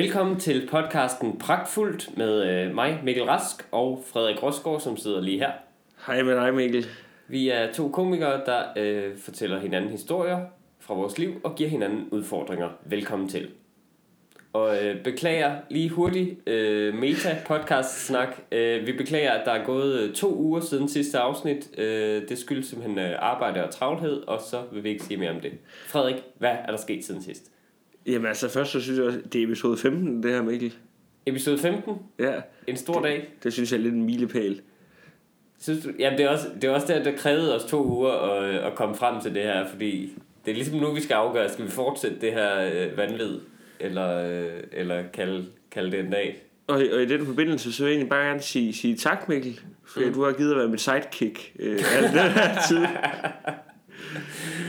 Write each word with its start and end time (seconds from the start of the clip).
Velkommen 0.00 0.40
til 0.40 0.68
podcasten 0.70 1.38
Pragtfuldt 1.38 2.16
med 2.16 2.42
øh, 2.42 2.74
mig, 2.74 3.00
Mikkel 3.04 3.24
Rask, 3.24 3.68
og 3.70 4.04
Frederik 4.06 4.42
Rosgaard, 4.42 4.80
som 4.80 4.96
sidder 4.96 5.20
lige 5.20 5.38
her. 5.38 5.50
Hej 6.06 6.22
med 6.22 6.36
dig, 6.36 6.54
Mikkel. 6.54 6.86
Vi 7.28 7.48
er 7.48 7.72
to 7.72 7.88
komikere, 7.88 8.40
der 8.46 8.62
øh, 8.76 9.18
fortæller 9.18 9.58
hinanden 9.58 9.90
historier 9.90 10.38
fra 10.78 10.94
vores 10.94 11.18
liv 11.18 11.40
og 11.44 11.54
giver 11.54 11.70
hinanden 11.70 12.08
udfordringer. 12.10 12.68
Velkommen 12.84 13.28
til. 13.28 13.48
Og 14.52 14.84
øh, 14.84 15.02
beklager 15.02 15.56
lige 15.70 15.88
hurtigt 15.88 16.48
øh, 16.48 16.94
meta-podcast-snak. 16.94 18.28
Øh, 18.52 18.86
vi 18.86 18.92
beklager, 18.92 19.32
at 19.32 19.46
der 19.46 19.52
er 19.52 19.64
gået 19.64 20.00
øh, 20.00 20.14
to 20.14 20.34
uger 20.34 20.60
siden 20.60 20.88
sidste 20.88 21.18
afsnit. 21.18 21.78
Øh, 21.78 22.28
det 22.28 22.38
skyldes 22.38 22.66
simpelthen 22.66 22.98
øh, 22.98 23.16
arbejde 23.18 23.64
og 23.64 23.70
travlhed, 23.70 24.22
og 24.26 24.40
så 24.40 24.62
vil 24.72 24.84
vi 24.84 24.88
ikke 24.88 25.04
sige 25.04 25.16
mere 25.16 25.30
om 25.30 25.40
det. 25.40 25.52
Frederik, 25.86 26.22
hvad 26.38 26.56
er 26.64 26.70
der 26.70 26.78
sket 26.78 27.04
siden 27.04 27.22
sidst? 27.22 27.50
Jamen 28.10 28.26
altså, 28.26 28.48
først 28.48 28.72
så 28.72 28.80
synes 28.80 28.98
jeg, 28.98 29.32
det 29.32 29.40
er 29.40 29.46
episode 29.46 29.76
15, 29.76 30.22
det 30.22 30.30
her, 30.30 30.42
Mikkel. 30.42 30.74
Episode 31.26 31.58
15, 31.58 31.94
Ja, 32.18 32.32
en 32.66 32.76
stor 32.76 33.02
dag. 33.02 33.28
det 33.42 33.52
synes 33.52 33.72
jeg 33.72 33.78
er 33.78 33.82
lidt 33.82 33.94
en 33.94 34.04
milepæl. 34.04 34.60
Synes 35.60 35.84
du, 35.84 35.90
jamen 35.98 36.18
det 36.18 36.26
er 36.26 36.30
også, 36.30 36.46
det 36.54 36.64
er 36.64 36.70
også 36.70 36.86
der, 36.86 37.02
der 37.02 37.16
krævede 37.16 37.56
os 37.56 37.64
to 37.64 37.84
uger 37.84 38.12
at, 38.12 38.54
at 38.54 38.74
komme 38.74 38.94
frem 38.94 39.20
til 39.20 39.34
det 39.34 39.42
her, 39.42 39.66
fordi 39.66 40.12
det 40.44 40.50
er 40.50 40.54
ligesom 40.54 40.78
nu, 40.78 40.94
vi 40.94 41.00
skal 41.00 41.14
afgøre, 41.14 41.48
skal 41.48 41.64
vi 41.64 41.70
fortsætte 41.70 42.16
det 42.20 42.32
her 42.32 42.70
øh, 42.74 42.96
vanvid, 42.96 43.38
eller, 43.80 44.30
øh, 44.30 44.62
eller 44.72 45.02
kalde, 45.12 45.46
kalde 45.70 45.90
det 45.90 46.00
en 46.00 46.10
dag. 46.10 46.42
Og, 46.66 46.76
og 46.92 47.02
i 47.02 47.06
den 47.06 47.26
forbindelse, 47.26 47.72
så 47.72 47.82
vil 47.82 47.90
jeg 47.90 47.94
egentlig 47.94 48.10
bare 48.10 48.26
gerne 48.26 48.40
sige, 48.40 48.72
sige 48.72 48.96
tak, 48.96 49.28
Mikkel, 49.28 49.60
for 49.84 50.00
mm. 50.00 50.12
du 50.12 50.24
har 50.24 50.32
givet 50.32 50.50
at 50.50 50.58
være 50.58 50.68
mit 50.68 50.80
sidekick 50.80 51.52
øh, 51.58 51.80
al 51.96 52.02
den 52.02 52.12
her 52.12 52.62
tid. 52.68 52.86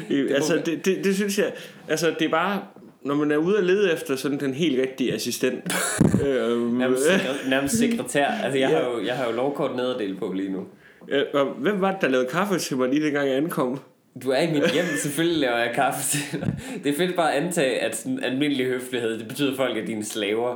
I, 0.18 0.28
altså, 0.28 0.62
det, 0.66 0.86
det, 0.86 1.04
det 1.04 1.16
synes 1.16 1.40
jeg, 1.40 1.54
altså 1.88 2.16
det 2.20 2.26
er 2.26 2.30
bare, 2.30 2.64
når 3.06 3.16
man 3.16 3.32
er 3.32 3.38
ude 3.38 3.58
og 3.58 3.64
lede 3.64 3.94
efter 3.94 4.16
sådan 4.16 4.40
den 4.40 4.54
helt 4.54 4.82
rigtige 4.82 5.14
assistent. 5.14 5.74
øhm, 6.28 6.60
Nærmest, 6.60 7.04
sekre, 7.12 7.50
nærmest 7.50 7.78
sekretær. 7.78 8.26
Altså, 8.28 8.60
jeg, 8.60 8.70
Ja. 8.70 8.78
har 8.78 8.90
jo, 8.90 9.06
jeg 9.06 9.16
har 9.16 9.26
jo 9.30 9.36
lovkort 9.36 9.76
nederdel 9.76 10.16
på 10.16 10.34
lige 10.34 10.50
nu. 10.52 10.64
øh, 11.10 11.24
og 11.34 11.46
hvem 11.46 11.82
var 11.82 11.92
det, 11.92 12.02
der 12.02 12.08
lavede 12.08 12.28
kaffe 12.28 12.58
til 12.60 12.78
mig 12.78 12.90
lige 12.90 13.04
dengang 13.06 13.28
jeg 13.28 13.38
ankom? 13.38 13.80
Du 14.24 14.30
er 14.30 14.40
i 14.42 14.52
mit 14.54 14.72
hjem, 14.72 14.86
selvfølgelig 15.04 15.40
laver 15.42 15.58
jeg 15.58 15.72
kaffe 15.76 16.02
til 16.18 16.40
dig. 16.40 16.54
Det 16.84 16.92
er 16.94 16.98
fedt 16.98 17.16
bare 17.16 17.34
at 17.34 17.44
antage, 17.44 17.80
at 17.80 17.96
sådan 17.96 18.24
almindelig 18.24 18.66
høflighed, 18.66 19.20
det 19.20 19.28
betyder, 19.28 19.52
at 19.52 19.58
folk 19.58 19.78
er 19.78 19.86
dine 19.86 20.06
slaver. 20.06 20.56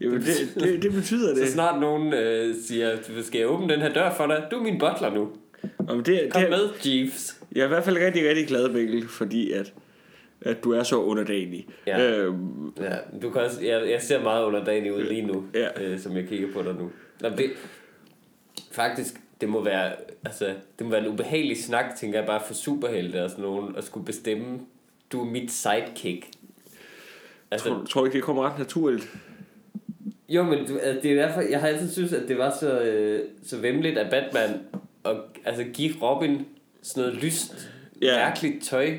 Jamen, 0.00 0.20
det, 0.20 0.52
det, 0.54 0.82
det 0.82 0.92
betyder 0.92 1.34
det. 1.34 1.46
Så 1.46 1.52
snart 1.52 1.80
nogen 1.80 2.14
øh, 2.14 2.54
siger, 2.66 2.96
skal 3.22 3.38
jeg 3.38 3.48
åbne 3.48 3.68
den 3.74 3.80
her 3.80 3.92
dør 3.92 4.14
for 4.14 4.26
dig? 4.26 4.44
Du 4.50 4.56
er 4.56 4.62
min 4.62 4.78
butler 4.78 5.14
nu. 5.14 5.28
Jamen, 5.88 6.04
det, 6.04 6.20
Kom 6.30 6.40
det, 6.42 6.50
med, 6.50 6.68
Jeeves. 6.86 7.36
Jeg 7.54 7.60
er 7.60 7.64
i 7.64 7.68
hvert 7.68 7.84
fald 7.84 7.96
rigtig, 7.96 8.28
rigtig 8.28 8.46
glad, 8.46 8.68
Mikkel, 8.68 9.08
fordi 9.08 9.52
at, 9.52 9.72
at 10.40 10.64
du 10.64 10.72
er 10.72 10.82
så 10.82 10.96
underdanig. 11.02 11.66
Ja. 11.86 12.10
Øhm, 12.16 12.72
Ja, 12.80 12.96
du 13.22 13.30
kan 13.30 13.40
også, 13.42 13.64
jeg, 13.64 13.90
jeg 13.90 14.02
ser 14.02 14.22
meget 14.22 14.44
underdanig 14.44 14.94
ud 14.94 15.02
lige 15.02 15.22
nu, 15.22 15.44
Ja. 15.54 15.82
øh, 15.82 15.98
som 15.98 16.16
jeg 16.16 16.28
kigger 16.28 16.52
på 16.52 16.62
dig 16.62 16.74
nu. 16.74 16.90
Nå, 17.20 17.28
det, 17.28 17.50
faktisk, 18.72 19.14
det 19.40 19.48
må 19.48 19.64
være, 19.64 19.92
altså, 20.24 20.46
det 20.78 20.86
må 20.86 20.90
være 20.92 21.00
en 21.06 21.08
ubehagelig 21.12 21.62
snak, 21.64 21.84
tænker 21.96 22.18
jeg, 22.18 22.26
bare 22.26 22.40
for 22.46 22.54
superhelte 22.54 23.24
og 23.24 23.30
sådan 23.30 23.42
nogen, 23.44 23.76
at 23.76 23.84
skulle 23.84 24.06
bestemme, 24.06 24.58
du 25.12 25.20
er 25.20 25.24
mit 25.30 25.50
sidekick. 25.52 26.26
Altså, 27.50 27.68
tror, 27.68 27.84
tror 27.84 28.00
du 28.00 28.04
ikke, 28.04 28.16
det 28.16 28.22
kommer 28.24 28.50
ret 28.50 28.58
naturligt? 28.58 29.16
jo, 30.28 30.42
men 30.42 30.66
du, 30.66 30.78
altså, 30.78 31.00
det 31.02 31.12
er 31.18 31.26
derfor, 31.26 31.40
jeg 31.40 31.60
har 31.60 31.68
altid 31.68 31.90
synes, 31.92 32.12
at 32.12 32.28
det 32.28 32.38
var 32.38 32.56
så, 32.60 32.80
øh, 32.80 33.22
så 33.44 33.56
vemmeligt 33.60 33.98
af 33.98 34.10
Batman 34.10 34.60
at 35.04 35.16
altså, 35.44 35.64
give 35.64 35.94
Robin 36.02 36.46
sådan 36.82 37.08
noget 37.08 37.24
lyst, 37.24 37.70
Ja. 38.02 38.16
mærkeligt 38.16 38.64
tøj. 38.64 38.92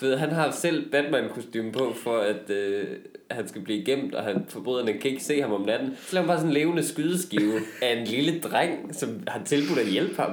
Du 0.00 0.06
ved, 0.06 0.16
han 0.16 0.30
har 0.30 0.50
selv 0.50 0.90
Batman-kostyme 0.90 1.72
på, 1.72 1.92
for 2.04 2.18
at 2.18 2.50
øh, 2.50 2.84
han 3.30 3.48
skal 3.48 3.62
blive 3.62 3.84
gemt, 3.84 4.14
og 4.14 4.22
han, 4.24 4.44
forbryderne 4.48 4.92
kan 4.92 5.10
ikke 5.10 5.24
se 5.24 5.40
ham 5.42 5.52
om 5.52 5.60
natten. 5.60 5.96
Så 6.00 6.14
laver 6.14 6.22
han 6.22 6.28
bare 6.28 6.36
sådan 6.38 6.50
en 6.50 6.54
levende 6.54 6.82
skydeskive 6.88 7.52
af 7.82 7.96
en 8.00 8.06
lille 8.06 8.40
dreng, 8.40 8.94
som 8.94 9.08
har 9.28 9.40
tilbudt 9.44 9.78
at 9.78 9.86
hjælpe 9.86 10.22
ham. 10.22 10.30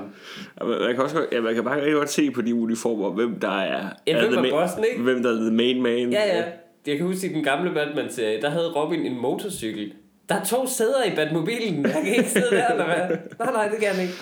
Ja, 0.62 0.66
Man 0.66 0.94
kan, 0.96 1.04
også, 1.04 1.26
ja, 1.32 1.42
man 1.42 1.56
kan 1.56 1.64
bare 1.64 1.78
rigtig 1.78 1.94
godt 1.94 2.10
se 2.10 2.32
på 2.32 2.42
de 2.42 2.56
uniformer, 2.56 3.10
hvem 3.12 3.40
der 3.40 3.62
er, 3.62 3.86
Ja, 4.08 4.14
er 4.18 4.28
hvem 4.28 4.38
er 4.38 4.44
ma- 4.44 4.50
bossen, 4.50 4.84
ikke? 4.92 5.04
Hvem 5.04 5.24
der 5.24 5.30
er 5.32 5.36
the 5.42 5.52
main 5.52 5.82
man. 5.82 6.12
Ja, 6.12 6.38
ja. 6.38 6.44
Jeg 6.88 6.98
kan 6.98 7.06
huske, 7.06 7.28
i 7.28 7.34
den 7.34 7.44
gamle 7.44 7.74
Batman-serie, 7.74 8.42
der 8.42 8.50
havde 8.50 8.72
Robin 8.72 9.00
en 9.00 9.22
motorcykel. 9.22 9.94
Der 10.30 10.36
er 10.36 10.44
to 10.44 10.68
sæder 10.68 11.04
i 11.12 11.16
Batmobilen. 11.16 11.86
Han 11.86 12.04
kan 12.04 12.16
ikke 12.16 12.30
sidde 12.30 12.52
der, 12.52 12.68
eller 12.68 12.86
hvad? 12.86 13.18
Nej, 13.40 13.52
nej, 13.54 13.68
det 13.68 13.80
kan 13.80 13.88
han 13.88 14.02
ikke. 14.02 14.14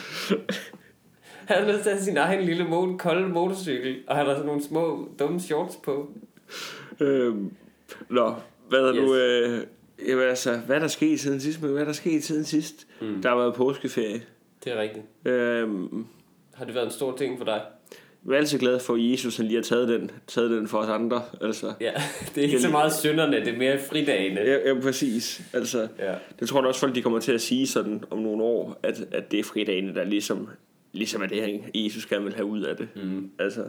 Han 1.47 1.63
er 1.63 1.67
nødt 1.67 1.81
til 1.81 1.89
at 1.89 1.95
have 1.95 2.03
sin 2.05 2.17
egen 2.17 2.45
lille 2.45 2.63
mo- 2.65 2.97
kolde 2.97 3.27
motorcykel, 3.29 3.95
og 4.07 4.15
han 4.15 4.25
har 4.25 4.33
sådan 4.33 4.45
nogle 4.45 4.63
små 4.63 5.07
dumme 5.19 5.39
shorts 5.39 5.75
på. 5.83 6.09
Øhm, 6.99 7.51
nå, 8.09 8.33
hvad 8.69 8.79
er 8.79 8.95
Yes. 8.95 9.01
nu... 9.01 9.15
Øh, 9.15 9.59
jamen 10.07 10.23
altså, 10.23 10.57
hvad 10.57 10.75
er 10.75 10.79
der 10.79 10.87
sket 10.87 11.19
siden 11.19 11.39
sidst? 11.39 11.61
Men 11.61 11.71
hvad 11.71 11.81
er 11.81 11.85
der 11.85 11.93
sket 11.93 12.23
siden 12.23 12.43
sidst? 12.45 12.87
Mm. 13.01 13.21
Der 13.21 13.29
har 13.29 13.37
været 13.37 13.53
påskeferie. 13.53 14.21
Det 14.63 14.73
er 14.73 14.81
rigtigt. 14.81 15.05
Øhm, 15.25 16.05
Har 16.53 16.65
det 16.65 16.75
været 16.75 16.85
en 16.85 16.91
stor 16.91 17.17
ting 17.17 17.37
for 17.37 17.45
dig? 17.45 17.61
jeg 18.27 18.33
er 18.33 18.37
altid 18.37 18.59
glad 18.59 18.79
for, 18.79 18.93
at 18.93 18.99
Jesus 19.11 19.37
han 19.37 19.45
lige 19.45 19.55
har 19.55 19.63
taget 19.63 19.87
den, 19.87 20.11
taget 20.27 20.51
den 20.51 20.67
for 20.67 20.77
os 20.77 20.89
andre. 20.89 21.21
Altså, 21.41 21.73
Ja, 21.81 21.91
det 22.35 22.37
er 22.37 22.45
ikke 22.47 22.61
så 22.61 22.69
meget 22.69 22.93
synderne, 22.93 23.39
det 23.39 23.47
er 23.47 23.57
mere 23.57 23.79
fridagene. 23.79 24.39
ja, 24.41 24.69
ja, 24.69 24.79
præcis. 24.81 25.41
Altså, 25.53 25.87
Ja. 25.99 26.13
Det 26.39 26.49
tror 26.49 26.59
jeg 26.59 26.67
også, 26.67 26.79
folk 26.79 26.95
de 26.95 27.01
kommer 27.01 27.19
til 27.19 27.31
at 27.31 27.41
sige 27.41 27.67
sådan 27.67 28.03
om 28.09 28.17
nogle 28.19 28.43
år, 28.43 28.79
at, 28.83 29.01
at 29.11 29.31
det 29.31 29.39
er 29.39 29.43
fridagene, 29.43 29.95
der 29.95 30.03
ligesom, 30.03 30.49
ligesom 30.93 31.21
er 31.21 31.27
det, 31.27 31.41
han, 31.41 31.63
Jesus 31.75 32.05
gerne 32.05 32.23
vil 32.25 32.33
have 32.33 32.45
ud 32.45 32.61
af 32.61 32.77
det. 32.77 32.87
Mm. 32.95 33.31
Altså, 33.39 33.63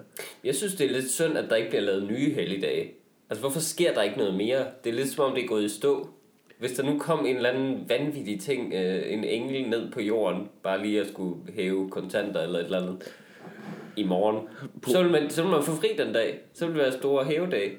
Jeg 0.44 0.54
synes, 0.54 0.74
det 0.74 0.86
er 0.86 0.92
lidt 0.92 1.10
synd, 1.10 1.38
at 1.38 1.50
der 1.50 1.56
ikke 1.56 1.68
bliver 1.68 1.82
lavet 1.82 2.08
nye 2.08 2.32
helligdage. 2.32 2.92
Altså, 3.30 3.40
hvorfor 3.40 3.60
sker 3.60 3.94
der 3.94 4.02
ikke 4.02 4.18
noget 4.18 4.34
mere? 4.34 4.64
Det 4.84 4.90
er 4.90 4.94
lidt 4.94 5.08
som 5.08 5.24
om, 5.24 5.34
det 5.34 5.44
er 5.44 5.48
gået 5.48 5.64
i 5.64 5.68
stå. 5.68 6.08
Hvis 6.58 6.72
der 6.72 6.82
nu 6.82 6.98
kom 6.98 7.26
en 7.26 7.36
eller 7.36 7.50
anden 7.50 7.84
vanvittig 7.88 8.40
ting, 8.40 8.74
øh, 8.74 9.12
en 9.12 9.24
engel 9.24 9.68
ned 9.68 9.90
på 9.90 10.00
jorden, 10.00 10.48
bare 10.62 10.82
lige 10.82 11.00
at 11.00 11.08
skulle 11.08 11.36
hæve 11.54 11.90
kontanter 11.90 12.40
eller 12.40 12.58
et 12.58 12.64
eller 12.64 12.82
andet 12.82 13.14
i 13.96 14.02
morgen, 14.04 14.48
så 14.86 15.02
vil, 15.02 15.12
man, 15.12 15.30
så 15.30 15.42
vil 15.42 15.50
man 15.50 15.62
få 15.62 15.72
fri 15.72 15.88
den 15.98 16.12
dag. 16.12 16.38
Så 16.52 16.66
vil 16.66 16.74
det 16.74 16.82
være 16.82 16.92
store 16.92 17.24
hævedag. 17.24 17.78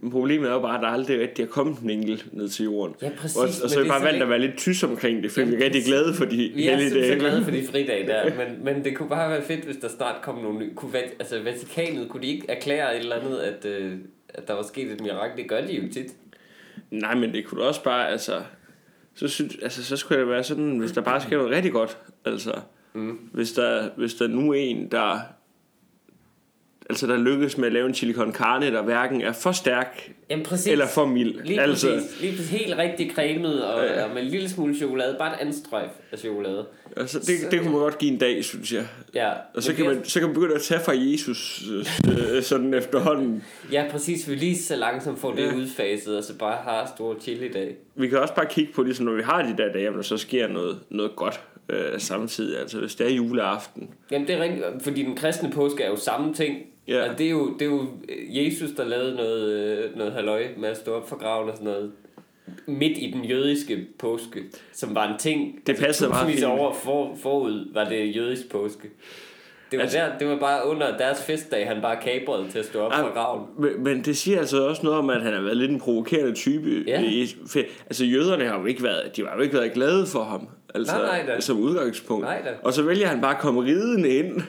Men 0.00 0.10
problemet 0.10 0.48
er 0.48 0.52
jo 0.52 0.60
bare, 0.60 0.74
at 0.76 0.82
der 0.82 0.88
aldrig 0.88 1.20
rigtig 1.20 1.42
er 1.42 1.46
kommet 1.46 1.78
en 1.78 1.90
engel 1.90 2.22
ned 2.32 2.48
til 2.48 2.64
jorden. 2.64 2.94
Ja, 3.02 3.10
præcis, 3.18 3.36
Og, 3.36 3.42
og 3.42 3.70
så 3.70 3.76
er 3.76 3.80
er 3.80 3.82
vi 3.82 3.88
bare 3.88 4.00
valgt 4.02 4.02
simpelthen- 4.02 4.22
at 4.22 4.28
være 4.28 4.38
lidt 4.38 4.56
tyst 4.56 4.84
omkring 4.84 5.22
det, 5.22 5.30
for 5.32 5.44
vi 5.44 5.54
er 5.54 5.64
rigtig 5.64 5.84
glade 5.84 6.14
for 6.14 6.24
de 6.24 6.36
Vi 6.54 6.66
er 6.68 6.76
hellige 6.76 7.00
dage. 7.00 7.18
glade 7.18 7.44
for 7.44 7.50
de 7.50 7.66
fridage 7.70 8.06
der, 8.06 8.24
men, 8.24 8.64
men 8.64 8.84
det 8.84 8.96
kunne 8.96 9.08
bare 9.08 9.30
være 9.30 9.42
fedt, 9.42 9.64
hvis 9.64 9.76
der 9.76 9.88
snart 9.88 10.22
kom 10.22 10.34
nogle 10.38 10.58
nye. 10.58 10.74
Kunne, 10.74 10.92
altså, 10.98 11.42
Vatikanet, 11.42 12.08
kunne 12.08 12.22
de 12.22 12.28
ikke 12.28 12.46
erklære 12.50 12.96
et 12.96 13.00
eller 13.02 13.16
andet, 13.16 13.38
at, 13.38 13.64
øh, 13.64 13.92
at 14.28 14.48
der 14.48 14.54
var 14.54 14.62
sket 14.62 14.92
et 14.92 15.00
mirakel? 15.00 15.36
Det 15.42 15.48
gør 15.48 15.60
de 15.60 15.72
jo 15.76 15.92
tit. 15.92 16.12
Nej, 16.90 17.14
men 17.14 17.32
det 17.32 17.44
kunne 17.46 17.62
også 17.62 17.82
bare, 17.82 18.08
altså... 18.10 18.32
Så, 19.14 19.28
synes, 19.28 19.56
altså, 19.62 19.84
så 19.84 19.96
skulle 19.96 20.20
det 20.20 20.28
være 20.28 20.44
sådan, 20.44 20.78
hvis 20.78 20.92
der 20.92 21.00
bare 21.00 21.20
sker 21.20 21.36
noget 21.36 21.50
rigtig 21.52 21.72
godt. 21.72 21.98
Altså, 22.24 22.52
Mm. 22.94 23.18
hvis, 23.32 23.52
der, 23.52 23.88
hvis 23.96 24.14
der 24.14 24.26
nu 24.28 24.50
er 24.50 24.54
en, 24.56 24.88
der... 24.90 25.18
Altså, 26.90 27.06
der 27.06 27.16
lykkes 27.16 27.58
med 27.58 27.66
at 27.66 27.72
lave 27.72 27.86
en 27.88 27.94
chili 27.94 28.12
con 28.12 28.32
carne, 28.34 28.70
der 28.70 28.82
hverken 28.82 29.20
er 29.22 29.32
for 29.32 29.52
stærk 29.52 30.10
Jamen 30.30 30.44
præcis. 30.44 30.66
eller 30.72 30.86
for 30.86 31.06
mild. 31.06 31.34
Lige 31.44 31.60
altså, 31.60 31.88
præcis. 31.94 32.20
Lige 32.20 32.32
præcis 32.36 32.50
helt 32.50 32.78
rigtig 32.78 33.10
cremet 33.14 33.64
og, 33.64 33.84
Ja. 33.84 34.04
og 34.04 34.14
med 34.14 34.22
en 34.22 34.28
lille 34.28 34.48
smule 34.48 34.76
chokolade. 34.76 35.16
Bare 35.18 35.32
et 35.42 35.46
anstrøg 35.46 35.84
af 36.12 36.18
chokolade. 36.18 36.66
altså 36.96 37.18
det, 37.18 37.50
det 37.50 37.60
kunne 37.60 37.70
man 37.72 37.80
godt 37.80 37.98
give 37.98 38.12
en 38.12 38.18
dag, 38.18 38.44
synes 38.44 38.72
jeg. 38.72 38.86
Ja. 39.14 39.30
Og 39.54 39.62
så 39.62 39.74
kan, 39.74 39.84
det 39.84 39.90
er- 39.90 39.94
man, 39.94 40.04
så 40.04 40.18
kan 40.20 40.28
man 40.28 40.34
begynde 40.34 40.54
at 40.54 40.62
tage 40.62 40.80
fra 40.84 40.92
Jesus 40.96 41.62
øh, 42.36 42.42
sådan 42.42 42.74
efterhånden. 42.74 43.44
Ja, 43.72 43.84
præcis. 43.90 44.28
Vi 44.30 44.34
lige 44.34 44.58
så 44.58 44.76
langsomt 44.76 45.18
får 45.18 45.32
det 45.32 45.42
Ja. 45.42 45.54
udfaset, 45.54 46.16
og 46.16 46.24
så 46.24 46.38
bare 46.38 46.56
har 46.64 46.92
store 46.96 47.16
chili 47.20 47.48
dag. 47.52 47.76
Vi 47.94 48.08
kan 48.08 48.18
også 48.18 48.34
bare 48.34 48.46
kigge 48.46 48.72
på, 48.72 48.82
ligesom 48.82 49.06
når 49.06 49.12
vi 49.14 49.22
har 49.22 49.42
de 49.42 49.62
der 49.62 49.72
dage, 49.72 49.90
når 49.90 50.02
så 50.02 50.16
sker 50.16 50.48
noget, 50.48 50.78
noget 50.90 51.16
godt 51.16 51.40
øh, 51.68 51.78
samtidig. 52.00 52.58
Altså 52.60 52.78
hvis 52.80 52.94
det 52.94 53.06
er 53.06 53.10
juleaften. 53.14 53.88
Jamen 54.10 54.26
det 54.28 54.34
er 54.34 54.42
rigtigt, 54.42 54.64
fordi 54.82 55.02
den 55.02 55.16
kristne 55.16 55.50
påske 55.50 55.82
er 55.82 55.88
jo 55.88 55.96
samme 55.96 56.34
ting. 56.34 56.56
Ja. 56.88 57.10
Og 57.10 57.18
det 57.18 57.26
er, 57.26 57.30
jo, 57.30 57.52
det 57.58 57.62
er 57.62 57.66
jo 57.70 57.86
Jesus, 58.30 58.70
der 58.70 58.84
lavede 58.84 59.14
noget, 59.16 59.52
øh, 59.52 59.96
noget 59.96 60.12
halløj 60.12 60.46
med 60.56 60.68
at 60.68 60.76
stå 60.76 60.94
op 60.94 61.08
for 61.08 61.16
graven 61.16 61.48
og 61.50 61.56
sådan 61.56 61.72
noget. 61.72 61.92
Midt 62.66 62.98
i 62.98 63.10
den 63.14 63.24
jødiske 63.24 63.86
påske, 63.98 64.42
som 64.72 64.94
var 64.94 65.12
en 65.12 65.18
ting. 65.18 65.60
Det 65.66 65.76
passede 65.76 66.08
meget 66.10 66.22
tusindvis 66.22 66.44
fint. 66.44 66.60
år 66.60 66.74
for, 66.84 67.16
forud 67.22 67.72
var 67.74 67.84
det 67.84 68.16
jødisk 68.16 68.50
påske. 68.50 68.88
Det 69.70 69.76
var, 69.78 69.82
Altså- 69.82 69.98
altså, 69.98 70.12
der, 70.12 70.18
det 70.18 70.28
var 70.28 70.38
bare 70.38 70.68
under 70.68 70.96
deres 70.96 71.22
festdag, 71.24 71.66
han 71.68 71.82
bare 71.82 71.96
kabrede 72.02 72.50
til 72.50 72.58
at 72.58 72.64
stå 72.64 72.80
op 72.80 72.92
Ej, 72.92 73.00
fra 73.00 73.08
graven. 73.08 73.46
Men, 73.58 73.84
men 73.84 74.04
det 74.04 74.16
siger 74.16 74.38
altså 74.38 74.68
også 74.68 74.82
noget 74.82 74.98
om, 74.98 75.10
at 75.10 75.22
han 75.22 75.32
har 75.32 75.40
været 75.40 75.56
lidt 75.56 75.70
en 75.70 75.80
provokerende 75.80 76.34
type. 76.34 76.84
Ja. 76.86 77.02
I, 77.02 77.26
for, 77.46 77.58
altså 77.86 78.04
jøderne 78.04 78.44
har 78.44 78.60
jo 78.60 78.66
ikke 78.66 78.82
været, 78.82 79.16
de 79.16 79.26
har 79.26 79.36
jo 79.36 79.42
ikke 79.42 79.54
været 79.54 79.72
glade 79.72 80.06
for 80.06 80.22
ham. 80.24 80.48
Altså, 80.74 80.96
Nej, 80.96 81.24
nej 81.24 81.34
da. 81.34 81.40
som 81.40 81.58
udgangspunkt. 81.60 82.24
Nej 82.24 82.42
da. 82.44 82.50
Og 82.62 82.72
så 82.72 82.82
vælger 82.82 83.06
han 83.06 83.20
bare 83.20 83.34
at 83.34 83.40
komme 83.40 83.62
ridende 83.64 84.08
ind. 84.08 84.42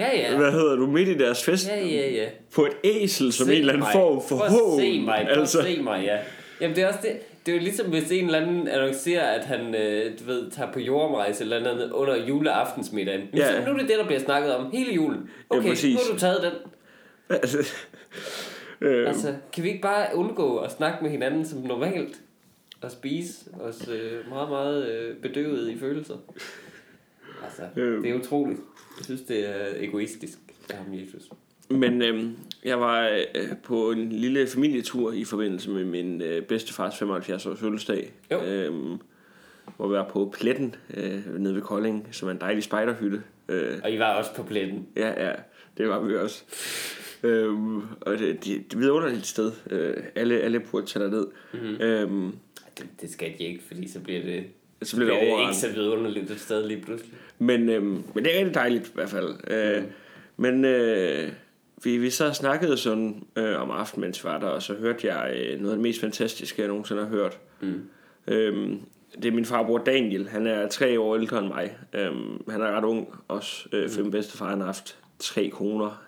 Ja, 0.00 0.18
ja. 0.18 0.36
Hvad 0.36 0.52
hedder 0.52 0.76
du? 0.76 0.86
Midt 0.86 1.08
i 1.08 1.14
deres 1.18 1.44
fest. 1.44 1.68
Ja, 1.68 1.86
ja, 1.86 2.10
ja. 2.10 2.28
På 2.54 2.64
et 2.64 2.72
æsel, 2.84 3.32
som 3.32 3.46
Se 3.46 3.52
en 3.54 3.58
eller 3.60 3.72
anden 3.72 3.80
mig. 3.84 3.92
form 3.92 4.22
for 4.28 4.36
Prøv 4.36 4.74
at 4.74 4.80
se 4.80 5.00
mig, 5.00 5.26
prøv 5.32 5.40
altså. 5.40 5.58
at 5.58 5.64
se 5.64 5.82
mig, 5.82 6.04
ja. 6.04 6.18
Jamen 6.60 6.76
det 6.76 6.84
er 6.84 6.88
også 6.88 6.98
det, 7.02 7.12
det 7.46 7.52
er 7.52 7.56
jo 7.56 7.62
ligesom 7.62 7.86
hvis 7.90 8.10
en 8.12 8.24
eller 8.24 8.38
anden 8.38 8.68
annoncerer, 8.68 9.24
at 9.30 9.44
han, 9.44 9.74
øh, 9.74 10.12
du 10.20 10.24
ved, 10.24 10.50
tager 10.50 10.72
på 10.72 10.80
jordomrejse 10.80 11.42
eller 11.44 11.56
andet 11.70 11.90
under 11.92 12.16
juleaftensmiddagen. 12.26 13.20
Ja. 13.34 13.38
Ja. 13.38 13.60
Så 13.64 13.66
nu 13.70 13.74
er 13.74 13.78
det 13.78 13.88
det, 13.88 13.98
der 13.98 14.06
bliver 14.06 14.20
snakket 14.20 14.54
om 14.56 14.70
hele 14.72 14.92
julen. 14.94 15.30
Ja, 15.52 15.56
Okay, 15.58 15.68
præcis. 15.68 15.94
nu 15.94 16.00
har 16.06 16.12
du 16.14 16.18
taget 16.20 16.42
den. 16.42 16.52
altså, 17.42 17.58
øh, 18.80 19.08
Altså, 19.08 19.34
kan 19.52 19.64
vi 19.64 19.68
ikke 19.68 19.82
bare 19.82 20.06
undgå 20.14 20.56
at 20.58 20.72
snakke 20.72 20.98
med 21.02 21.10
hinanden 21.10 21.46
som 21.46 21.58
normalt? 21.58 22.20
at 22.82 22.92
spise. 22.92 23.34
Også 23.60 23.92
øh, 23.92 24.28
meget, 24.28 24.48
meget 24.48 24.88
øh, 24.88 25.16
bedøvet 25.16 25.70
i 25.70 25.78
følelser. 25.78 26.14
Altså, 27.44 27.62
Øhm. 27.76 28.02
det 28.02 28.10
er 28.10 28.14
utroligt. 28.14 28.60
Jeg 29.00 29.04
synes, 29.04 29.20
det 29.20 29.48
er 29.48 29.66
egoistisk 29.76 30.38
af 30.70 30.76
ham, 30.76 30.94
Jesus. 30.94 31.22
Men 31.70 32.02
øhm, 32.02 32.36
jeg 32.64 32.80
var 32.80 33.08
øh, 33.34 33.56
på 33.62 33.90
en 33.90 34.12
lille 34.12 34.46
familietur 34.46 35.12
i 35.12 35.24
forbindelse 35.24 35.70
med 35.70 35.84
min 35.84 36.22
øh, 36.22 36.42
bedstefars 36.42 36.98
75 36.98 37.46
års 37.46 37.58
fødselsdag. 37.60 38.12
Jo. 38.32 38.42
Øhm, 38.44 38.98
hvor 39.76 39.88
vi 39.88 39.94
var 39.94 40.08
på 40.08 40.34
Pletten 40.38 40.74
øh, 40.94 41.38
nede 41.40 41.54
ved 41.54 41.62
Kolding, 41.62 42.08
som 42.12 42.28
er 42.28 42.32
en 42.32 42.40
dejlig 42.40 42.62
spejderhytte. 42.62 43.22
Øh, 43.48 43.78
Og 43.84 43.92
I 43.92 43.98
var 43.98 44.14
også 44.14 44.34
på 44.34 44.42
pletten. 44.42 44.86
ja, 44.96 45.26
ja, 45.28 45.32
det 45.78 45.88
var 45.88 46.00
vi 46.00 46.16
også. 46.16 46.44
Øhm, 47.22 47.76
og 48.00 48.18
det, 48.18 48.44
det, 48.44 48.72
det 48.72 48.84
er 48.84 49.06
et 49.06 49.26
sted. 49.26 49.52
Øh, 49.70 49.96
alle, 50.14 50.40
alle 50.40 50.60
burde 50.60 50.86
tage 50.86 51.04
derned. 51.04 51.26
Mm-hmm. 51.54 51.80
Øhm, 51.80 52.32
Det, 52.78 52.86
det 53.00 53.10
skal 53.10 53.32
de 53.38 53.44
ikke, 53.44 53.62
fordi 53.68 53.88
så 53.88 54.00
bliver 54.00 54.22
det, 54.22 54.44
så 54.82 54.96
bliver 54.96 55.10
det 55.10 55.18
bliver 55.18 55.24
det 55.24 55.32
overrendt. 55.32 55.64
ikke 55.64 55.74
så 55.74 55.80
vidunderligt 55.80 56.30
et 56.30 56.40
sted 56.40 56.66
lige 56.68 56.82
pludselig. 56.82 57.14
Men, 57.38 57.68
øhm, 57.68 58.02
men 58.14 58.24
det 58.24 58.34
er 58.34 58.38
rigtig 58.38 58.54
dejligt 58.54 58.86
i 58.88 58.90
hvert 58.94 59.08
fald. 59.10 59.34
Øh, 59.50 59.82
Men 60.36 60.64
øh, 60.64 61.32
vi, 61.84 61.98
vi 61.98 62.10
så 62.10 62.32
snakkede 62.32 62.76
sådan 62.76 63.22
øh, 63.36 63.62
om 63.62 63.70
aftenen, 63.70 64.00
mens 64.00 64.24
vi 64.24 64.28
var 64.28 64.38
der, 64.38 64.46
og 64.46 64.62
så 64.62 64.74
hørte 64.74 65.06
jeg 65.14 65.32
øh, 65.36 65.58
noget 65.60 65.72
af 65.72 65.76
det 65.76 65.82
mest 65.82 66.00
fantastiske, 66.00 66.62
jeg 66.62 66.68
nogensinde 66.68 67.02
har 67.02 67.08
hørt. 67.08 67.38
Mm. 67.60 67.82
Øhm, 68.26 68.80
det 69.16 69.24
er 69.24 69.32
min 69.32 69.44
farbror 69.44 69.78
Daniel. 69.78 70.28
Han 70.28 70.46
er 70.46 70.68
tre 70.68 71.00
år 71.00 71.16
ældre 71.16 71.38
end 71.38 71.48
mig. 71.48 71.76
Øhm, 71.92 72.50
han 72.50 72.60
er 72.60 72.70
ret 72.76 72.84
ung 72.84 73.08
også. 73.28 73.68
Øh, 73.72 73.88
for 73.90 74.02
min 74.02 74.10
bedstefar 74.10 74.48
han 74.50 74.58
har 74.58 74.66
haft 74.66 74.98
tre 75.18 75.48
koner. 75.48 76.02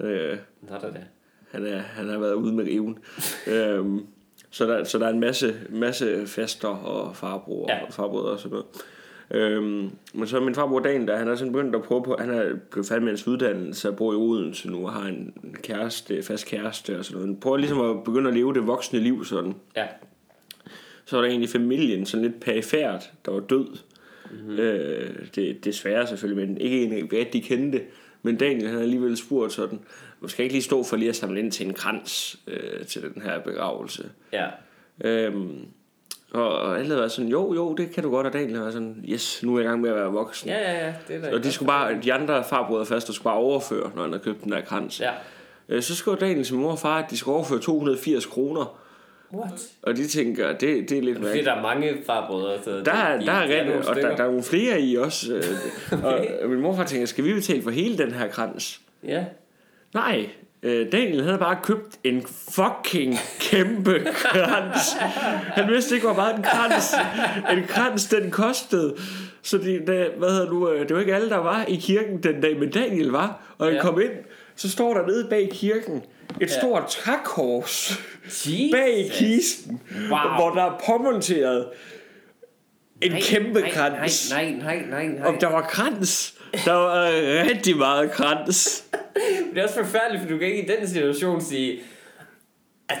Øh, 0.00 0.36
Nå, 0.70 0.74
der 0.80 0.90
det. 0.92 1.04
han, 1.50 1.66
er, 1.66 1.78
han 1.78 2.08
har 2.08 2.18
været 2.18 2.34
ude 2.34 2.52
med 2.52 2.64
riven. 2.64 2.98
øhm, 3.56 4.06
så, 4.52 4.66
der, 4.66 4.84
så 4.84 4.98
der 4.98 5.06
er 5.06 5.10
en 5.10 5.20
masse, 5.20 5.54
masse 5.70 6.26
fester 6.26 6.68
og 6.68 7.16
farbror 7.16 7.66
Ja. 7.72 7.86
og 7.86 7.92
farbrødre 7.92 8.30
og 8.30 8.38
sådan 8.40 8.50
noget. 8.50 8.66
Øhm, 9.30 9.90
men 10.14 10.26
så 10.26 10.36
er 10.36 10.40
min 10.40 10.54
farbror 10.54 10.80
Dan, 10.80 11.08
der 11.08 11.16
han 11.16 11.28
er 11.28 11.34
sådan 11.34 11.52
begyndt 11.52 11.74
at 11.76 11.82
prøve 11.82 12.02
på, 12.02 12.16
han 12.18 12.30
er 12.30 12.54
blevet 12.70 12.86
færdig 12.86 13.02
med 13.02 13.10
hans 13.12 13.26
uddannelse 13.26 13.88
og 13.88 13.96
bor 13.96 14.12
i 14.12 14.16
Odense 14.16 14.70
nu 14.70 14.86
og 14.86 14.92
har 14.92 15.08
en 15.08 15.32
en 15.44 15.56
kæreste, 15.62 16.22
fast 16.22 16.46
kæreste 16.46 16.98
og 16.98 17.04
sådan 17.04 17.14
noget. 17.20 17.28
Han 17.28 17.40
prøver 17.40 17.56
ligesom 17.56 17.80
at 17.80 18.04
begynde 18.04 18.28
at 18.28 18.34
leve 18.34 18.54
det 18.54 18.66
voksne 18.66 18.98
liv 19.00 19.24
sådan. 19.24 19.54
Ja. 19.76 19.86
Så 21.04 21.16
var 21.16 21.22
der 21.22 21.28
egentlig 21.28 21.48
familien 21.50 22.06
sådan 22.06 22.24
lidt 22.26 22.40
perifært, 22.40 23.10
der 23.24 23.32
var 23.32 23.40
død. 23.40 23.66
Mm-hmm. 24.30 24.58
Øh, 24.58 25.10
det, 25.34 25.64
desværre 25.64 26.06
selvfølgelig, 26.06 26.48
men 26.48 26.58
ikke 26.58 26.82
en, 26.84 26.90
vi 27.10 27.18
rigtig 27.18 27.44
kendte. 27.44 27.80
Men 28.22 28.36
Daniel 28.36 28.68
har 28.68 28.80
alligevel 28.80 29.16
spurgt 29.16 29.52
sådan, 29.52 29.80
man 30.20 30.28
skal 30.28 30.42
ikke 30.42 30.54
lige 30.54 30.62
stå 30.62 30.82
for 30.82 30.96
lige 30.96 31.08
at 31.08 31.16
samle 31.16 31.40
ind 31.40 31.52
til 31.52 31.66
en 31.66 31.74
krans 31.74 32.38
øh, 32.46 32.86
til 32.86 33.02
den 33.02 33.22
her 33.22 33.40
begravelse. 33.40 34.10
Ja. 34.32 34.46
Øhm, 35.04 35.66
og, 36.32 36.58
og 36.58 36.74
alle 36.74 36.86
havde 36.86 36.98
været 36.98 37.12
sådan, 37.12 37.30
jo, 37.30 37.54
jo, 37.54 37.74
det 37.74 37.90
kan 37.90 38.02
du 38.02 38.10
godt, 38.10 38.26
og 38.26 38.32
Daniel 38.32 38.60
været 38.60 38.72
sådan, 38.72 39.04
yes, 39.08 39.42
nu 39.42 39.54
er 39.54 39.58
jeg 39.58 39.66
i 39.66 39.68
gang 39.68 39.80
med 39.80 39.90
at 39.90 39.96
være 39.96 40.12
voksen. 40.12 40.48
Ja, 40.48 40.72
ja, 40.72 40.86
ja. 40.86 40.94
Det 41.08 41.24
er 41.24 41.34
Og 41.34 41.44
de 41.44 41.52
skulle 41.52 41.66
bare, 41.66 42.00
de 42.02 42.12
andre 42.12 42.44
farbrødre 42.44 42.86
først, 42.86 43.06
der 43.06 43.12
skulle 43.12 43.24
bare 43.24 43.34
overføre, 43.34 43.90
når 43.94 44.02
han 44.02 44.12
havde 44.12 44.24
købt 44.24 44.44
den 44.44 44.52
der 44.52 44.60
krans. 44.60 45.00
Ja. 45.00 45.10
Øh, 45.68 45.82
så 45.82 45.94
skrev 45.94 46.16
Daniel 46.20 46.44
til 46.44 46.54
mor 46.54 46.70
og 46.70 46.78
far, 46.78 46.98
at 46.98 47.10
de 47.10 47.16
skulle 47.16 47.34
overføre 47.34 47.58
280 47.58 48.26
kroner. 48.26 48.78
What? 49.34 49.52
Og 49.82 49.96
de 49.96 50.06
tænker, 50.06 50.52
det, 50.52 50.60
det 50.90 50.98
er 50.98 51.02
lidt 51.02 51.16
Fordi 51.16 51.24
mærkeligt. 51.24 51.46
der 51.46 51.54
er 51.54 51.62
mange 51.62 51.94
farbrødre. 52.06 52.54
Så 52.64 52.70
Der 52.70 52.92
er, 52.92 53.20
de- 53.20 53.26
der 53.26 53.32
er 53.32 53.64
nogle 53.64 53.88
og 53.88 53.96
der, 53.96 54.16
der 54.16 54.22
er 54.24 54.28
nogle 54.28 54.42
flere 54.42 54.80
i 54.80 54.96
også. 54.96 55.34
Øh, 55.34 56.04
og, 56.04 56.26
og 56.42 56.48
min 56.48 56.60
morfar 56.60 56.84
tænker, 56.84 57.06
skal 57.06 57.24
vi 57.24 57.34
betale 57.34 57.62
for 57.62 57.70
hele 57.70 57.98
den 57.98 58.12
her 58.12 58.28
krans? 58.28 58.80
Ja. 59.06 59.24
Nej, 59.94 60.26
øh, 60.62 60.92
Daniel 60.92 61.22
havde 61.24 61.38
bare 61.38 61.56
købt 61.62 61.98
en 62.04 62.22
fucking 62.50 63.16
kæmpe 63.40 64.06
krans. 64.14 64.92
Han 65.46 65.68
vidste 65.68 65.94
ikke, 65.94 66.06
hvor 66.06 66.16
meget 66.16 66.36
en 66.36 66.42
krans, 66.42 66.94
en 67.52 67.64
krans 67.68 68.04
den 68.08 68.30
kostede. 68.30 68.94
Så 69.42 69.58
de, 69.58 69.80
da, 69.86 70.08
hvad 70.18 70.30
hedder 70.30 70.50
nu, 70.50 70.70
øh, 70.70 70.88
det 70.88 70.94
var 70.94 71.00
ikke 71.00 71.14
alle, 71.14 71.28
der 71.30 71.36
var 71.36 71.64
i 71.68 71.74
kirken 71.76 72.22
den 72.22 72.40
dag, 72.40 72.58
men 72.58 72.70
Daniel 72.70 73.08
var. 73.10 73.54
Og 73.58 73.66
han 73.66 73.74
Ja. 73.74 73.82
kom 73.82 74.00
ind, 74.00 74.10
så 74.56 74.70
står 74.70 74.94
der 74.94 75.06
nede 75.06 75.26
bag 75.30 75.48
kirken 75.52 76.02
et 76.40 76.50
Ja. 76.50 76.58
stort 76.60 76.86
trækors 76.88 77.98
bag 78.72 79.10
kisten, 79.14 79.80
Wow. 80.10 80.18
hvor 80.36 80.50
der 80.54 80.62
er 80.62 80.80
påmonteret 80.86 81.66
en 83.00 83.10
Nej, 83.12 83.20
kæmpe 83.20 83.60
nej, 83.60 83.70
krans. 83.70 84.30
Nej, 84.30 84.50
nej, 84.50 84.82
nej, 84.90 85.06
nej. 85.06 85.26
Om 85.28 85.38
der 85.38 85.46
var 85.48 85.62
krans. 85.62 86.34
Der 86.64 86.72
var 86.72 87.06
øh, 87.08 87.46
rigtig 87.50 87.76
meget 87.76 88.10
krans. 88.12 88.84
Det 89.54 89.58
er 89.58 89.62
også 89.62 89.74
forfærdeligt, 89.84 90.22
for 90.22 90.28
du 90.30 90.38
kan 90.38 90.46
ikke 90.48 90.62
i 90.64 90.76
den 90.76 90.88
situation 90.88 91.40
sige, 91.40 91.80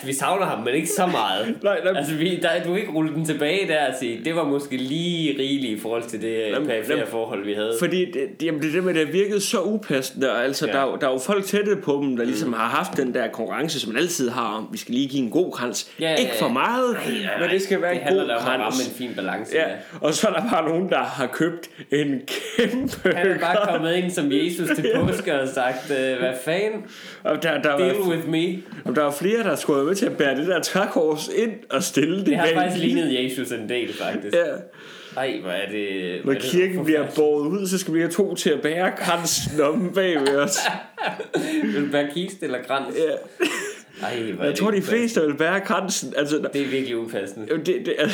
at 0.00 0.06
vi 0.06 0.12
savner 0.12 0.46
ham, 0.46 0.64
men 0.64 0.74
ikke 0.74 0.88
så 0.88 1.06
meget. 1.06 1.46
Nej, 1.62 1.78
nej. 1.84 1.92
Altså, 1.96 2.14
vi, 2.14 2.36
der, 2.42 2.48
du 2.64 2.68
kan 2.68 2.76
ikke 2.78 2.92
rulle 2.92 3.14
den 3.14 3.24
tilbage 3.24 3.68
der 3.68 3.86
og 3.88 3.94
sige, 4.00 4.20
det 4.24 4.36
var 4.36 4.44
måske 4.44 4.76
lige 4.76 5.38
rigeligt 5.38 5.78
i 5.78 5.80
forhold 5.80 6.02
til 6.02 6.22
det 6.22 6.44
perifære 6.66 7.06
forhold, 7.06 7.44
vi 7.44 7.52
havde. 7.54 7.74
Fordi 7.78 8.04
det, 8.04 8.14
det- 8.40 8.46
jamen 8.46 8.60
det 8.62 8.68
er 8.68 8.72
det 8.72 8.84
med, 8.84 8.94
det 8.94 9.12
virket 9.12 9.42
så 9.42 9.60
upassende. 9.62 10.32
og 10.32 10.44
Altså, 10.44 10.66
Ja. 10.66 10.72
ja. 10.80 10.86
der, 10.86 10.92
er 10.92 10.96
der 10.96 11.08
er 11.08 11.12
jo 11.12 11.18
folk 11.18 11.44
tætte 11.44 11.76
på 11.76 12.00
dem, 12.02 12.16
der 12.16 12.24
ligesom 12.24 12.52
har 12.52 12.66
haft 12.68 12.96
den 12.96 13.14
der 13.14 13.28
konkurrence, 13.28 13.80
som 13.80 13.92
man 13.92 14.02
altid 14.02 14.30
har 14.30 14.54
om. 14.56 14.68
Vi 14.72 14.78
skal 14.78 14.94
lige 14.94 15.08
give 15.08 15.22
en 15.24 15.30
god 15.30 15.52
krans. 15.52 15.90
Ja, 16.00 16.10
ja, 16.10 16.14
Ikke 16.16 16.32
for 16.38 16.46
ja. 16.46 16.52
meget, 16.52 16.96
men 17.40 17.50
det 17.50 17.62
skal 17.62 17.82
være 17.82 17.90
det 17.94 18.00
en 18.00 18.04
handler 18.06 18.22
god 18.22 18.28
da 18.28 18.34
om 18.36 18.42
at 18.42 18.48
ramme 18.48 18.62
krans. 18.64 18.88
en 18.88 18.94
fin 18.94 19.10
balance. 19.16 19.56
Ja, 19.56 19.64
og 20.00 20.14
så 20.14 20.28
er 20.28 20.32
der 20.32 20.50
bare 20.52 20.68
nogen, 20.68 20.88
der 20.90 20.98
har 20.98 21.26
købt 21.26 21.70
en 21.92 22.20
kæmpe 22.56 23.16
Han 23.18 23.30
er 23.30 23.38
bare 23.38 23.56
kommet 23.72 23.94
ind 23.94 24.10
som 24.10 24.32
Jesus 24.32 24.68
til 24.76 24.90
påske 25.00 25.40
og 25.40 25.48
sagt, 25.48 25.90
øh, 25.90 26.18
hvad 26.18 26.32
fanden, 26.44 26.82
der, 27.24 27.36
der, 27.62 27.76
deal 27.76 27.94
var, 27.96 28.08
with 28.10 28.28
me. 28.28 28.62
og 28.84 28.96
der 28.96 29.02
var 29.02 29.10
flere, 29.10 29.42
der 29.42 29.56
skulle 29.56 29.78
være 29.84 29.90
med 29.90 29.96
til 29.96 30.06
at 30.06 30.16
bære 30.16 30.36
det 30.36 30.46
der 30.46 30.60
trækors 30.60 31.30
ind 31.36 31.52
og 31.70 31.82
stille 31.82 32.18
det 32.18 32.26
Det 32.26 32.36
har 32.36 32.46
bag 32.46 32.54
faktisk 32.54 32.82
lignet 32.84 33.24
Jesus 33.24 33.52
en 33.52 33.68
del, 33.68 33.92
faktisk. 33.94 34.36
Ja. 34.36 34.54
Ej, 35.16 35.38
hvor 35.40 35.50
er 35.50 35.70
det... 35.70 36.20
hvor 36.22 36.32
Når 36.32 36.38
er 36.38 36.42
det 36.42 36.50
kirken 36.50 36.84
bliver 36.84 37.06
båret 37.16 37.46
ud, 37.46 37.66
så 37.66 37.78
skal 37.78 37.94
vi 37.94 38.00
have 38.00 38.12
to 38.12 38.34
til 38.34 38.50
at 38.50 38.60
bære 38.60 38.92
kransen 38.96 39.60
om 39.60 39.92
bagved 39.94 40.36
os. 40.36 40.58
Vil 41.74 41.88
bære 41.92 42.08
kiste 42.14 42.44
eller 42.44 42.58
krans? 42.62 42.96
Ja. 42.96 43.46
Ej, 44.06 44.32
hvor 44.32 44.44
er 44.44 44.48
Jeg 44.48 44.58
tror, 44.58 44.70
de 44.70 44.82
fleste 44.82 45.20
vil 45.20 45.34
bære 45.34 45.60
kransen. 45.60 46.14
Altså, 46.16 46.48
Det 46.52 46.62
er 46.62 46.68
virkelig 46.68 46.98
upassende. 46.98 47.58
Det, 47.58 47.66
det, 47.66 47.94
er, 47.98 48.08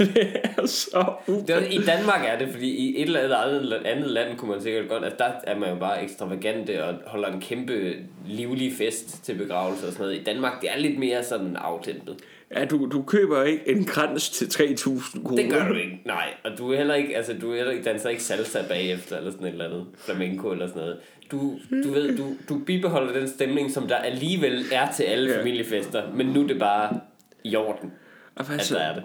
det 0.14 0.40
er 0.42 0.66
så 0.66 1.12
Det 1.48 1.66
I 1.70 1.78
Danmark 1.86 2.20
er 2.26 2.38
det, 2.38 2.48
fordi 2.48 2.68
i 2.70 3.02
et 3.02 3.06
eller 3.06 3.36
andet 3.38 3.72
andet 3.84 4.10
land 4.10 4.38
kunne 4.38 4.50
man 4.50 4.60
sikkert 4.60 4.88
godt, 4.88 5.04
altså 5.04 5.16
der 5.18 5.30
er 5.44 5.58
man 5.58 5.68
jo 5.70 5.76
bare 5.76 6.02
ekstravagante 6.02 6.84
og 6.84 6.94
holder 7.06 7.28
en 7.28 7.40
kæmpe 7.40 7.94
livlig 8.26 8.72
fest 8.78 9.24
til 9.24 9.34
begravelse 9.34 9.86
og 9.86 9.92
sådan 9.92 10.06
noget. 10.06 10.20
I 10.20 10.24
Danmark, 10.24 10.60
det 10.60 10.70
er 10.74 10.78
lidt 10.78 10.98
mere 10.98 11.24
sådan 11.24 11.56
afdæmpet. 11.56 12.16
Ja, 12.56 12.64
du, 12.64 12.88
du 12.92 13.02
køber 13.02 13.42
ikke 13.42 13.62
en 13.68 13.84
krans 13.84 14.30
til 14.30 14.44
3.000 14.44 15.22
kroner. 15.24 15.42
Det 15.42 15.52
gør 15.52 15.68
du 15.68 15.74
ikke, 15.74 16.00
nej. 16.04 16.28
Og 16.44 16.50
du 16.58 16.72
er 16.72 16.76
heller 16.76 16.94
ikke, 16.94 17.16
altså 17.16 17.32
du 17.40 17.52
er 17.52 17.56
heller 17.56 17.72
ikke, 17.72 17.84
danser 17.84 18.08
ikke 18.08 18.22
salsa 18.22 18.58
bagefter, 18.68 19.16
eller 19.16 19.30
sådan 19.30 19.46
et 19.46 19.52
eller 19.52 19.64
andet 19.64 19.86
flamenco 19.98 20.50
eller 20.50 20.66
sådan 20.66 20.80
noget. 20.82 20.96
Du, 21.30 21.58
du 21.84 21.90
ved, 21.92 22.16
du, 22.16 22.24
du 22.48 22.58
bibeholder 22.66 23.12
den 23.12 23.28
stemning, 23.28 23.70
som 23.70 23.88
der 23.88 23.96
alligevel 23.96 24.64
er 24.72 24.92
til 24.92 25.02
alle 25.02 25.30
Ja. 25.32 25.40
familiefester, 25.40 26.02
men 26.14 26.26
nu 26.26 26.42
er 26.42 26.46
det 26.46 26.58
bare 26.58 27.00
i 27.44 27.56
orden, 27.56 27.92
Altså, 28.36 28.52
at 28.54 28.80
der 28.80 28.86
er 28.86 28.94
det. 28.94 29.02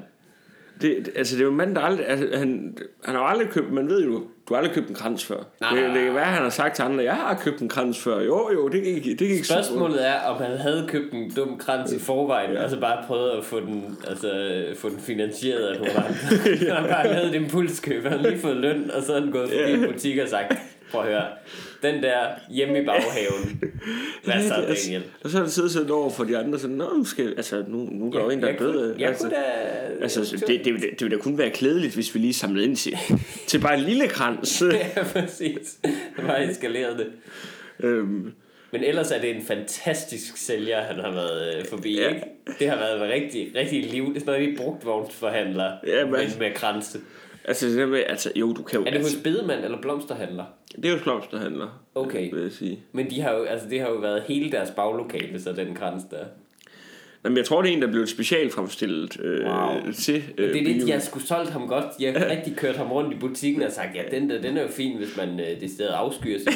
Det, 0.82 1.10
altså, 1.16 1.36
det 1.36 1.42
er 1.42 1.46
jo 1.46 1.52
en 1.52 1.58
mand, 1.58 1.76
der 1.76 1.82
aldrig... 1.82 2.08
Altså, 2.10 2.38
han, 2.38 2.78
han 3.04 3.16
har 3.16 3.22
aldrig 3.22 3.50
købt... 3.50 3.72
Man 3.72 3.90
ved 3.90 4.04
jo, 4.04 4.24
du 4.50 4.54
har 4.54 4.58
aldrig 4.58 4.76
købt 4.76 4.90
en 4.90 4.96
krans 4.96 5.26
før. 5.26 5.44
Nej, 5.62 5.76
det, 5.76 5.96
det 5.96 6.06
kan 6.06 6.16
være, 6.16 6.26
han 6.26 6.44
har 6.44 6.50
sagt 6.50 6.76
til 6.76 6.84
andre, 6.84 7.04
jeg 7.04 7.14
har 7.14 7.40
købt 7.44 7.60
en 7.60 7.70
krans 7.70 8.00
før. 8.00 8.20
Jo, 8.20 8.50
jo, 8.54 8.68
det 8.68 8.84
gik, 8.84 9.20
det 9.20 9.28
gik 9.28 9.46
super. 9.46 9.62
Spørgsmålet 9.62 10.08
er, 10.08 10.20
om 10.20 10.42
han 10.42 10.58
havde 10.58 10.86
købt 10.88 11.14
en 11.14 11.32
dum 11.36 11.58
krans 11.58 11.94
i 11.94 12.00
forvejen, 12.00 12.52
ja. 12.54 12.64
og 12.64 12.70
så 12.70 12.80
bare 12.80 13.04
prøvet 13.08 13.30
at 13.30 13.44
få 13.44 13.60
den, 13.60 13.98
altså, 14.08 14.30
få 14.78 14.90
den 14.90 15.00
finansieret 15.00 15.68
af 15.68 15.76
nogle 15.80 15.94
andre. 15.94 16.74
Han 16.74 16.84
har 16.84 16.88
bare 16.88 17.08
lavet 17.08 17.28
et 17.28 17.36
impulskøb, 17.36 18.04
han 18.04 18.20
har 18.20 18.30
lige 18.30 18.42
fået 18.42 18.58
løn, 18.58 18.92
og 18.92 19.04
så 19.04 19.14
er 19.14 19.22
han 19.22 19.32
gået 19.32 19.50
forbi 19.50 19.74
en 19.74 19.94
butik 19.94 20.18
og 20.18 20.30
sagt, 20.30 20.54
prøv 20.92 21.02
at 21.02 21.08
høre, 21.08 21.24
den 21.82 22.04
der 22.04 22.18
hjemme 22.50 22.82
i 22.82 22.86
baghaven, 22.86 23.62
hvad 24.24 24.48
så, 24.48 24.56
det, 24.62 24.68
altså, 24.70 24.86
Daniel? 24.90 25.04
Og 25.24 25.30
så 25.30 25.38
er 25.38 25.42
det 25.44 25.52
siddet 25.52 25.72
sådan 25.72 25.92
over 25.92 26.10
for 26.10 26.24
de 26.24 26.38
andre, 26.38 26.60
sådan, 26.60 26.76
Nå, 26.76 26.94
nu 26.98 27.06
skal, 27.06 27.28
altså, 27.38 27.64
nu, 27.68 27.78
nu 27.92 28.12
der 28.14 28.24
jo 28.24 28.30
en, 28.30 28.42
der 28.42 28.48
er 28.48 28.58
død. 28.58 28.96
jeg 29.00 29.08
altså, 29.08 29.24
kunne 29.24 29.36
da... 29.36 30.04
altså, 30.04 30.44
det, 30.48 30.66
det, 30.66 30.66
det, 30.66 30.82
det 30.82 31.02
ville 31.02 31.18
da 31.18 31.22
kun 31.22 31.38
være 31.38 31.50
klædeligt, 31.50 31.94
hvis 31.94 32.16
vi 32.16 32.20
lige 32.20 32.34
samlede 32.34 32.66
ind 32.66 32.76
til, 32.76 32.98
til 33.48 33.60
bare 33.60 33.74
en 33.78 33.84
lille 33.84 34.08
krans. 34.08 34.64
Ja, 34.96 35.04
præcis. 35.04 35.78
Det 36.18 36.28
var 36.28 36.38
eskaleret 36.38 36.98
det. 37.00 37.08
øhm, 37.80 38.32
Men 38.72 38.84
ellers 38.84 39.12
er 39.12 39.22
det 39.22 39.36
en 39.36 39.42
fantastisk 39.46 40.38
sælger, 40.38 40.82
han 40.82 40.96
har 41.00 41.12
været 41.12 41.58
øh, 41.60 41.66
forbi, 41.66 42.00
Ja. 42.00 42.10
ikke? 42.10 42.22
Det 42.60 42.70
har 42.70 42.76
været 42.76 42.96
en 42.96 43.10
rigtig, 43.12 43.52
rigtig 43.56 43.86
liv. 43.86 44.06
Det 44.06 44.16
er 44.16 44.20
sådan 44.20 44.34
noget, 44.42 44.50
de 44.58 44.64
brugtvognsforhandler 44.64 45.72
Ja, 45.88 46.04
men- 46.04 46.12
med, 46.12 46.40
med 46.40 46.52
kranse. 46.56 47.00
Altså, 47.48 47.68
det 47.68 47.78
der 47.78 47.86
med, 47.86 48.04
altså, 48.08 48.32
jo, 48.36 48.54
du 48.54 48.64
kan 48.64 48.80
jo... 48.80 48.86
Er 48.86 48.90
det 48.90 48.98
altså, 48.98 49.16
hos 49.16 49.24
bedemand 49.24 49.64
eller 49.66 49.82
blomsterhandler? 49.82 50.44
det 50.76 50.86
er 50.86 50.90
jo 50.92 50.98
blomsterhandler, 51.04 51.82
Okay. 51.96 52.34
vil 52.34 52.42
jeg 52.42 52.52
sige. 52.52 52.80
Men 52.92 53.10
de 53.10 53.22
har 53.22 53.34
jo, 53.34 53.44
altså, 53.44 53.68
det 53.70 53.80
har 53.82 53.88
jo 53.90 53.96
været 53.96 54.24
hele 54.28 54.52
deres 54.52 54.72
baglokale, 54.72 55.42
så 55.42 55.52
den 55.54 55.76
krans 55.76 56.04
der. 56.12 56.18
Jamen, 57.24 57.38
jeg 57.38 57.46
tror, 57.46 57.62
det 57.62 57.70
er 57.70 57.74
en, 57.76 57.82
der 57.82 57.88
blev 57.92 58.08
specielt 58.08 58.54
fremstillet 58.54 59.20
øh, 59.24 59.46
Wow. 59.46 59.92
til 59.94 60.24
øh, 60.38 60.54
Det 60.54 60.62
er 60.62 60.74
det, 60.86 60.94
har 60.94 61.00
sgu 61.00 61.20
solgt 61.20 61.50
ham 61.50 61.68
godt. 61.68 61.86
De 62.00 62.06
har 62.06 62.30
rigtig 62.30 62.56
kørt 62.56 62.76
ham 62.76 62.92
rundt 62.92 63.14
i 63.14 63.18
butikken 63.20 63.62
og 63.62 63.72
sagt, 63.72 63.96
ja, 63.96 64.02
den 64.18 64.30
der, 64.30 64.42
den 64.42 64.58
er 64.58 64.62
jo 64.62 64.68
fin, 64.68 64.98
hvis 64.98 65.18
man 65.18 65.40
øh, 65.40 65.62
det 65.62 65.72
stedet 65.72 65.90
afskyer 65.92 66.40
sig. 66.40 66.48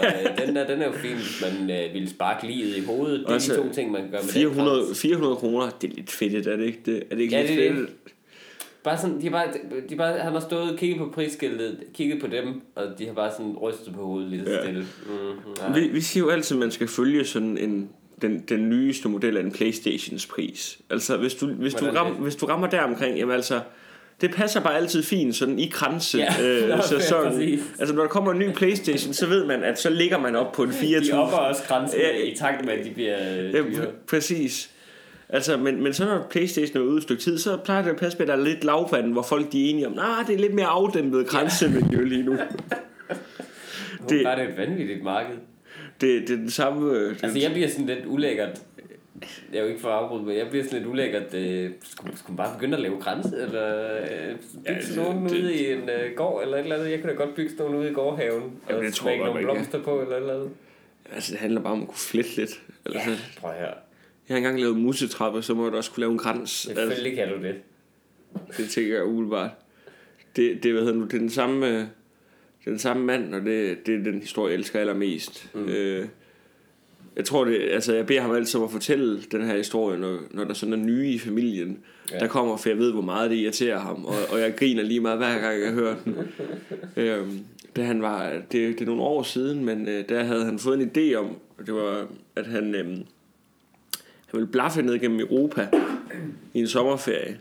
og 0.00 0.06
øh, 0.06 0.46
den 0.46 0.56
der, 0.56 0.66
den 0.66 0.82
er 0.82 0.86
jo 0.86 0.92
fin, 0.92 1.12
hvis 1.14 1.42
man 1.42 1.70
øh, 1.70 1.94
vil 1.94 2.10
sparke 2.10 2.46
livet 2.46 2.76
i 2.76 2.84
hovedet. 2.84 3.20
Det 3.20 3.28
er 3.28 3.32
Altså, 3.32 3.52
de 3.52 3.58
to 3.68 3.72
ting, 3.72 3.90
man 3.92 4.00
kan 4.02 4.10
gøre 4.10 4.20
med 4.22 4.32
den 4.32 4.40
400, 4.54 4.84
krans. 4.86 5.00
400 5.00 5.36
kroner, 5.36 5.70
det 5.80 5.90
er 5.90 5.94
lidt 5.94 6.10
fedt, 6.10 6.46
er 6.46 6.56
det 6.56 6.66
ikke 6.66 6.80
det? 6.86 7.02
Er 7.10 7.14
det 7.14 7.22
ikke 7.22 7.36
Ja, 7.36 7.42
lidt 7.42 7.58
det 7.60 7.76
fedt? 7.76 7.90
Bare 8.86 8.98
sådan, 8.98 9.20
de 9.20 9.30
bare, 9.30 9.46
de 9.88 9.96
bare, 9.96 10.18
han 10.18 10.32
har 10.32 10.40
stået 10.40 10.72
og 10.72 10.78
kigget 10.78 10.98
på 10.98 11.08
prisskiltet, 11.14 11.78
kigget 11.94 12.20
på 12.20 12.26
dem, 12.26 12.60
og 12.74 12.84
de 12.98 13.06
har 13.06 13.12
bare 13.12 13.30
sådan 13.32 13.56
rystet 13.62 13.94
på 13.94 14.04
hovedet 14.04 14.42
så 14.46 14.52
Ja. 14.52 14.62
stille. 14.62 14.86
Mm, 15.06 15.52
nej. 15.68 15.78
Vi, 15.80 15.88
vi 15.88 16.00
siger 16.00 16.24
jo 16.24 16.30
altid, 16.30 16.56
at 16.56 16.60
man 16.60 16.70
skal 16.70 16.88
følge 16.88 17.24
sådan 17.24 17.58
en, 17.58 17.88
den, 18.22 18.44
den 18.48 18.68
nyeste 18.68 19.08
model 19.08 19.36
af 19.36 19.40
en 19.40 19.50
Playstations 19.52 20.26
pris. 20.26 20.78
Altså, 20.90 21.16
hvis 21.16 21.34
du, 21.34 21.46
hvis 21.46 21.74
du, 21.74 21.84
Hvordan 21.84 22.00
ram, 22.00 22.12
det? 22.12 22.22
hvis 22.22 22.36
du 22.36 22.46
rammer 22.46 22.66
der 22.66 22.80
omkring, 22.82 23.18
jamen 23.18 23.34
altså, 23.34 23.60
det 24.20 24.30
passer 24.34 24.60
bare 24.60 24.76
altid 24.76 25.02
fint 25.02 25.36
sådan 25.36 25.58
i 25.58 25.66
kranse. 25.72 26.18
Ja, 26.18 26.34
øh, 26.44 26.76
præcis. 26.78 27.12
altså, 27.78 27.94
når 27.94 28.02
der 28.02 28.08
kommer 28.08 28.32
en 28.32 28.38
ny 28.38 28.50
Playstation, 28.52 29.14
så 29.14 29.26
ved 29.26 29.44
man, 29.46 29.62
at 29.62 29.78
så 29.80 29.90
ligger 29.90 30.18
man 30.18 30.36
op 30.36 30.52
på 30.52 30.62
en 30.62 30.70
4.000. 30.70 31.10
De 31.12 31.18
opper 31.18 31.36
også 31.36 31.62
grænsen 31.68 31.98
Ja. 32.00 32.24
i 32.24 32.36
takt 32.36 32.64
med, 32.64 32.72
at 32.72 32.84
de 32.84 32.90
bliver 32.90 33.16
Ja, 33.34 33.52
dyre. 33.52 33.62
pr- 33.82 34.06
præcis. 34.08 34.70
Altså, 35.28 35.56
men, 35.56 35.82
men 35.82 35.92
så 35.92 36.04
når 36.04 36.26
Playstation 36.30 36.82
er 36.82 36.86
ude 36.86 36.96
et 36.96 37.02
stykke 37.02 37.22
tid, 37.22 37.38
så 37.38 37.56
plejer 37.56 37.82
det 37.82 37.90
at 37.90 37.96
passe 37.96 38.18
med, 38.18 38.28
at 38.28 38.28
der 38.28 38.42
er 38.42 38.48
lidt 38.48 38.64
lavvand, 38.64 39.12
hvor 39.12 39.22
folk 39.22 39.52
de 39.52 39.66
er 39.66 39.70
enige 39.70 39.86
om, 39.86 39.92
nah, 39.92 40.26
det 40.26 40.34
er 40.34 40.38
lidt 40.38 40.54
mere 40.54 40.66
afdæmpet 40.66 41.26
grænsemiljø 41.26 42.04
lige 42.04 42.22
nu. 42.22 42.32
Det 44.00 44.10
Det- 44.10 44.26
er 44.26 44.34
det 44.34 44.48
et 44.48 44.56
vanvittigt 44.56 45.02
marked. 45.02 45.36
Det, 46.00 46.28
det 46.28 46.30
er 46.30 46.36
den 46.36 46.50
samme... 46.50 46.92
øh, 46.92 47.14
Det, 47.14 47.24
Altså, 47.24 47.38
jeg 47.38 47.50
bliver 47.52 47.68
sådan 47.68 47.86
lidt 47.86 48.06
ulækkert. 48.06 48.62
Jeg 49.52 49.58
er 49.58 49.62
jo 49.62 49.68
ikke 49.68 49.80
for 49.80 49.88
afbrudt, 49.88 50.26
men 50.26 50.36
jeg 50.36 50.46
bliver 50.50 50.64
sådan 50.64 50.78
lidt 50.78 50.88
ulækkert. 50.88 51.34
Øh, 51.34 51.70
skulle, 51.84 52.18
skulle 52.18 52.36
man 52.36 52.46
bare 52.46 52.54
begynde 52.54 52.76
at 52.76 52.82
lave 52.82 53.00
grænse? 53.00 53.36
Eller 53.42 53.92
øh, 54.02 54.36
bygge 54.66 54.80
Ja, 54.96 55.02
nogen 55.02 55.24
det- 55.24 55.32
ude 55.32 55.54
i 55.54 55.72
en 55.72 55.78
øh, 55.88 56.16
gård? 56.16 56.42
Eller 56.42 56.56
et 56.56 56.62
eller 56.62 56.76
andet? 56.76 56.90
Jeg 56.90 57.00
kunne 57.00 57.10
da 57.12 57.16
godt 57.16 57.34
bygge 57.34 57.50
sådan 57.50 57.64
nogen 57.66 57.80
ude 57.80 57.90
i 57.90 57.92
gårdhaven. 57.94 58.52
Jamen, 58.70 58.86
og 58.86 58.92
smække 58.92 59.24
nogle 59.24 59.40
blomster 59.42 59.82
på, 59.82 60.00
eller 60.00 60.16
et 60.16 60.20
eller 60.20 60.34
andet. 60.34 60.50
altså, 61.14 61.32
det 61.32 61.40
handler 61.40 61.60
bare 61.60 61.72
om 61.72 61.82
at 61.82 61.88
kunne 61.88 61.96
flette 61.98 62.36
lidt. 62.36 62.60
Altså, 62.86 63.10
Ja, 63.10 63.16
prøv 63.40 63.50
høre. 63.52 63.74
Jeg 64.28 64.34
har 64.34 64.36
engang 64.36 64.60
lavet 64.60 64.76
musetrapper, 64.76 65.40
så 65.40 65.54
må 65.54 65.68
du 65.68 65.76
også 65.76 65.90
kunne 65.90 66.00
lave 66.00 66.12
en 66.12 66.18
krans. 66.18 66.66
Altså, 66.66 66.82
Selvfølgelig 66.82 67.16
kan 67.16 67.28
du 67.28 67.42
det. 67.42 67.54
det 68.56 68.70
tænker 68.70 68.94
jeg 68.94 69.04
umiddelbart. 69.04 69.50
Det, 70.36 70.62
det, 70.62 70.72
hvad 70.72 70.82
hedder 70.82 70.98
nu, 70.98 71.04
det 71.04 71.14
er 71.14 71.18
den 71.18 71.30
samme, 71.30 71.78
øh, 71.78 71.84
den 72.64 72.78
samme 72.78 73.04
mand, 73.04 73.34
og 73.34 73.40
det, 73.40 73.86
det 73.86 73.94
er 73.94 74.02
den 74.02 74.20
historie, 74.20 74.52
jeg 74.52 74.58
elsker 74.58 74.80
allermest. 74.80 75.50
Mm. 75.54 75.68
Øh, 75.68 76.06
jeg 77.16 77.24
tror 77.24 77.44
det, 77.44 77.60
altså 77.62 77.94
jeg 77.94 78.06
beder 78.06 78.20
ham 78.20 78.34
altid 78.34 78.60
om 78.60 78.64
at 78.64 78.70
fortælle 78.70 79.22
den 79.22 79.42
her 79.42 79.56
historie, 79.56 79.98
når, 79.98 80.18
når 80.30 80.44
der 80.44 80.54
sådan 80.54 80.72
er 80.72 80.76
nye 80.76 81.08
i 81.08 81.18
familien, 81.18 81.78
ja. 82.12 82.18
der 82.18 82.26
kommer, 82.26 82.56
for 82.56 82.68
jeg 82.68 82.78
ved, 82.78 82.92
hvor 82.92 83.02
meget 83.02 83.30
det 83.30 83.36
irriterer 83.36 83.78
ham, 83.78 84.04
og, 84.04 84.14
og 84.30 84.40
jeg 84.40 84.56
griner 84.56 84.82
lige 84.82 85.00
meget, 85.00 85.18
hver 85.18 85.40
gang 85.40 85.60
jeg 85.60 85.72
hører 85.72 85.96
den. 86.04 86.16
øhm, 87.04 87.40
da 87.76 87.82
han 87.82 88.02
var, 88.02 88.30
det, 88.32 88.52
det 88.52 88.80
er 88.80 88.86
nogle 88.86 89.02
år 89.02 89.22
siden, 89.22 89.64
men 89.64 89.88
øh, 89.88 90.08
der 90.08 90.24
havde 90.24 90.44
han 90.44 90.58
fået 90.58 90.82
en 90.82 90.90
idé 90.96 91.14
om, 91.14 91.36
det 91.66 91.74
var, 91.74 92.06
at 92.36 92.46
han, 92.46 92.74
øh, 92.74 92.96
ville 94.36 94.52
blaffe 94.52 94.82
ned 94.82 94.98
gennem 94.98 95.20
Europa 95.20 95.68
i 96.54 96.58
en 96.58 96.68
sommerferie. 96.68 97.36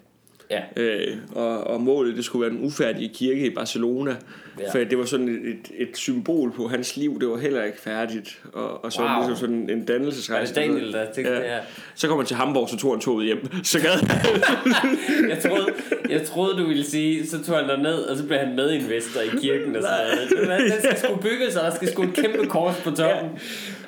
Ja. 0.52 0.62
Øh, 0.78 1.18
og, 1.32 1.68
og 1.68 1.82
målet 1.82 2.16
det 2.18 2.26
skulle 2.26 2.42
være 2.42 2.58
den 2.58 2.66
ufærdige 2.66 3.10
kirke 3.14 3.46
i 3.46 3.50
Barcelona 3.50 4.16
Ja. 4.60 4.64
ja. 4.64 4.72
For 4.72 4.90
det 4.90 4.98
var 4.98 5.06
sådan 5.06 5.30
et, 5.30 5.50
et, 5.50 5.72
et 5.90 5.98
symbol 5.98 6.52
på 6.52 6.68
hans 6.68 6.98
liv 6.98 7.20
Det 7.20 7.30
var 7.30 7.38
heller 7.38 7.64
ikke 7.64 7.82
færdigt 7.82 8.42
Og, 8.54 8.86
og 8.86 8.92
så 8.94 9.02
Wow. 9.02 9.10
ligesom 9.20 9.36
sådan 9.36 9.56
en 9.56 9.70
Var 9.70 9.76
det 9.76 9.88
dannelsesrejse 9.88 10.56
Daniel, 10.56 10.94
der 10.94 11.06
tænkte 11.14 11.34
ja. 11.34 11.40
det 11.40 11.46
her? 11.46 11.60
Så 11.96 12.08
kom 12.08 12.18
han 12.18 12.26
til 12.26 12.36
Hamburg 12.36 12.70
Så 12.70 12.78
tog 12.78 12.92
han 12.94 13.00
toget 13.00 13.26
hjem 13.26 13.64
Så 13.64 13.80
gad 13.80 13.92
Jeg 15.30 15.40
troede, 15.44 15.68
jeg 16.10 16.24
troede, 16.24 16.58
du 16.58 16.68
ville 16.68 16.84
sige, 16.86 17.28
så 17.28 17.44
tog 17.44 17.58
han 17.58 17.70
derned, 17.70 17.98
og 18.00 18.18
så 18.18 18.26
blev 18.26 18.40
han 18.40 18.56
medinvestor 18.56 19.22
i 19.22 19.28
kirken 19.42 19.76
og 19.76 19.84
sådan 19.84 20.48
noget. 20.48 20.62
Den 20.72 20.82
skal 20.82 20.98
sgu 20.98 21.16
bygges, 21.16 21.56
og 21.56 21.64
der 21.64 21.76
skal 21.76 21.92
sgu 21.92 22.04
et 22.04 22.14
kæmpe 22.14 22.46
kors 22.48 22.82
på 22.84 22.92
toppen. 22.92 23.30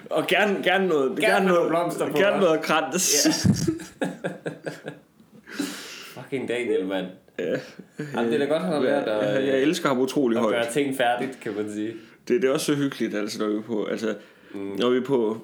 Og 0.10 0.28
gerne, 0.28 0.64
gerne 0.64 0.88
noget 0.88 1.20
Gerne 1.20 1.34
Gerne, 1.34 1.48
noget, 1.48 1.70
blomster 1.70 2.12
på, 2.12 2.18
gerne 2.18 2.40
noget 2.40 2.62
krans 2.62 3.26
Ja. 3.26 3.32
Fucking 6.22 6.48
Daniel, 6.48 6.86
mand. 6.86 7.06
ja. 7.40 7.56
Jamen, 8.14 8.32
det 8.32 8.34
er 8.34 8.38
da 8.38 8.46
godt, 8.46 8.62
han 8.62 8.74
har 8.74 8.82
lært 8.82 9.08
jeg, 9.08 9.20
at, 9.20 9.48
jeg 9.48 9.62
elsker 9.62 9.88
ham 9.90 10.00
utrolig 10.00 10.38
at 10.38 10.44
højt 10.44 10.56
gøre 10.56 10.72
ting 10.74 10.98
færdigt, 10.98 11.40
kan 11.40 11.54
man 11.56 11.72
sige. 11.72 11.94
det, 12.28 12.42
det 12.42 12.48
er 12.48 12.52
også 12.54 12.66
så 12.66 12.76
hyggeligt, 12.76 13.16
altså, 13.16 13.40
når 13.40 13.48
vi 13.48 13.58
er 13.58 13.62
på, 13.62 13.86
altså, 13.86 14.16
mm. 14.54 14.60
når 14.60 14.90
vi 14.90 14.98
er 14.98 15.02
på, 15.02 15.42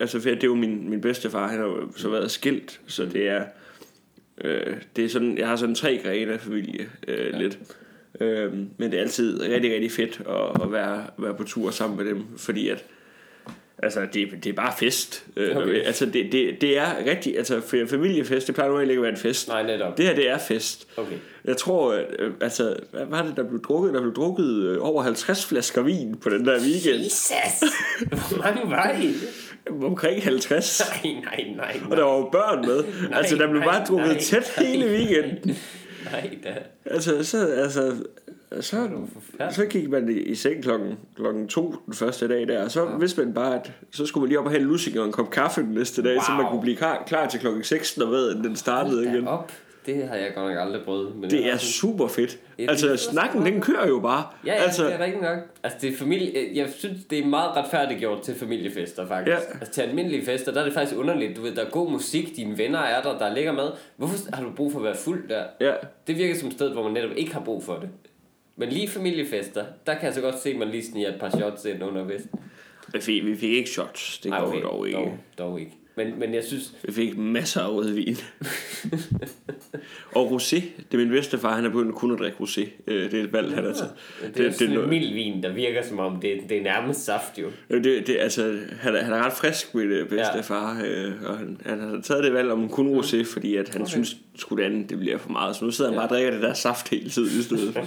altså, 0.00 0.18
det 0.18 0.42
er 0.42 0.46
jo 0.46 0.54
min, 0.54 0.90
min 0.90 1.00
bedstefar, 1.00 1.48
han 1.48 1.58
har 1.58 1.66
jo 1.66 1.88
så 1.96 2.08
været 2.08 2.30
skilt, 2.30 2.80
så 2.86 3.04
det 3.04 3.28
er, 3.28 3.44
øh, 4.44 4.76
det 4.96 5.04
er 5.04 5.08
sådan, 5.08 5.38
jeg 5.38 5.48
har 5.48 5.56
sådan 5.56 5.74
tre 5.74 6.00
grene 6.04 6.32
af 6.32 6.40
familie, 6.40 6.88
øh, 7.08 7.32
ja. 7.32 7.38
lidt. 7.38 7.58
Øh, 8.20 8.52
men 8.52 8.90
det 8.90 8.94
er 8.94 9.00
altid 9.02 9.42
rigtig, 9.42 9.74
rigtig 9.74 9.92
fedt 9.92 10.22
at, 10.28 10.62
at 10.62 10.72
være, 10.72 11.04
være 11.18 11.34
på 11.34 11.44
tur 11.44 11.70
sammen 11.70 11.98
med 11.98 12.06
dem, 12.06 12.24
fordi 12.36 12.68
at, 12.68 12.84
altså, 13.78 14.00
det, 14.12 14.28
det 14.44 14.46
er 14.50 14.52
bare 14.52 14.72
fest. 14.78 15.24
Øh, 15.36 15.56
Okay. 15.56 15.82
Altså, 15.82 16.06
det, 16.06 16.32
det, 16.32 16.60
det 16.60 16.78
er 16.78 16.86
rigtig, 17.10 17.38
altså, 17.38 17.60
for 17.60 17.76
familiefest, 17.90 18.46
det 18.46 18.54
plejer 18.54 18.70
normalt 18.70 18.90
ikke 18.90 18.98
at 18.98 19.02
være 19.02 19.12
en 19.12 19.18
fest. 19.18 19.48
Nej, 19.48 19.62
netop. 19.62 19.96
Det 19.98 20.04
her, 20.06 20.14
det 20.14 20.30
er 20.30 20.38
fest. 20.38 20.86
Okay. 20.96 21.16
Jeg 21.44 21.56
tror, 21.56 21.92
øh, 22.18 22.30
altså, 22.40 22.76
hvad 22.92 23.06
var 23.06 23.22
det, 23.22 23.36
der 23.36 23.42
blev 23.48 23.62
drukket? 23.62 23.94
Der 23.94 24.00
blev 24.00 24.14
drukket 24.14 24.54
øh, 24.64 24.78
over 24.80 25.02
50 25.02 25.46
flasker 25.46 25.82
vin 25.82 26.16
på 26.22 26.30
den 26.30 26.44
der 26.46 26.60
weekend. 26.60 27.04
Jesus! 27.04 27.70
Hvor 28.30 28.42
mange 28.42 28.70
var 28.70 28.92
I? 29.02 29.14
Omkring 29.84 30.22
50. 30.22 30.82
Nej, 31.04 31.14
nej, 31.24 31.46
nej. 31.56 31.80
Og 31.90 31.96
der 31.96 32.02
var 32.02 32.16
jo 32.16 32.28
børn 32.32 32.66
med. 32.66 32.84
Nej, 33.08 33.18
altså, 33.18 33.36
der 33.36 33.50
blev 33.50 33.60
nej, 33.60 33.72
bare 33.72 33.84
drukket 33.84 34.08
nej, 34.08 34.18
tæt 34.20 34.52
nej. 34.56 34.66
hele 34.66 34.86
weekenden. 34.86 35.56
Nej, 36.12 36.30
da. 36.44 36.54
Altså, 36.84 37.24
så, 37.24 37.46
altså, 37.46 37.92
så, 38.60 38.88
forfærdeligt. 39.12 39.54
så 39.54 39.66
gik 39.66 39.90
man 39.90 40.08
i, 40.08 40.12
i 40.12 40.34
seng 40.34 40.62
klokken, 40.62 40.98
klokken 41.16 41.48
to 41.48 41.74
den 41.86 41.94
første 41.94 42.28
dag 42.28 42.48
der, 42.48 42.64
og 42.64 42.70
så 42.70 42.82
ja. 42.82 42.96
vidste 42.96 43.24
man 43.24 43.34
bare, 43.34 43.54
at 43.54 43.72
så 43.90 44.06
skulle 44.06 44.22
man 44.22 44.28
lige 44.28 44.38
op 44.38 44.44
og 44.44 44.50
have 44.50 44.60
en 44.60 44.66
lussing 44.66 44.98
og 44.98 45.06
en 45.06 45.12
kop 45.12 45.30
kaffe 45.30 45.62
den 45.62 45.70
næste 45.70 46.02
dag, 46.02 46.14
wow. 46.14 46.22
så 46.26 46.32
man 46.32 46.46
kunne 46.50 46.60
blive 46.60 46.76
klar, 46.76 47.02
klar 47.06 47.28
til 47.28 47.40
klokken 47.40 47.64
6, 47.64 47.98
når 47.98 48.06
ved, 48.06 48.34
den 48.34 48.56
startede 48.56 49.04
igen. 49.04 49.28
Op. 49.28 49.52
Det 49.86 50.08
har 50.08 50.16
jeg 50.16 50.32
godt 50.34 50.48
nok 50.48 50.58
aldrig 50.58 50.84
prøvet. 50.84 51.16
Men 51.16 51.30
Det 51.30 51.46
er 51.46 51.56
super 51.56 52.08
fedt. 52.08 52.38
Ja, 52.58 52.66
Altså, 52.68 52.96
så 52.96 53.10
snakken, 53.10 53.46
den 53.46 53.60
kører 53.60 53.88
jo 53.88 54.00
bare. 54.00 54.24
Ja, 54.46 54.54
ja 54.54 54.62
altså, 54.62 54.84
det 54.84 54.94
er 54.94 54.98
rigtigt 54.98 55.22
nok. 55.22 55.38
Altså, 55.62 55.78
det 55.80 55.92
er 55.92 55.96
familie... 55.96 56.32
Jeg 56.54 56.68
synes, 56.76 57.04
det 57.10 57.18
er 57.18 57.26
meget 57.26 57.56
retfærdigt 57.56 58.00
gjort 58.00 58.22
til 58.22 58.34
familiefester, 58.34 59.06
faktisk. 59.06 59.48
Ja. 59.48 59.58
Altså, 59.60 59.72
til 59.72 59.82
almindelige 59.82 60.24
fester, 60.24 60.52
der 60.52 60.60
er 60.60 60.64
det 60.64 60.74
faktisk 60.74 60.96
underligt. 60.96 61.36
Du 61.36 61.42
ved, 61.42 61.54
der 61.54 61.64
er 61.64 61.70
god 61.70 61.90
musik, 61.90 62.36
dine 62.36 62.58
venner 62.58 62.78
er 62.78 63.02
der, 63.02 63.18
der 63.18 63.34
ligger 63.34 63.52
med. 63.52 63.70
Hvorfor 63.96 64.16
har 64.32 64.44
du 64.44 64.50
brug 64.56 64.72
for 64.72 64.78
at 64.78 64.84
være 64.84 64.96
fuld 64.96 65.28
der? 65.28 65.44
ja. 65.60 65.72
Det 66.06 66.16
virker 66.18 66.36
som 66.36 66.48
et 66.48 66.54
sted, 66.54 66.70
hvor 66.72 66.82
man 66.82 66.92
netop 66.92 67.10
ikke 67.16 67.32
har 67.32 67.40
brug 67.40 67.64
for 67.64 67.74
det. 67.74 67.88
Men 68.56 68.68
lige 68.68 68.88
familiefester, 68.88 69.64
der 69.86 69.94
kan 69.94 70.04
jeg 70.04 70.14
så 70.14 70.20
godt 70.20 70.38
se, 70.38 70.50
at 70.50 70.56
man 70.56 70.68
lige 70.68 70.84
sniger 70.84 71.08
et 71.08 71.20
par 71.20 71.30
shots 71.30 71.64
ind 71.64 71.84
under 71.84 72.08
festen. 72.08 72.40
Vi 72.92 73.00
fik, 73.00 73.24
vi 73.24 73.36
fik 73.36 73.50
ikke 73.50 73.70
shots, 73.70 74.18
det 74.18 74.32
Ej, 74.32 74.40
går 74.40 74.46
okay, 74.46 74.62
dog 74.62 74.86
ikke. 74.86 74.98
Dog, 74.98 75.18
dog 75.38 75.60
ikke. 75.60 75.72
Men, 75.96 76.18
men 76.18 76.34
jeg 76.34 76.44
synes... 76.44 76.72
Vi 76.84 76.92
fik 76.92 77.18
masser 77.18 77.60
af 77.60 77.70
rødvin. 77.70 78.16
og 80.14 80.30
rosé, 80.32 80.56
det 80.56 80.94
er 80.94 80.96
min 80.96 81.08
bedstefar, 81.08 81.54
han 81.54 81.64
er 81.64 81.68
begyndt 81.68 81.94
kun 81.94 82.12
at 82.12 82.18
drikke 82.18 82.36
rosé. 82.40 82.68
Øh, 82.86 83.10
Det 83.10 83.20
er 83.20 83.24
et 83.24 83.32
valg, 83.32 83.54
han 83.54 83.64
har 83.64 83.72
taget. 83.72 83.92
Det, 84.22 84.34
det 84.36 84.46
er 84.46 84.50
sådan 84.50 84.78
en 84.78 84.88
mild 84.88 85.14
vin, 85.14 85.42
der 85.42 85.52
virker 85.52 85.82
som 85.82 85.98
om, 85.98 86.20
det, 86.20 86.40
det 86.48 86.58
er 86.58 86.62
nærmest 86.62 87.04
saft 87.04 87.38
jo. 87.38 87.46
Øh, 87.70 87.84
Det, 87.84 88.06
det, 88.06 88.16
altså, 88.20 88.58
han, 88.80 88.94
er, 88.96 89.02
han 89.02 89.12
er 89.12 89.22
ret 89.26 89.32
frisk 89.32 89.74
med 89.74 89.88
det 89.88 90.08
bedstefar, 90.08 90.78
ja. 90.78 90.86
øh, 90.86 91.12
og 91.24 91.38
han, 91.38 91.60
han 91.66 91.80
har 91.80 92.00
taget 92.00 92.24
det 92.24 92.32
valg 92.32 92.50
om 92.50 92.68
kun 92.68 92.98
rosé, 92.98 93.32
fordi 93.32 93.56
at 93.56 93.68
han 93.68 93.82
okay. 93.82 93.90
synes, 93.90 94.16
sgu 94.36 94.56
det 94.56 94.62
andet, 94.62 94.90
det 94.90 94.98
bliver 94.98 95.18
for 95.18 95.30
meget. 95.30 95.56
Så 95.56 95.64
nu 95.64 95.70
sidder 95.70 95.90
han 95.90 95.96
bare 95.96 96.06
og 96.06 96.10
drikker 96.10 96.30
det 96.30 96.42
der 96.42 96.54
saft 96.54 96.88
hele 96.88 97.10
tiden 97.10 97.40
i 97.40 97.42
stedet. 97.42 97.76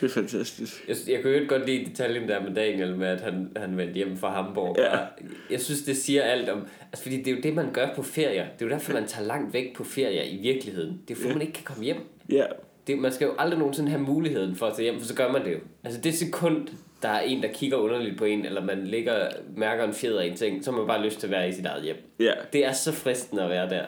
det 0.00 0.06
er 0.06 0.08
fantastisk. 0.10 0.84
Jeg, 0.88 0.96
jeg 1.08 1.22
kunne 1.22 1.32
jo 1.32 1.40
ikke 1.40 1.54
godt 1.54 1.66
lide 1.66 1.84
detaljen 1.84 2.28
der 2.28 2.42
med 2.42 2.54
Daniel, 2.54 2.96
med 2.96 3.08
at 3.08 3.20
han, 3.20 3.50
han 3.56 3.76
vendte 3.76 3.94
hjem 3.94 4.16
fra 4.16 4.42
Hamburg. 4.42 4.76
Ja. 4.78 4.98
Og 4.98 5.06
Jeg 5.50 5.60
synes, 5.60 5.82
det 5.82 5.96
siger 5.96 6.22
alt 6.22 6.48
om... 6.48 6.66
Altså, 6.92 7.02
fordi 7.02 7.16
det 7.16 7.26
er 7.28 7.30
jo 7.36 7.40
det, 7.42 7.54
man 7.54 7.72
gør 7.72 7.94
på 7.94 8.02
ferier. 8.02 8.44
Det 8.58 8.62
er 8.62 8.66
jo 8.66 8.70
derfor, 8.70 8.92
man 8.92 9.06
tager 9.06 9.26
langt 9.26 9.54
væk 9.54 9.76
på 9.76 9.84
ferier 9.84 10.22
i 10.22 10.36
virkeligheden. 10.36 11.00
Det 11.08 11.16
er 11.16 11.20
for, 11.22 11.28
man 11.28 11.40
ikke 11.40 11.52
kan 11.52 11.64
komme 11.64 11.84
hjem. 11.84 11.96
Ja, 12.32 12.44
Det, 12.86 12.98
man 12.98 13.12
skal 13.12 13.24
jo 13.26 13.32
aldrig 13.38 13.58
nogensinde 13.58 13.90
have 13.90 14.02
muligheden 14.02 14.56
for 14.56 14.66
at 14.66 14.76
tage 14.76 14.90
hjem, 14.90 15.00
for 15.00 15.06
så 15.06 15.14
gør 15.14 15.32
man 15.32 15.44
det 15.44 15.52
jo. 15.52 15.58
Altså 15.84 16.00
det 16.00 16.14
sekund, 16.14 16.68
der 17.02 17.08
er 17.08 17.20
en, 17.20 17.42
der 17.42 17.48
kigger 17.52 17.76
underligt 17.76 18.18
på 18.18 18.24
en, 18.24 18.44
eller 18.46 18.64
man 18.64 18.84
ligger, 18.84 19.28
mærker 19.56 19.84
en 19.84 19.92
fjeder 19.94 20.20
i 20.20 20.28
en 20.28 20.36
ting, 20.36 20.64
så 20.64 20.70
har 20.70 20.78
man 20.78 20.86
bare 20.86 21.04
lyst 21.04 21.20
til 21.20 21.26
at 21.26 21.30
være 21.30 21.48
i 21.48 21.52
sit 21.52 21.66
eget 21.66 21.84
hjem. 21.84 21.96
ja. 22.20 22.32
Det 22.52 22.66
er 22.66 22.72
så 22.72 22.92
fristende 22.92 23.42
at 23.42 23.50
være 23.50 23.68
der. 23.70 23.84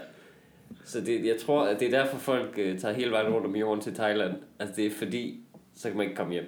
Så 0.85 1.01
det, 1.01 1.25
jeg 1.27 1.37
tror, 1.47 1.63
at 1.63 1.81
det 1.81 1.95
er 1.95 2.03
derfor, 2.03 2.19
folk 2.19 2.59
uh, 2.59 2.79
tager 2.79 2.95
hele 2.95 3.11
vejen 3.11 3.33
rundt 3.33 3.47
om 3.47 3.57
jorden 3.57 3.81
til 3.83 3.95
Thailand. 3.95 4.33
Altså 4.59 4.77
det 4.77 4.87
er 4.87 4.91
fordi, 4.91 5.41
så 5.81 5.89
kan 5.89 5.97
man 5.97 6.05
ikke 6.07 6.17
komme 6.17 6.33
hjem. 6.33 6.45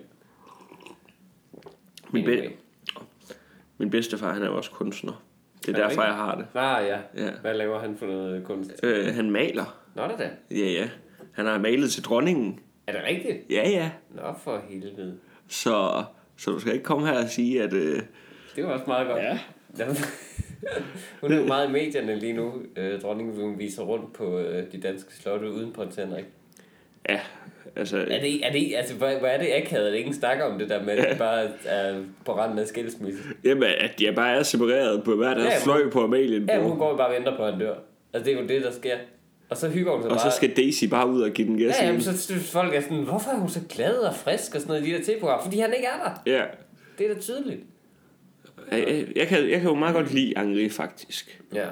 Min, 2.12 2.25
Anyway. 2.29 2.49
be, 2.49 2.55
min 3.79 3.91
bedstefar, 3.91 4.33
han 4.33 4.43
er 4.43 4.47
jo 4.47 4.57
også 4.57 4.71
kunstner. 4.71 5.23
Det 5.67 5.69
er 5.69 5.73
Er 5.73 5.77
det 5.83 5.91
derfor, 5.91 6.03
jeg 6.03 6.15
har 6.15 6.35
det. 6.35 6.47
Ah 6.55 6.87
ja. 6.87 6.99
Ja. 7.17 7.31
Hvad 7.41 7.55
laver 7.55 7.79
han 7.81 7.97
for 7.97 8.07
noget 8.07 8.45
kunst? 8.45 8.71
Øh, 8.83 9.15
han 9.15 9.31
maler. 9.31 9.79
Nå 9.95 10.03
da 10.03 10.17
da. 10.17 10.31
Ja, 10.51 10.57
ja. 10.71 10.89
Han 11.33 11.47
har 11.47 11.59
malet 11.59 11.91
til 11.93 12.05
dronningen. 12.05 12.61
Er 12.87 12.93
det 12.93 13.03
rigtigt? 13.05 13.39
Ja, 13.51 13.69
ja. 13.69 13.91
Nå 14.11 14.35
for 14.45 14.62
helvede. 14.69 15.19
Så, 15.49 16.05
så 16.37 16.51
du 16.51 16.59
skal 16.61 16.73
ikke 16.73 16.85
komme 16.85 17.07
her 17.07 17.23
og 17.23 17.29
sige, 17.29 17.62
at... 17.62 17.73
Øh, 17.73 18.01
Det 18.57 18.65
var 18.65 18.71
også 18.73 18.85
meget 18.87 19.07
godt. 19.09 19.23
Ja. 19.23 19.39
hun 21.21 21.33
er 21.33 21.41
jo 21.41 21.47
meget 21.47 21.69
i 21.69 21.73
medierne 21.73 22.17
lige 22.19 22.33
nu. 22.33 22.62
Øh, 22.77 23.01
dronningen 23.01 23.41
hun 23.41 23.59
viser 23.59 23.83
rundt 23.83 24.12
på 24.12 24.39
øh, 24.39 24.73
de 24.73 24.81
danske 24.81 25.15
slotte 25.15 25.51
uden 25.53 25.73
prins 25.73 25.97
Henrik. 25.97 26.25
ja, 27.09 27.21
altså... 27.76 27.99
Er 27.99 28.21
det, 28.21 28.47
er 28.47 28.52
det, 28.52 28.73
altså, 28.76 28.95
hvor, 28.95 29.19
hvor 29.19 29.29
er 29.29 29.38
det 29.38 29.49
akavet, 29.52 29.87
at 29.88 29.95
ingen 29.95 30.14
snakker 30.14 30.45
om 30.45 30.59
det 30.59 30.69
der 30.69 30.83
med, 30.85 30.93
at 30.93 31.12
de 31.14 31.19
bare 31.29 31.49
er 31.64 32.02
på 32.25 32.38
randen 32.38 32.59
af 32.59 32.67
skilsmisse? 32.67 33.19
Jamen, 33.45 33.62
at 33.79 33.91
de 33.99 34.12
bare 34.17 34.37
er 34.37 34.43
separeret 34.43 35.05
på 35.05 35.14
hver 35.17 35.35
deres 35.35 35.45
Ja, 35.47 35.52
ja, 35.52 35.59
fløj 35.64 35.91
på 35.91 36.05
Amalienborg. 36.05 36.57
Ja, 36.57 36.62
hun 36.62 36.79
går 36.79 36.97
bare 36.97 37.09
og 37.09 37.14
venter 37.14 37.37
på, 37.37 37.45
at 37.45 37.52
han 37.52 37.61
dør. 37.61 37.75
Altså, 38.12 38.31
det 38.31 38.37
er 38.38 38.43
jo 38.43 38.49
det, 38.49 38.62
der 38.62 38.73
sker. 38.73 38.97
Og 39.50 39.57
så 39.57 39.69
hygger 39.69 39.93
hun 39.93 40.02
sig 40.02 40.11
Og 40.11 40.17
bare. 40.17 40.31
så 40.31 40.37
skal 40.37 40.57
Daisy 40.57 40.85
bare 40.85 41.09
ud 41.09 41.23
og 41.23 41.31
give 41.31 41.49
den 41.49 41.59
gas 41.59 41.81
Ja, 41.81 41.87
jamen, 41.87 42.00
så 42.02 42.19
synes 42.19 42.50
folk 42.50 42.75
er 42.75 42.81
sådan, 42.81 43.02
hvorfor 43.02 43.31
er 43.31 43.35
hun 43.37 43.49
så 43.49 43.61
glad 43.69 43.95
og 43.95 44.14
frisk 44.14 44.55
og 44.55 44.61
sådan 44.61 44.69
noget 44.75 44.88
i 44.88 44.93
de 44.93 44.99
der 44.99 45.05
tv-program? 45.05 45.43
Fordi 45.43 45.59
han 45.59 45.73
ikke 45.76 45.87
er 45.87 46.05
der. 46.05 46.33
Ja. 46.33 46.43
Det 46.99 47.11
er 47.11 47.14
da 47.14 47.21
tydeligt. 47.21 47.61
Jeg, 48.73 48.85
jeg, 48.88 49.07
jeg, 49.17 49.26
kan, 49.29 49.50
jeg 49.50 49.61
kan 49.61 49.69
jo 49.71 49.75
meget 49.75 49.95
godt 49.95 50.14
lide 50.14 50.38
Angri, 50.38 50.69
faktisk. 50.69 51.43
Ja. 51.55 51.67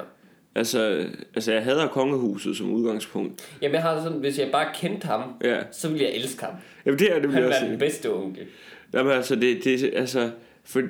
Altså, 0.55 1.05
altså 1.35 1.53
jeg 1.53 1.63
hader 1.63 1.87
kongehuset 1.87 2.57
som 2.57 2.71
udgangspunkt. 2.71 3.57
Jamen, 3.61 3.75
jeg 3.75 3.81
har 3.81 3.93
det 3.93 4.03
sådan, 4.03 4.17
hvis 4.19 4.39
jeg 4.39 4.49
bare 4.51 4.67
kendte 4.75 5.07
ham, 5.07 5.21
Ja. 5.43 5.59
så 5.71 5.89
ville 5.89 6.03
jeg 6.05 6.15
elske 6.15 6.45
ham. 6.45 6.53
Jamen 6.85 6.99
det 6.99 7.11
er 7.11 7.13
det, 7.13 7.23
vil 7.23 7.31
Han 7.31 7.41
jeg 7.43 7.49
var 7.49 7.55
også 7.55 7.65
den 7.65 7.71
sige. 7.71 7.79
bedste 7.79 8.13
onkel. 8.13 8.45
Jamen 8.93 9.11
altså, 9.11 9.35
det, 9.35 9.63
det 9.63 9.91
altså... 9.95 10.29
For, 10.63 10.81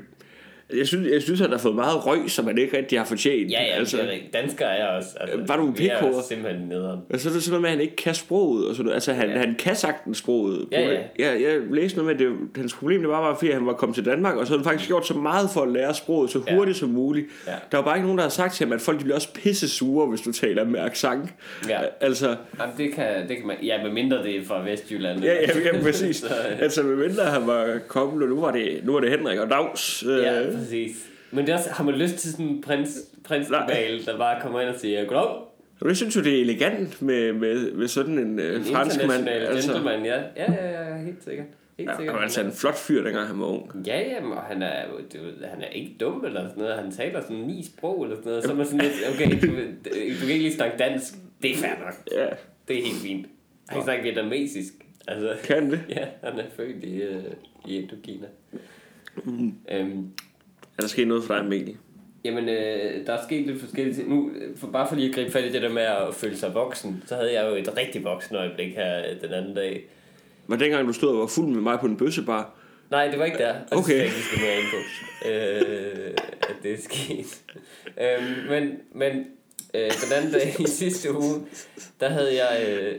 jeg 0.78 0.88
synes, 0.88 1.12
jeg 1.14 1.22
synes, 1.22 1.40
han 1.40 1.52
har 1.52 1.58
fået 1.58 1.76
meget 1.76 2.06
røg, 2.08 2.20
som 2.28 2.46
han 2.48 2.58
ikke 2.58 2.78
rigtig 2.78 3.00
har 3.00 3.06
fortjent. 3.06 3.52
Ja, 3.52 3.64
ja, 3.64 3.74
altså, 3.74 3.98
det 3.98 4.06
er 4.06 4.12
rigtigt. 4.12 4.34
Danskere 4.34 4.78
er 4.78 4.88
også. 4.88 5.10
Altså, 5.20 5.38
Var 5.48 5.56
du 5.58 5.64
en 5.64 5.70
er 5.70 5.74
pikhoved? 5.76 6.14
også 6.16 6.28
simpelthen 6.30 6.68
nederen. 6.68 7.00
Og 7.14 7.20
så 7.20 7.30
er 7.30 7.34
det 7.34 7.44
sådan 7.44 7.52
noget 7.52 7.62
med, 7.62 7.70
at 7.70 7.76
han 7.76 7.82
ikke 7.82 7.96
kan 7.96 8.14
sproget. 8.16 8.68
Og 8.68 8.76
sådan 8.76 8.86
noget. 8.86 8.96
Altså, 8.96 9.14
han, 9.14 9.28
Ja. 9.30 9.34
ja. 9.34 9.40
han 9.40 9.56
kan 9.60 9.76
sagtens 9.76 10.18
sproget. 10.18 10.66
Ja, 10.72 10.82
ja. 10.82 11.00
Jeg, 11.20 11.42
jeg 11.42 11.60
læste 11.72 11.98
noget 11.98 12.18
med, 12.20 12.26
at 12.28 12.32
det, 12.32 12.38
hans 12.56 12.74
problem 12.74 13.00
det 13.00 13.10
var 13.10 13.22
bare, 13.22 13.36
fordi 13.40 13.52
han 13.52 13.66
var 13.66 13.74
kommet 13.74 13.96
til 13.96 14.06
Danmark, 14.06 14.36
og 14.38 14.48
så 14.48 14.54
havde 14.54 14.64
han 14.64 14.72
faktisk 14.72 14.88
gjort 14.90 15.08
så 15.08 15.14
meget 15.14 15.50
for 15.54 15.62
at 15.62 15.72
lære 15.72 15.94
sproget 15.94 16.32
så 16.32 16.40
Ja. 16.48 16.56
hurtigt 16.56 16.78
som 16.78 16.90
muligt. 16.90 17.28
Ja. 17.48 17.52
Der 17.72 17.78
var 17.78 17.84
bare 17.84 17.96
ikke 17.98 18.06
nogen, 18.06 18.18
der 18.18 18.24
har 18.24 18.30
sagt 18.30 18.54
til 18.54 18.66
ham, 18.66 18.74
at 18.74 18.82
folk 18.82 18.98
de 19.00 19.04
bliver 19.04 19.16
også 19.16 19.34
pisse 19.34 19.70
sure, 19.70 20.08
hvis 20.08 20.22
du 20.22 20.32
taler 20.32 20.66
med 20.66 20.80
accent. 20.80 21.30
Ja. 21.70 21.80
Altså, 22.02 22.36
Jamen, 22.60 22.76
det 22.78 22.94
kan, 22.94 23.28
det 23.28 23.38
kan 23.38 23.48
man... 23.48 23.56
Ja, 23.64 23.84
medmindre 23.84 24.24
det 24.24 24.36
er 24.38 24.46
fra 24.46 24.64
Vestjylland. 24.70 25.24
ja, 25.24 25.34
ja, 25.34 25.48
ja 25.74 25.82
præcis. 25.84 26.16
Så, 26.22 26.28
øh, 26.28 26.60
altså, 26.62 26.84
medmindre 26.84 27.24
han 27.24 27.48
var 27.48 27.80
kommet, 27.88 28.24
og 28.24 28.30
nu 28.30 28.42
var 28.42 28.52
det, 28.52 28.80
nu 28.84 28.94
var 28.94 29.00
det 29.00 29.10
Henrik 29.10 29.40
og 29.40 29.50
Dags. 29.50 30.04
Øh, 30.08 30.18
Ja, 30.24 30.42
præcis. 30.62 31.10
Men 31.32 31.46
det 31.46 31.54
er 31.54 31.58
også, 31.58 31.70
har 31.70 31.84
man 31.84 31.94
lyst 31.94 32.16
til 32.16 32.32
sådan 32.32 32.46
en 32.46 32.62
prins, 32.62 32.98
prins 33.24 33.50
Nej. 33.50 33.88
der 34.06 34.18
bare 34.18 34.42
kommer 34.42 34.62
ind 34.62 34.70
og 34.70 34.80
siger, 34.80 35.06
goddag, 35.06 35.42
jeg 35.86 35.98
synes 35.98 36.16
jo, 36.16 36.22
det 36.22 36.38
er 36.38 36.42
elegant 36.42 37.02
med, 37.02 37.34
med, 37.34 37.72
med 37.72 37.88
sådan 37.88 38.20
en 38.20 38.40
øh, 38.40 38.56
en 38.56 38.64
fransk 38.64 39.08
mand. 39.08 39.30
Altså, 39.30 39.72
gentleman, 39.72 40.06
ja. 40.06 40.22
Ja, 40.36 40.52
ja, 40.54 40.90
ja, 40.90 40.98
helt 41.04 41.24
sikkert. 41.24 41.46
Helt 41.78 41.90
ja, 41.90 41.96
sikkert. 41.96 42.14
han 42.14 42.16
var 42.16 42.22
altså 42.22 42.42
en 42.42 42.52
flot 42.52 42.78
fyr, 42.78 43.04
dengang 43.04 43.28
han 43.28 43.40
var 43.40 43.46
ung. 43.46 43.88
Ja, 43.88 44.00
ja, 44.00 44.26
og 44.26 44.44
han 44.44 44.62
er, 44.62 44.86
du 45.14 45.18
han 45.44 45.62
er 45.62 45.68
ikke 45.68 45.96
dum 46.00 46.26
eller 46.26 46.42
sådan 46.42 46.64
noget. 46.64 46.76
Han 46.76 46.92
taler 46.92 47.22
sådan 47.22 47.38
ni 47.38 47.66
sprog 47.66 48.04
eller 48.04 48.16
sådan 48.18 48.30
noget. 48.30 48.44
Så 48.44 48.52
er 48.52 48.56
man 48.56 48.66
sådan 48.66 48.80
lidt, 48.80 48.94
okay, 49.14 49.42
du, 49.42 49.48
du 50.14 50.20
kan 50.20 50.30
ikke 50.30 50.44
lige 50.44 50.54
snakke 50.54 50.78
dansk. 50.78 51.14
Det 51.42 51.52
er 51.52 51.56
fair 51.56 51.80
nok. 51.86 51.94
Ja, 52.16 52.28
Det 52.68 52.80
er 52.80 52.84
helt 52.84 53.02
fint. 53.02 53.28
Han 53.68 53.78
kan 53.78 53.84
snakke 53.84 54.04
vietnamesisk. 54.04 54.74
Altså, 55.08 55.38
kan 55.44 55.72
det? 55.72 55.80
ja, 55.96 56.06
han 56.24 56.40
er 56.40 56.44
født 56.56 56.84
i, 56.84 57.08
uh, 57.08 57.24
i 57.68 57.78
Indokina. 57.82 58.28
Mm. 59.24 59.54
Øhm, 59.72 60.08
Er 60.78 60.82
der 60.82 60.88
sket 60.88 61.08
noget 61.08 61.24
for 61.24 61.34
dig, 61.36 61.46
Mikkel? 61.46 61.78
Jamen, 62.26 62.50
øh, 62.50 63.06
der 63.08 63.14
er 63.14 63.24
sket 63.24 63.48
lidt 63.48 63.60
forskellige 63.62 63.96
ting. 63.96 64.10
Nu, 64.10 64.32
øh, 64.36 64.58
for 64.58 64.68
bare 64.68 64.88
for 64.88 64.96
lige 64.96 65.10
at 65.10 65.16
gribe 65.16 65.32
fat 65.32 65.44
i 65.46 65.52
det 65.52 65.62
der 65.62 65.70
med 65.70 65.82
at 65.82 66.16
føle 66.16 66.38
sig 66.38 66.54
voksen, 66.54 67.04
så 67.06 67.16
havde 67.16 67.34
jeg 67.34 67.50
jo 67.50 67.56
et 67.56 67.78
rigtig 67.78 68.04
voksen 68.04 68.36
øjeblik 68.36 68.76
her 68.76 69.00
øh, 69.00 69.22
den 69.22 69.34
anden 69.34 69.56
dag. 69.56 69.86
Var 70.48 70.56
det 70.56 70.64
dengang, 70.64 70.88
du 70.88 70.94
stod 70.94 71.10
og 71.10 71.20
var 71.20 71.28
fuld 71.28 71.48
med 71.48 71.62
mig 71.62 71.80
på 71.80 71.86
en 71.86 71.98
bøssebar? 71.98 72.54
Nej, 72.92 73.08
det 73.08 73.20
var 73.20 73.26
ikke 73.26 73.38
der. 73.38 73.54
Og 73.54 73.60
det 73.70 73.78
Okay. 73.78 73.84
skal 73.84 73.96
jeg 73.96 74.06
ikke 74.06 74.18
skal 74.22 74.40
mere 74.40 74.56
ind 74.56 74.68
på, 74.72 74.78
øh, 75.30 76.14
at 76.50 76.56
det 76.64 76.72
er 76.74 76.78
sket. 76.78 77.42
øhm, 78.02 78.50
men 78.50 78.78
men 78.92 79.26
øh, 79.74 79.82
den 79.92 80.14
anden 80.18 80.32
dag 80.32 80.56
i 80.60 80.68
sidste 80.68 81.14
uge, 81.18 81.42
der 82.00 82.10
havde 82.10 82.36
jeg, 82.44 82.68
øh, 82.70 82.96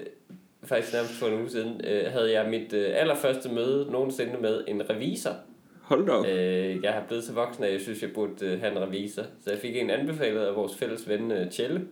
faktisk 0.64 0.92
nærmest 0.92 1.14
for 1.14 1.26
en 1.26 1.34
uge 1.40 1.50
siden, 1.50 1.80
øh, 1.84 2.12
havde 2.12 2.32
jeg 2.32 2.50
mit 2.50 2.72
øh, 2.72 2.90
allerførste 2.94 3.48
møde 3.48 3.88
nogensinde 3.90 4.32
med 4.40 4.64
en 4.68 4.90
revisor. 4.90 5.36
Hold 5.82 6.06
da 6.06 6.12
op. 6.12 6.26
Øh, 6.26 6.82
jeg 6.82 6.92
har 6.92 7.04
blevet 7.06 7.24
så 7.24 7.32
voksen, 7.32 7.64
at 7.64 7.72
jeg 7.72 7.80
synes, 7.80 8.02
jeg 8.02 8.10
burde 8.14 8.46
øh, 8.46 8.60
have 8.60 8.72
en 8.72 8.78
revisor. 8.78 9.22
Så 9.44 9.50
jeg 9.50 9.58
fik 9.58 9.76
en 9.76 9.90
anbefalet 9.90 10.40
af 10.40 10.54
vores 10.54 10.76
fælles 10.76 11.08
ven, 11.08 11.30
øh, 11.30 11.50
Tjelle. 11.50 11.86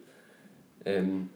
Øhm, 0.86 1.28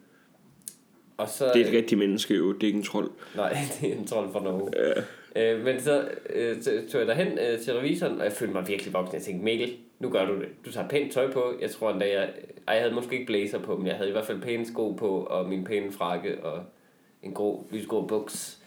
og 1.17 1.29
så, 1.29 1.51
Det 1.55 1.63
er 1.63 1.67
et 1.67 1.73
rigtigt 1.73 1.99
menneske 1.99 2.35
jo, 2.35 2.53
det 2.53 2.63
er 2.63 2.67
ikke 2.67 2.77
en 2.77 2.83
trold. 2.83 3.11
Nej, 3.37 3.57
det 3.81 3.93
er 3.93 3.97
en 3.97 4.07
trold 4.07 4.33
fra 4.33 4.43
Norge. 4.43 4.71
Ja. 4.77 5.03
Øh, 5.37 5.65
men 5.65 5.81
så 5.81 6.09
øh, 6.31 6.63
tog 6.91 7.01
jeg 7.01 7.09
derhen 7.09 7.39
øh, 7.39 7.59
til 7.59 7.75
revisoren, 7.75 8.19
og 8.19 8.25
jeg 8.25 8.33
følte 8.33 8.55
mig 8.55 8.69
virkelig 8.69 8.93
voksen. 8.93 9.15
Jeg 9.15 9.23
tænkte, 9.23 9.45
Mikkel, 9.45 9.77
nu 9.99 10.09
gør 10.09 10.25
du 10.27 10.35
det. 10.35 10.49
Du 10.67 10.73
tager 10.73 10.89
pænt 10.89 11.13
tøj 11.13 11.33
på. 11.33 11.53
Jeg 11.61 11.71
tror 11.71 11.91
endda, 11.91 12.07
jeg, 12.07 12.31
ej, 12.69 12.75
jeg 12.75 12.83
havde 12.83 12.95
måske 12.95 13.13
ikke 13.13 13.27
blazer 13.27 13.59
på, 13.59 13.77
men 13.77 13.87
jeg 13.87 13.95
havde 13.97 14.09
i 14.09 14.13
hvert 14.13 14.25
fald 14.25 14.43
pæne 14.43 14.67
sko 14.67 14.93
på, 14.93 15.09
og 15.09 15.49
min 15.49 15.65
pæne 15.65 15.93
frakke, 15.93 16.45
og 16.45 16.63
en 17.25 17.33
grå, 17.35 17.67
lysgrå 17.71 18.07
buks. 18.07 18.59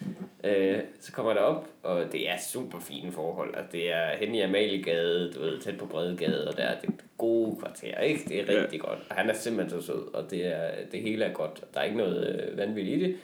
Øh, 0.44 0.80
så 1.00 1.12
kommer 1.12 1.32
jeg 1.32 1.42
derop, 1.42 1.68
og 1.84 2.12
det 2.12 2.30
er 2.30 2.38
super 2.50 2.80
fine 2.80 3.12
forhold. 3.12 3.56
Altså, 3.56 3.72
det 3.72 3.92
er 3.94 4.18
hen 4.20 4.36
i 4.36 4.42
Amaliegade, 4.42 5.34
du 5.34 5.40
ved, 5.40 5.60
tæt 5.60 5.78
på 5.78 5.86
Bredegade, 5.86 6.48
og 6.48 6.58
der 6.58 6.64
er 6.64 6.80
det 6.80 6.90
gode 7.18 7.56
kvarter, 7.60 8.00
ikke? 8.00 8.22
Det 8.30 8.40
er 8.50 8.54
Ja. 8.54 8.62
rigtig 8.62 8.80
godt. 8.82 9.00
Og 9.10 9.16
han 9.16 9.30
er 9.30 9.34
simpelthen 9.34 9.82
så 9.82 9.88
sød, 9.88 10.14
og 10.16 10.32
det, 10.32 10.46
er, 10.46 10.70
det 10.92 11.02
hele 11.02 11.26
er 11.26 11.34
godt. 11.34 11.64
Der 11.74 11.80
er 11.80 11.84
ikke 11.84 11.98
noget 11.98 12.50
øh, 12.52 12.58
vanvittigt 12.58 13.02
i 13.02 13.04
det. 13.06 13.16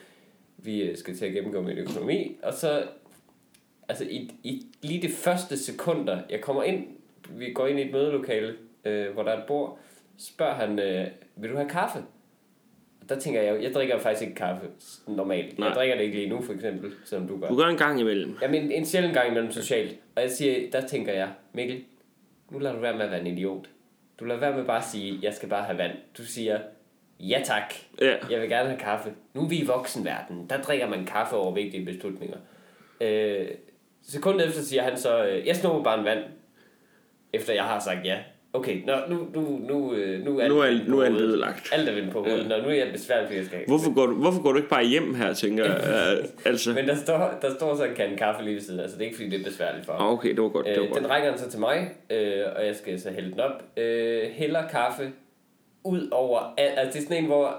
Vi 0.58 0.82
øh, 0.82 0.98
skal 0.98 1.16
til 1.18 1.26
at 1.26 1.34
gennemgå 1.34 1.62
min 1.62 1.78
økonomi, 1.78 2.36
og 2.44 2.54
så 2.54 2.84
altså 3.90 4.04
i, 4.10 4.32
i 4.44 4.66
lige 4.82 5.02
de 5.02 5.10
første 5.14 5.58
sekunder, 5.58 6.20
jeg 6.30 6.42
kommer 6.42 6.64
ind, 6.64 6.86
vi 7.30 7.52
går 7.54 7.68
ind 7.68 7.80
i 7.80 7.82
et 7.86 7.92
mødelokale, 7.92 8.56
øh, 8.86 9.14
hvor 9.14 9.24
der 9.24 9.32
er 9.32 9.38
et 9.38 9.48
bord, 9.48 9.80
spørger 10.18 10.54
han, 10.54 10.80
øh, 10.80 11.08
vil 11.36 11.50
du 11.50 11.56
have 11.56 11.70
kaffe? 11.70 12.00
Der 13.10 13.20
tænker 13.20 13.42
jeg, 13.42 13.64
jeg 13.64 13.74
drikker 13.74 14.00
faktisk 14.00 14.22
ikke 14.22 14.36
kaffe 14.36 14.66
normalt. 15.08 15.46
Nej. 15.48 15.56
Nej. 15.60 15.68
Jeg 15.68 15.76
drikker 15.76 15.96
det 15.96 16.04
ikke 16.04 16.16
lige 16.18 16.30
nu, 16.30 16.42
for 16.42 16.54
eksempel, 16.54 16.92
som 17.06 17.28
du 17.28 17.40
gør. 17.40 17.48
Du 17.48 17.56
gør 17.56 17.66
en 17.68 17.78
gang 17.78 18.00
imellem. 18.00 18.38
Jamen, 18.42 18.72
en 18.72 18.86
sjældent 18.86 19.14
gang 19.14 19.28
imellem 19.30 19.52
socialt. 19.52 19.96
Og 20.16 20.22
jeg 20.22 20.32
siger, 20.32 20.72
der 20.72 20.88
tænker 20.88 21.14
jeg, 21.14 21.30
Mikkel, 21.54 21.84
nu 22.52 22.60
lader 22.60 22.76
du 22.76 22.82
være 22.82 22.94
med 22.98 23.06
at 23.06 23.12
være 23.12 23.22
en 23.22 23.28
idiot. 23.28 23.66
Du 24.20 24.26
lader 24.26 24.40
være 24.40 24.58
med 24.58 24.66
bare 24.66 24.78
at 24.78 24.84
sige, 24.84 25.20
jeg 25.22 25.34
skal 25.34 25.50
bare 25.50 25.64
have 25.64 25.78
vand. 25.78 25.92
Du 26.18 26.24
siger, 26.26 26.60
ja 27.20 27.42
tak, 27.44 27.74
Ja. 28.02 28.16
jeg 28.30 28.42
vil 28.42 28.50
gerne 28.50 28.70
have 28.70 28.80
kaffe. 28.80 29.14
Nu 29.34 29.42
er 29.42 29.48
vi 29.50 29.58
i 29.60 29.66
voksenverdenen. 29.66 30.48
Der 30.50 30.62
drikker 30.62 30.88
man 30.90 31.06
kaffe 31.06 31.36
over 31.36 31.54
vigtige 31.54 31.86
beslutninger. 31.86 32.38
Øh, 33.02 33.48
sekundet 34.04 34.48
efter 34.48 34.62
siger 34.62 34.84
han 34.84 34.98
så, 34.98 35.26
øh, 35.26 35.48
jeg 35.48 35.56
snupper 35.56 35.84
bare 35.84 36.00
en 36.00 36.06
vand. 36.06 36.24
Efter 37.34 37.54
jeg 37.54 37.64
har 37.64 37.80
sagt 37.80 38.06
ja. 38.06 38.20
Okay, 38.56 38.82
nå, 38.86 38.94
nu, 39.10 39.28
nu, 39.36 39.60
nu, 39.68 39.94
øh, 39.94 40.26
nu 40.26 40.40
er 40.40 40.48
Nu 40.48 40.60
er, 40.60 40.72
nu 40.88 41.00
er 41.00 41.06
alt 41.06 41.22
ødelagt. 41.22 41.70
Alt 41.74 41.90
er 41.90 41.94
vendt 41.94 42.12
på 42.12 42.20
hovedet. 42.24 42.48
Nå, 42.50 42.58
nu 42.58 42.68
er 42.70 42.74
jeg 42.74 42.88
besværlig, 42.92 43.28
fordi 43.28 43.38
jeg 43.38 43.46
skal. 43.46 43.60
Hvorfor 43.68 43.94
går, 43.94 44.06
du, 44.06 44.14
hvorfor 44.16 44.42
går 44.42 44.52
du 44.52 44.58
ikke 44.58 44.70
bare 44.70 44.84
hjem 44.86 45.16
her, 45.16 45.34
tænker 45.34 45.66
jeg? 45.66 45.78
Øh, 46.20 46.26
altså. 46.46 46.74
Men 46.74 46.88
der 46.88 46.96
står, 46.96 47.38
der 47.42 47.54
står 47.56 47.76
så 47.76 47.84
en 47.84 47.96
kande 47.96 48.18
kaffe 48.18 48.44
lige 48.44 48.56
ved 48.56 48.62
siden, 48.62 48.80
altså 48.80 48.96
det 48.98 49.02
er 49.02 49.06
ikke 49.06 49.18
fordi, 49.18 49.30
det 49.30 49.40
er 49.40 49.44
besværligt 49.44 49.86
for 49.86 49.94
ham. 49.94 50.02
Ah, 50.02 50.14
okay, 50.14 50.30
det 50.30 50.42
var 50.42 50.50
godt. 50.50 50.66
Det 50.66 50.76
var 50.78 50.82
Øh, 50.84 50.94
den 50.94 51.02
godt. 51.02 51.12
rækker 51.12 51.30
han 51.30 51.40
så 51.40 51.50
til 51.50 51.60
mig, 51.60 51.92
øh, 52.10 52.42
og 52.56 52.66
jeg 52.66 52.76
skal 52.76 53.02
så 53.02 53.10
hælde 53.12 53.32
den 53.32 53.40
op. 53.40 53.64
Øh, 53.78 54.22
hælder 54.32 54.68
kaffe 54.68 55.12
ud 55.84 56.08
over... 56.12 56.54
al- 56.58 56.72
Altså 56.78 56.94
det 57.00 57.00
er 57.06 57.08
sådan 57.10 57.24
en, 57.24 57.30
hvor 57.30 57.56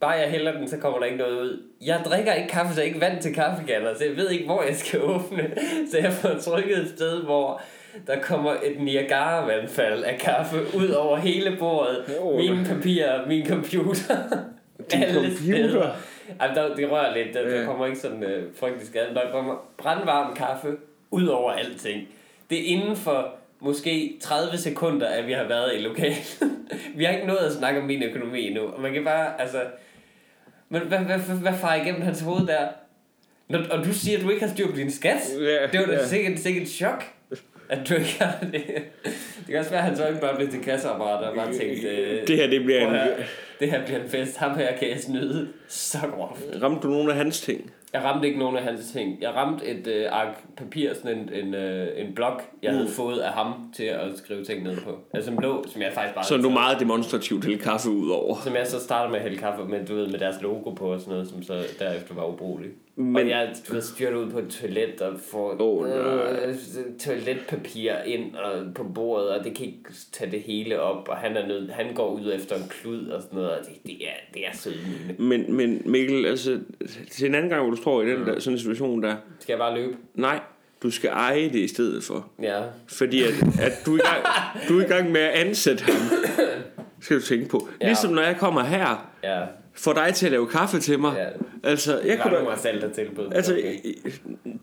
bare 0.00 0.10
jeg 0.10 0.30
hælder 0.30 0.52
den, 0.58 0.68
så 0.68 0.76
kommer 0.78 0.98
der 0.98 1.06
ikke 1.06 1.18
noget 1.18 1.40
ud. 1.40 1.62
Jeg 1.86 2.00
drikker 2.04 2.32
ikke 2.32 2.48
kaffe, 2.48 2.74
så 2.74 2.80
jeg 2.80 2.84
er 2.88 2.94
ikke 2.94 3.00
vant 3.06 3.22
til 3.22 3.34
kaffekanner, 3.34 3.94
så 3.94 4.04
jeg 4.04 4.16
ved 4.16 4.30
ikke, 4.30 4.44
hvor 4.44 4.62
jeg 4.62 4.76
skal 4.76 5.00
åbne. 5.14 5.54
Så 5.90 5.98
jeg 5.98 6.12
får 6.12 6.28
trykket 6.40 6.78
et 6.78 6.88
sted, 6.88 7.22
hvor 7.22 7.62
der 8.06 8.20
kommer 8.20 8.50
et 8.52 8.80
Niagara-vandfald 8.80 10.02
af 10.04 10.18
kaffe 10.18 10.56
ud 10.76 10.88
over 10.88 11.16
hele 11.16 11.56
bordet. 11.58 12.04
Åh. 12.20 12.36
Mine 12.36 12.64
papirer, 12.64 13.26
min 13.28 13.46
computer. 13.46 14.14
Din 14.92 15.02
alle 15.02 15.14
computer? 15.14 15.68
steder. 15.68 15.90
Ej, 16.40 16.46
der, 16.54 16.74
det 16.74 16.90
rører 16.90 17.14
lidt, 17.16 17.34
der, 17.34 17.42
der 17.48 17.58
Ja. 17.60 17.64
kommer 17.64 17.86
ikke 17.86 17.98
sådan 17.98 18.22
øh, 18.22 18.54
frygtelig 18.54 18.86
skade. 18.86 19.14
Der 19.14 19.30
kommer 19.30 19.54
brandvarm 19.78 20.34
kaffe 20.36 20.68
ud 21.10 21.26
over 21.26 21.52
alting. 21.52 22.08
Det 22.50 22.58
er 22.60 22.64
inden 22.76 22.96
for 22.96 23.34
måske 23.60 24.16
30 24.20 24.58
sekunder, 24.58 25.06
at 25.08 25.26
vi 25.26 25.32
har 25.32 25.44
været 25.44 25.72
i 25.76 25.78
lokalet. 25.78 26.42
vi 26.96 27.04
har 27.04 27.12
ikke 27.12 27.26
nået 27.26 27.36
at 27.38 27.52
snakke 27.52 27.80
om 27.80 27.86
min 27.86 28.02
økonomi 28.02 28.46
endnu. 28.46 28.62
Og 28.62 28.80
man 28.80 28.92
kan 28.92 29.04
bare, 29.04 29.40
altså... 29.40 29.60
Men 30.68 30.82
hvad, 30.82 30.98
hvad, 30.98 31.18
hvad, 31.18 31.36
hvad 31.36 31.52
farer 31.60 31.82
igennem 31.82 32.02
hans 32.02 32.20
hoved 32.20 32.46
der? 32.46 32.68
Når, 33.48 33.58
og 33.70 33.84
du 33.84 33.92
siger, 33.92 34.18
at 34.18 34.24
du 34.24 34.30
ikke 34.30 34.46
har 34.46 34.52
styr 34.54 34.66
på 34.70 34.76
din 34.76 34.90
skat? 34.90 35.20
Ja, 35.40 35.66
Det 35.72 35.80
var 35.80 35.86
da 35.86 35.92
ja. 35.92 36.06
sikkert, 36.06 36.38
sikkert 36.38 36.68
chok, 36.68 37.04
at 37.72 37.88
du 37.88 37.94
ikke 37.94 38.16
har 38.20 38.38
det. 38.40 38.62
Det 39.38 39.46
kan 39.48 39.58
også 39.58 39.70
være, 39.70 39.80
at 39.80 39.86
han 39.86 39.96
så 39.96 40.08
ikke 40.08 40.20
bare 40.20 40.36
blev 40.36 40.48
til 40.50 40.60
kasseapparat 40.60 41.24
og 41.24 41.36
bare 41.36 41.52
tænkte... 41.52 41.88
Øh, 41.88 42.26
Det 42.26 42.36
her, 42.36 42.46
det 42.46 42.64
bliver 42.64 42.88
en... 42.88 43.10
det 43.60 43.70
her 43.70 43.84
bliver 43.84 44.02
en 44.02 44.08
fest. 44.08 44.36
Ham 44.36 44.58
her 44.58 44.76
kan 44.76 44.90
jeg 44.90 45.00
snyde 45.00 45.48
så 45.68 45.98
groft. 46.16 46.42
Ramte 46.62 46.82
du 46.88 46.92
nogle 46.92 47.10
af 47.10 47.16
hans 47.16 47.40
ting? 47.40 47.70
Jeg 47.92 48.04
ramte 48.04 48.26
ikke 48.28 48.38
nogen 48.38 48.56
af 48.56 48.62
hans 48.62 48.90
ting. 48.92 49.18
Jeg 49.22 49.34
ramte 49.34 49.66
et 49.66 49.86
øh, 49.86 50.06
ark 50.10 50.28
papir, 50.56 50.94
sådan 50.94 51.18
en, 51.18 51.46
en, 51.46 51.54
øh, 51.54 51.88
en 51.96 52.14
blok, 52.14 52.42
jeg 52.62 52.72
havde 52.72 52.88
fået 52.88 53.18
af 53.18 53.32
ham 53.32 53.54
til 53.76 53.84
at 53.84 54.00
skrive 54.16 54.44
ting 54.44 54.62
ned 54.62 54.76
på. 54.76 54.98
Altså 55.14 55.30
som 55.30 55.38
lå, 55.38 55.64
som 55.68 55.82
jeg 55.82 55.92
faktisk 55.94 56.14
bare... 56.14 56.24
Så 56.24 56.36
du 56.36 56.50
meget 56.50 56.80
demonstrativt 56.80 57.44
hælde 57.44 57.58
kaffe 57.58 57.90
ud 57.90 58.10
over. 58.10 58.36
Som 58.44 58.54
jeg 58.56 58.66
så 58.66 58.80
starter 58.80 59.10
med 59.10 59.16
at 59.18 59.22
hælde 59.22 59.36
kaffe, 59.38 59.64
men 59.64 59.84
du 59.86 59.94
ved, 59.94 60.06
med 60.06 60.18
deres 60.18 60.36
logo 60.42 60.70
på 60.70 60.92
og 60.92 61.00
sådan 61.00 61.12
noget, 61.12 61.28
som 61.28 61.42
så 61.42 61.62
derefter 61.78 62.14
var 62.14 62.26
ubrugelig. 62.26 62.70
Men... 62.96 63.16
Og 63.16 63.28
jeg 63.28 63.54
du 63.68 63.74
ved, 63.74 64.14
ud 64.14 64.30
på 64.30 64.38
et 64.38 64.48
toilet 64.48 65.00
og 65.00 65.20
får 65.30 65.54
nej. 65.54 66.46
øh, 66.46 66.54
toiletpapir 67.00 67.92
ind 68.06 68.34
og 68.36 68.74
på 68.74 68.84
bordet, 68.84 69.28
og 69.28 69.44
det 69.44 69.54
kan 69.54 69.66
ikke 69.66 69.78
tage 70.12 70.30
det 70.30 70.40
hele 70.40 70.80
op, 70.80 71.08
og 71.08 71.16
han, 71.16 71.36
er 71.36 71.46
nød, 71.46 71.70
han 71.70 71.94
går 71.94 72.10
ud 72.12 72.32
efter 72.34 72.56
en 72.56 72.68
klud 72.68 73.08
og 73.08 73.22
sådan 73.22 73.36
noget, 73.36 73.50
og 73.50 73.58
det, 73.66 73.74
det 73.86 74.06
er, 74.06 74.34
det 74.34 74.46
er 74.46 74.50
sødmine. 74.56 75.14
Men, 75.18 75.56
men 75.56 75.82
Mikkel, 75.84 76.26
altså, 76.26 76.60
til 77.10 77.26
en 77.28 77.34
anden 77.34 77.50
gang, 77.50 77.62
hvor 77.62 77.70
du 77.70 77.76
står 77.82 78.02
i 78.02 78.10
den 78.10 78.26
der, 78.26 78.38
sådan 78.40 78.54
en 78.54 78.58
situation 78.58 79.02
der, 79.02 79.16
Skal 79.40 79.52
jeg 79.52 79.58
bare 79.58 79.74
løbe? 79.74 79.96
nej, 80.14 80.40
du 80.82 80.90
skal 80.90 81.10
eje 81.10 81.44
det 81.44 81.54
i 81.58 81.68
stedet 81.68 82.04
for. 82.04 82.28
Ja. 82.42 82.62
Fordi 82.86 83.22
at, 83.22 83.34
at 83.62 83.72
du, 83.86 83.94
er 83.94 83.98
i 83.98 84.00
gang, 84.00 84.26
du 84.68 84.78
er 84.78 84.84
i 84.84 84.88
gang 84.88 85.10
med 85.12 85.20
at 85.20 85.30
ansætte 85.30 85.84
ham. 85.84 85.94
Skal 87.00 87.16
du 87.16 87.22
tænke 87.22 87.48
på. 87.48 87.68
Ja. 87.80 87.86
Ligesom 87.86 88.12
når 88.12 88.22
jeg 88.22 88.36
kommer 88.36 88.62
her, 88.62 89.10
Ja. 89.24 89.40
Får 89.74 89.92
dig 89.92 90.14
til 90.14 90.26
at 90.26 90.32
lave 90.32 90.46
kaffe 90.46 90.78
til 90.80 90.98
mig. 90.98 91.14
Ja. 91.16 91.68
Altså, 91.70 91.92
jeg 91.98 92.06
Jeg 92.06 92.18
kunne 92.18 92.30
kunne 92.30 92.44
da, 92.44 92.50
mig 92.50 92.58
selv 92.58 92.80
der 92.80 92.88
tilbud. 92.90 93.24
altså, 93.34 93.52
Okay. 93.52 93.74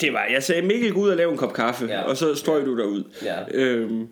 det 0.01 0.13
var, 0.13 0.25
jeg 0.33 0.43
sagde, 0.43 0.61
Mikkel, 0.61 0.93
gå 0.93 0.99
ud 0.99 1.09
og 1.09 1.17
lave 1.17 1.31
en 1.31 1.37
kop 1.37 1.53
kaffe, 1.53 1.85
Ja. 1.85 2.01
og 2.01 2.17
så 2.17 2.35
strøg 2.35 2.65
du 2.65 2.77
derud. 2.77 3.03
Ja. 3.23 3.35
Øhm, 3.53 4.07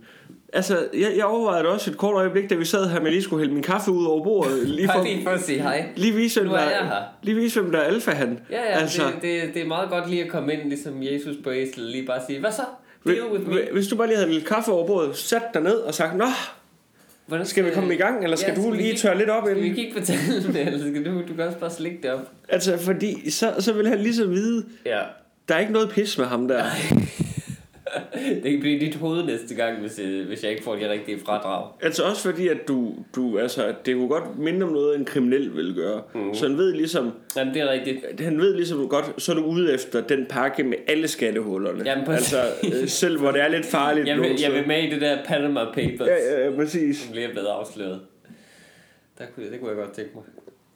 altså, 0.54 0.88
jeg, 0.94 1.12
jeg 1.18 1.26
overvejede 1.26 1.64
det 1.64 1.72
også 1.72 1.92
et 1.92 1.98
kort 1.98 2.16
øjeblik, 2.16 2.50
da 2.50 2.56
vi 2.56 2.66
sad 2.66 2.90
her 2.90 3.02
med, 3.02 3.12
lige 3.12 3.22
skulle 3.24 3.40
hælde 3.40 3.54
min 3.54 3.64
kaffe 3.64 3.92
ud 3.92 4.06
over 4.06 4.24
bordet. 4.24 4.68
Lige 4.70 4.90
for, 4.96 5.04
lige 5.04 5.24
for 5.24 5.30
at 5.32 5.42
sige 5.42 5.62
hej. 5.62 5.86
lige 5.96 6.14
vise, 6.14 6.40
hvem 6.42 6.50
der, 6.52 6.58
er 6.60 7.02
lige 7.24 7.36
vise, 7.36 7.62
hvem 7.62 7.72
der 7.72 7.80
er 7.80 7.84
alfa 7.84 8.12
han. 8.12 8.40
Ja, 8.52 8.56
ja, 8.56 8.80
altså, 8.80 9.02
det, 9.22 9.22
det, 9.22 9.54
det 9.54 9.62
er 9.62 9.68
meget 9.68 9.90
godt 9.90 10.10
lige 10.10 10.24
at 10.24 10.30
komme 10.30 10.54
ind, 10.54 10.70
ligesom 10.70 11.04
Jesus 11.04 11.36
på 11.44 11.52
æsel, 11.52 11.84
lige 11.84 12.06
bare 12.06 12.20
sige, 12.28 12.40
hvad 12.40 12.52
så? 12.52 12.62
Deal 13.08 13.32
with 13.32 13.48
me. 13.48 13.56
Hvis 13.74 13.88
du 13.88 13.96
bare 13.96 14.08
lige 14.08 14.18
havde 14.18 14.32
lidt 14.34 14.46
kaffe 14.46 14.72
over 14.72 14.88
bordet, 14.88 15.16
sat 15.18 15.42
dig 15.54 15.62
ned 15.62 15.76
og 15.76 15.94
sagt, 15.94 16.18
Nå, 16.18 16.26
Hvordan 17.28 17.46
skal 17.46 17.66
vi 17.66 17.70
komme 17.74 17.94
i 17.94 17.98
gang, 17.98 18.24
eller 18.24 18.38
skal 18.38 18.54
Ja, 18.58 18.62
du 18.62 18.72
vi 18.72 18.78
lige 18.78 18.98
tørre 18.98 19.18
lidt 19.18 19.30
op 19.30 19.44
Skal 19.46 19.56
vi 19.56 19.62
inden? 19.62 19.76
kigge 19.76 20.00
på 20.00 20.06
tallene, 20.06 20.60
eller 20.66 20.80
skal 20.80 21.06
du, 21.06 21.22
du 21.22 21.34
kan 21.36 21.40
også 21.40 21.58
bare 21.60 21.72
slikke 21.72 21.98
det 22.04 22.12
op? 22.12 22.32
Altså, 22.50 22.78
fordi 22.78 23.30
så, 23.30 23.54
så 23.60 23.74
vil 23.74 23.88
han 23.88 24.00
ligesom 24.00 24.30
vide, 24.32 24.66
Ja. 24.86 25.00
der 25.48 25.56
er 25.56 25.60
ikke 25.60 25.74
noget 25.74 25.90
pis 25.90 26.18
med 26.18 26.26
ham 26.26 26.48
der. 26.48 26.64
Det 28.44 28.52
kan 28.52 28.60
blive 28.60 28.80
dit 28.80 28.96
hoved 28.96 29.24
næste 29.24 29.56
gang, 29.56 29.80
hvis, 29.80 30.00
øh, 30.00 30.28
hvis 30.28 30.44
jeg 30.44 30.52
ikke 30.52 30.64
får 30.64 30.76
de 30.76 30.90
rigtige 30.90 31.20
fradrag. 31.26 31.68
Altså 31.82 32.04
også 32.04 32.22
fordi, 32.32 32.48
at 32.48 32.68
du, 32.68 32.96
du 33.16 33.38
altså, 33.40 33.74
det 33.86 33.96
kunne 33.96 34.08
godt 34.08 34.38
minde 34.40 34.66
om 34.66 34.72
noget, 34.72 35.00
en 35.00 35.06
kriminel 35.06 35.56
vil 35.56 35.74
gøre. 35.76 36.02
Mm. 36.16 36.34
Så 36.34 36.48
han 36.48 36.58
ved 36.58 36.74
ligesom, 36.74 37.12
Jamen, 37.38 37.54
det 37.54 37.62
er 37.62 37.72
rigtigt. 37.72 38.22
han 38.22 38.38
ved 38.40 38.56
ligesom 38.56 38.90
godt, 38.90 39.22
så 39.22 39.32
er 39.32 39.36
du 39.36 39.44
ude 39.44 39.74
efter 39.74 40.02
den 40.02 40.26
pakke 40.30 40.64
med 40.64 40.78
alle 40.88 41.08
skattehullerne. 41.08 41.84
Jamen, 41.86 42.06
præcis. 42.06 42.34
altså, 42.34 42.78
øh, 42.82 42.88
selv 42.88 43.20
hvor 43.20 43.32
det 43.32 43.42
er 43.42 43.48
lidt 43.48 43.66
farligt. 43.66 44.08
Jeg 44.08 44.18
vil, 44.18 44.42
jeg 44.42 44.52
vil 44.54 44.68
med 44.68 44.84
i 44.84 44.90
det 44.90 45.02
der 45.02 45.18
Panama 45.26 45.66
Papers, 45.66 46.08
Ja, 46.08 46.40
ja, 46.40 46.50
ja, 46.50 46.56
præcis. 46.56 46.98
som 46.98 47.14
lige 47.14 47.26
er 47.28 47.32
blevet 47.32 47.48
afsløret. 47.48 48.00
Der 49.20 49.24
kunne, 49.36 49.52
det 49.52 49.60
kunne 49.60 49.70
jeg 49.70 49.78
godt 49.78 49.92
tænke 49.96 50.12
mig. 50.16 50.24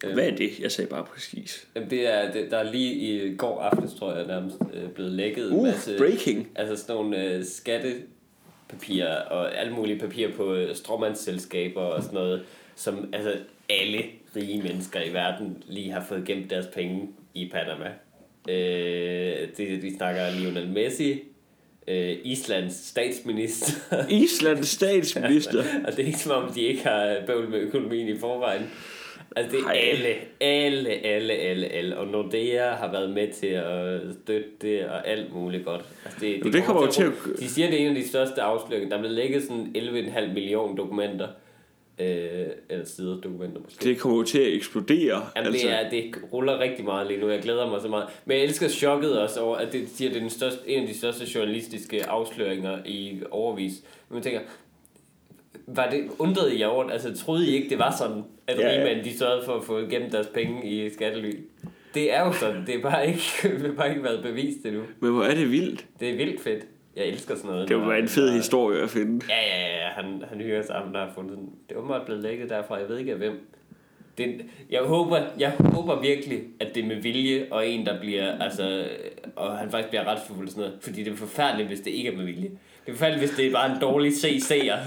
Øh, 0.06 0.14
Hvad 0.14 0.28
er 0.28 0.36
det? 0.36 0.60
Jeg 0.60 0.72
sagde 0.72 0.90
bare 0.90 1.06
præcis. 1.14 1.68
Jamen, 1.76 1.90
det 1.90 2.08
er, 2.14 2.32
det, 2.32 2.52
der 2.52 2.58
er 2.58 2.72
lige 2.72 2.94
i 2.94 3.36
går 3.36 3.62
aftes, 3.62 3.94
tror 3.94 4.16
jeg, 4.16 4.28
nærmest 4.28 4.58
øh, 4.74 4.90
blevet 4.90 5.12
lækket 5.12 5.48
en 5.52 5.58
Uh, 5.58 5.64
masse... 5.64 5.98
breaking. 5.98 6.48
Altså 6.56 6.76
sådan 6.76 6.96
nogle 6.96 7.24
øh, 7.24 7.44
skattepapirer 7.46 9.16
og 9.16 9.58
alle 9.58 9.74
mulige 9.74 10.00
papirer 10.00 10.32
på 10.32 10.54
øh, 10.54 10.76
stråmandsselskaber 10.76 11.82
og 11.82 12.04
sådan 12.04 12.16
noget, 12.16 12.44
som 12.76 13.14
altså 13.14 13.34
alle 13.70 14.04
rige 14.36 14.62
mennesker 14.62 15.02
i 15.02 15.14
verden 15.14 15.64
lige 15.68 15.92
har 15.92 16.06
fået 16.10 16.26
gemt 16.26 16.50
deres 16.50 16.68
penge 16.68 17.10
i 17.34 17.50
Panama. 17.52 17.88
Øh, 18.50 19.48
det, 19.58 19.84
vi 19.84 19.96
snakker 19.98 20.22
Lionel 20.40 20.68
Messi, 20.70 21.20
øh, 21.88 22.18
Islands 22.24 22.88
statsminister, 22.88 24.08
Islands 24.10 24.68
statsminister. 24.68 25.64
og 25.86 25.92
det 25.92 26.00
er 26.00 26.08
ikke 26.08 26.20
som 26.20 26.44
om, 26.44 26.54
de 26.54 26.62
ikke 26.62 26.84
har 26.84 27.18
bøvl 27.28 27.50
med 27.50 27.60
økonomien 27.60 28.08
i 28.08 28.18
forvejen. 28.20 28.70
Altså 29.36 29.58
det 29.58 29.64
er 29.64 29.68
Ej. 29.68 29.78
alle, 29.92 30.08
alle, 30.42 30.90
alle, 30.90 31.34
alle, 31.34 31.68
alle. 31.68 31.98
Og 31.98 32.08
Nordea 32.08 32.70
har 32.72 32.92
været 32.92 33.10
med 33.10 33.28
til 33.34 33.48
at 33.48 34.02
støtte 34.24 34.50
det 34.62 34.86
og 34.86 35.08
alt 35.08 35.34
muligt 35.36 35.66
godt. 35.66 35.86
Altså 36.06 36.20
det, 36.22 36.46
Jo, 36.46 36.52
det 36.52 36.64
kommer 36.64 36.82
jo 36.86 36.92
til 36.92 37.04
at- 37.04 37.12
De 37.40 37.50
siger, 37.50 37.70
det 37.70 37.82
er 37.82 37.84
en 37.90 37.96
af 37.96 38.02
de 38.02 38.08
største 38.08 38.42
afsløringer. 38.42 38.90
Der 38.90 38.96
er 38.96 39.00
blevet 39.02 39.16
lægget 39.16 39.44
sådan 39.44 39.72
11,5 39.76 40.34
millioner 40.34 40.76
dokumenter. 40.76 41.28
Øh, 42.00 42.08
eller 42.70 42.86
sider 42.86 43.22
dokumenter 43.22 43.62
måske. 43.64 43.84
Det 43.84 44.00
kommer 44.00 44.18
jo 44.18 44.24
til 44.24 44.40
at 44.40 44.54
eksplodere. 44.54 45.22
Jamen, 45.36 45.48
altså. 45.48 45.68
det, 45.68 45.76
er, 45.76 45.90
det 45.90 46.16
ruller 46.34 46.60
rigtig 46.60 46.86
meget 46.86 47.08
lige 47.08 47.20
nu. 47.20 47.30
Jeg 47.30 47.42
glæder 47.42 47.70
mig 47.70 47.82
så 47.82 47.88
meget. 47.88 48.06
Men 48.26 48.38
jeg 48.38 48.44
elsker 48.46 48.68
chokket 48.68 49.20
også 49.20 49.40
over, 49.42 49.56
at 49.58 49.74
det 49.74 49.90
siger, 49.90 50.10
det 50.10 50.18
er 50.18 50.22
den 50.22 50.30
største, 50.30 50.60
en 50.70 50.82
af 50.82 50.88
de 50.88 50.98
største 50.98 51.26
journalistiske 51.36 52.06
afsløringer 52.06 52.78
i 52.86 53.20
overvis. 53.32 53.74
Men 54.10 54.14
man 54.16 54.24
tænker, 54.24 54.40
var 55.68 55.90
det 55.90 56.10
undrede 56.20 56.56
I 56.56 56.64
over, 56.64 56.90
altså 56.90 57.18
troede 57.18 57.52
I 57.52 57.56
ikke, 57.56 57.70
det 57.70 57.80
var 57.80 57.96
sådan, 57.98 58.24
at 58.48 58.60
Ja, 58.60 58.90
ja, 58.90 59.04
de 59.04 59.18
sørgede 59.18 59.46
for 59.46 59.54
at 59.54 59.64
få 59.64 59.80
gemt 59.80 60.12
deres 60.12 60.28
penge 60.28 60.66
i 60.66 60.90
skattely? 60.90 61.32
Det 61.94 62.14
er 62.14 62.26
jo 62.26 62.34
sådan, 62.34 62.66
det 62.66 62.76
er 62.76 62.82
bare 62.82 63.08
ikke, 63.08 63.22
det 63.64 63.76
bare 63.78 63.90
ikke 63.90 64.04
været 64.04 64.24
bevist 64.24 64.66
endnu. 64.66 64.82
Men 65.00 65.12
hvor 65.12 65.24
er 65.24 65.36
det 65.36 65.52
vildt. 65.52 65.86
Det 66.00 66.10
er 66.10 66.16
vildt 66.18 66.42
fedt. 66.42 66.66
Jeg 66.96 67.06
elsker 67.06 67.36
sådan 67.36 67.52
noget. 67.52 67.70
Det 67.70 67.78
var 67.78 67.96
en 67.96 68.08
fed 68.08 68.32
historie 68.32 68.82
at 68.82 68.90
finde. 68.90 69.26
Ja, 69.30 69.42
ja, 69.42 69.84
ja, 69.84 69.88
han, 69.88 70.24
han 70.30 70.42
hyrer 70.42 70.62
sig 70.62 70.76
ham, 70.76 70.94
der 70.94 71.00
har 71.00 71.12
fundet 71.16 71.38
den. 71.38 71.50
Det 71.70 71.76
er 71.76 71.80
åbenbart 71.80 72.06
blevet 72.06 72.24
lækket 72.24 72.50
derfra, 72.50 72.76
jeg 72.76 72.90
ved 72.90 72.98
ikke 72.98 73.12
af 73.12 73.18
hvem. 73.18 73.48
Det, 74.18 74.46
jeg, 74.70 74.82
håber, 74.82 75.20
jeg 75.40 75.54
håber 75.60 76.02
virkelig, 76.02 76.40
at 76.60 76.76
det 76.76 76.84
er 76.84 76.88
med 76.88 76.96
vilje, 76.96 77.48
og 77.52 77.68
en, 77.68 77.86
der 77.86 78.00
bliver, 78.00 78.40
altså, 78.40 78.86
og 79.36 79.58
han 79.58 79.72
faktisk 79.72 79.90
bliver 79.90 80.08
retsforfulgt 80.08 80.52
sådan 80.52 80.64
noget. 80.64 80.78
Fordi 80.82 81.04
det 81.04 81.14
er 81.14 81.18
forfærdeligt, 81.18 81.68
hvis 81.68 81.80
det 81.80 81.92
ikke 81.92 82.10
er 82.10 82.18
med 82.18 82.26
vilje. 82.26 82.52
Det 82.86 82.92
er 82.92 82.96
forfærdeligt, 82.96 83.28
hvis 83.28 83.38
det 83.38 83.48
er 83.48 83.52
bare 83.52 83.76
en 83.76 83.82
dårlig 83.82 84.12
CC'er, 84.12 84.78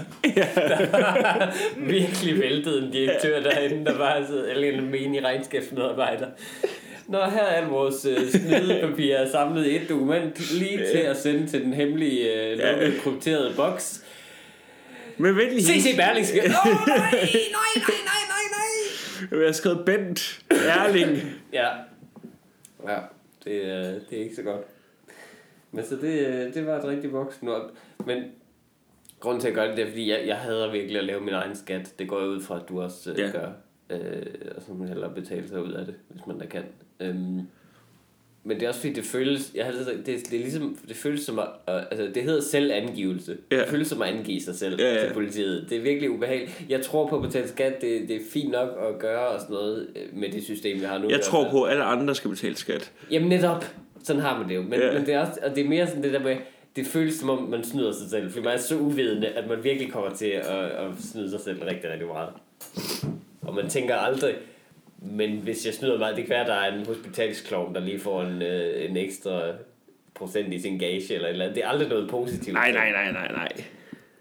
der 0.55 0.75
har 0.75 1.57
virkelig 1.93 2.39
væltet 2.39 2.83
en 2.83 2.91
direktør 2.91 3.39
derinde, 3.39 3.85
der 3.85 3.97
bare 3.97 4.27
sidder, 4.27 4.51
eller 4.51 4.71
en 4.71 4.91
menig 4.91 5.23
regnskabsmedarbejder. 5.23 6.27
Nå, 7.07 7.17
her 7.17 7.43
er 7.43 7.67
vores 7.67 8.05
øh, 8.05 8.29
snydepapirer 8.29 9.31
samlet 9.31 9.65
i 9.65 9.75
et 9.75 9.89
dokument, 9.89 10.51
lige 10.59 10.77
til 10.77 10.97
at 10.97 11.17
sende 11.17 11.47
til 11.47 11.61
den 11.61 11.73
hemmelige, 11.73 12.33
øh, 12.33 12.57
lukkede, 12.57 12.99
krypterede 12.99 13.53
boks. 13.55 14.03
Men 15.17 15.35
vent 15.37 15.49
lige. 15.49 15.81
CC 15.81 15.95
Berlingske. 15.95 16.41
Åh, 16.45 16.65
oh, 16.65 16.71
nej, 16.87 16.97
nej, 16.97 17.11
nej, 17.11 17.31
nej, 17.85 18.21
nej, 18.29 18.45
nej. 19.31 19.39
Jeg 19.39 19.47
har 19.47 19.53
skrevet 19.53 19.85
Bent 19.85 20.39
Erling. 20.51 21.21
Ja. 21.53 21.67
Ja, 22.87 22.97
det, 23.43 23.71
er, 23.71 23.83
det 24.09 24.19
er 24.19 24.23
ikke 24.23 24.35
så 24.35 24.41
godt. 24.41 24.61
Men 25.75 25.85
så 25.85 25.95
det, 25.95 26.27
øh, 26.27 26.53
det 26.53 26.65
var 26.65 26.77
et 26.79 26.85
rigtig 26.85 27.13
voksen 27.13 27.47
op. 27.47 27.71
Men 28.05 28.23
grunden 29.19 29.41
til 29.41 29.47
at 29.47 29.53
gøre 29.53 29.67
det, 29.67 29.77
det 29.77 29.83
er, 29.83 29.87
fordi 29.89 30.09
jeg, 30.09 30.23
jeg 30.27 30.35
hader 30.35 30.71
virkelig 30.71 30.97
at 30.97 31.05
lave 31.05 31.21
min 31.21 31.33
egen 31.33 31.55
skat. 31.55 31.93
Det 31.99 32.07
går 32.07 32.19
jeg 32.19 32.29
ud 32.29 32.41
fra, 32.41 32.55
at 32.55 32.69
du 32.69 32.81
også 32.81 33.11
øh, 33.11 33.19
Ja. 33.19 33.29
gør. 33.31 33.49
Øh, 33.89 34.25
og 34.55 34.61
så 34.61 34.71
må 34.71 34.77
man 34.77 34.87
hellere 34.87 35.11
betale 35.15 35.47
sig 35.47 35.63
ud 35.63 35.71
af 35.71 35.85
det, 35.85 35.95
hvis 36.09 36.27
man 36.27 36.39
da 36.39 36.45
kan. 36.45 36.63
Øhm, 36.99 37.41
men 38.47 38.57
det 38.59 38.63
er 38.63 38.67
også 38.67 38.79
fordi, 38.79 38.93
det 38.93 39.03
føles, 39.03 39.51
jeg 39.55 39.65
har 39.65 39.71
sagt, 39.73 39.97
det, 39.97 40.05
det 40.05 40.33
er 40.33 40.39
ligesom, 40.43 40.77
det 40.87 40.95
føles 40.95 41.21
som 41.21 41.39
at, 41.39 41.45
øh, 41.69 41.75
altså 41.91 42.11
det 42.15 42.23
hedder 42.23 42.41
selvangivelse. 42.41 43.37
Ja. 43.51 43.57
Det 43.59 43.67
føles 43.67 43.87
som 43.87 44.01
at 44.01 44.07
angive 44.09 44.41
sig 44.41 44.55
selv 44.55 44.79
Ja, 44.81 44.93
ja. 44.93 45.07
til 45.07 45.13
politiet. 45.13 45.65
Det 45.69 45.77
er 45.77 45.81
virkelig 45.81 46.09
ubehageligt. 46.11 46.65
Jeg 46.69 46.81
tror 46.81 47.07
på 47.07 47.15
at 47.15 47.21
betale 47.21 47.47
skat, 47.47 47.81
det, 47.81 48.07
det 48.07 48.15
er 48.15 48.19
fint 48.33 48.51
nok 48.51 48.69
at 48.89 48.99
gøre 48.99 49.27
og 49.27 49.39
sådan 49.41 49.53
noget 49.53 49.87
øh, 49.95 50.17
med 50.19 50.31
det 50.31 50.43
system, 50.43 50.79
vi 50.79 50.85
har 50.85 50.97
nu. 50.97 51.09
Jeg 51.09 51.21
tror 51.21 51.49
på, 51.51 51.63
at 51.63 51.71
alle 51.71 51.83
andre 51.83 52.15
skal 52.15 52.29
betale 52.29 52.55
skat. 52.55 52.91
Jamen 53.11 53.29
netop, 53.29 53.65
sådan 54.05 54.21
har 54.21 54.39
man 54.39 54.49
det 54.49 54.55
jo. 54.55 54.61
Men, 54.61 54.79
ja. 54.79 54.93
men 54.93 55.05
det 55.05 55.13
er 55.13 55.19
også, 55.19 55.39
og 55.43 55.55
det 55.55 55.65
er 55.65 55.69
mere 55.69 55.87
sådan 55.87 56.03
det 56.03 56.13
der 56.13 56.19
med, 56.19 56.37
det 56.75 56.87
føles 56.87 57.15
som 57.15 57.29
om, 57.29 57.43
man 57.43 57.63
snyder 57.63 57.91
sig 57.91 58.09
selv. 58.09 58.31
Fordi 58.31 58.45
man 58.45 58.53
er 58.53 58.57
så 58.57 58.77
uvidende, 58.77 59.27
at 59.27 59.47
man 59.47 59.63
virkelig 59.63 59.91
kommer 59.91 60.09
til 60.09 60.25
at, 60.25 60.45
at 60.45 60.91
snyde 60.99 61.29
sig 61.29 61.39
selv 61.39 61.63
rigtig, 61.63 61.89
rigtig 61.91 62.07
meget. 62.07 62.29
Og 63.41 63.55
man 63.55 63.69
tænker 63.69 63.95
aldrig, 63.95 64.35
men 64.97 65.37
hvis 65.37 65.65
jeg 65.65 65.73
snyder 65.73 65.97
meget, 65.97 66.15
det 66.15 66.25
kan 66.25 66.29
være, 66.29 66.41
at 66.41 66.47
der 66.47 66.53
er 66.53 66.75
en 66.75 66.85
hospitalsklovn, 66.85 67.75
der 67.75 67.81
lige 67.81 67.99
får 67.99 68.21
en, 68.21 68.41
øh, 68.41 68.89
en 68.89 68.97
ekstra 68.97 69.51
procent 70.13 70.53
i 70.53 70.59
sin 70.59 70.79
gage 70.79 71.13
eller 71.13 71.27
et 71.27 71.31
eller 71.31 71.45
andet. 71.45 71.55
Det 71.55 71.63
er 71.63 71.67
aldrig 71.67 71.89
noget 71.89 72.09
positivt. 72.09 72.53
Nej, 72.53 72.71
nej, 72.71 72.91
nej, 72.91 73.11
nej, 73.11 73.31
nej. 73.31 73.51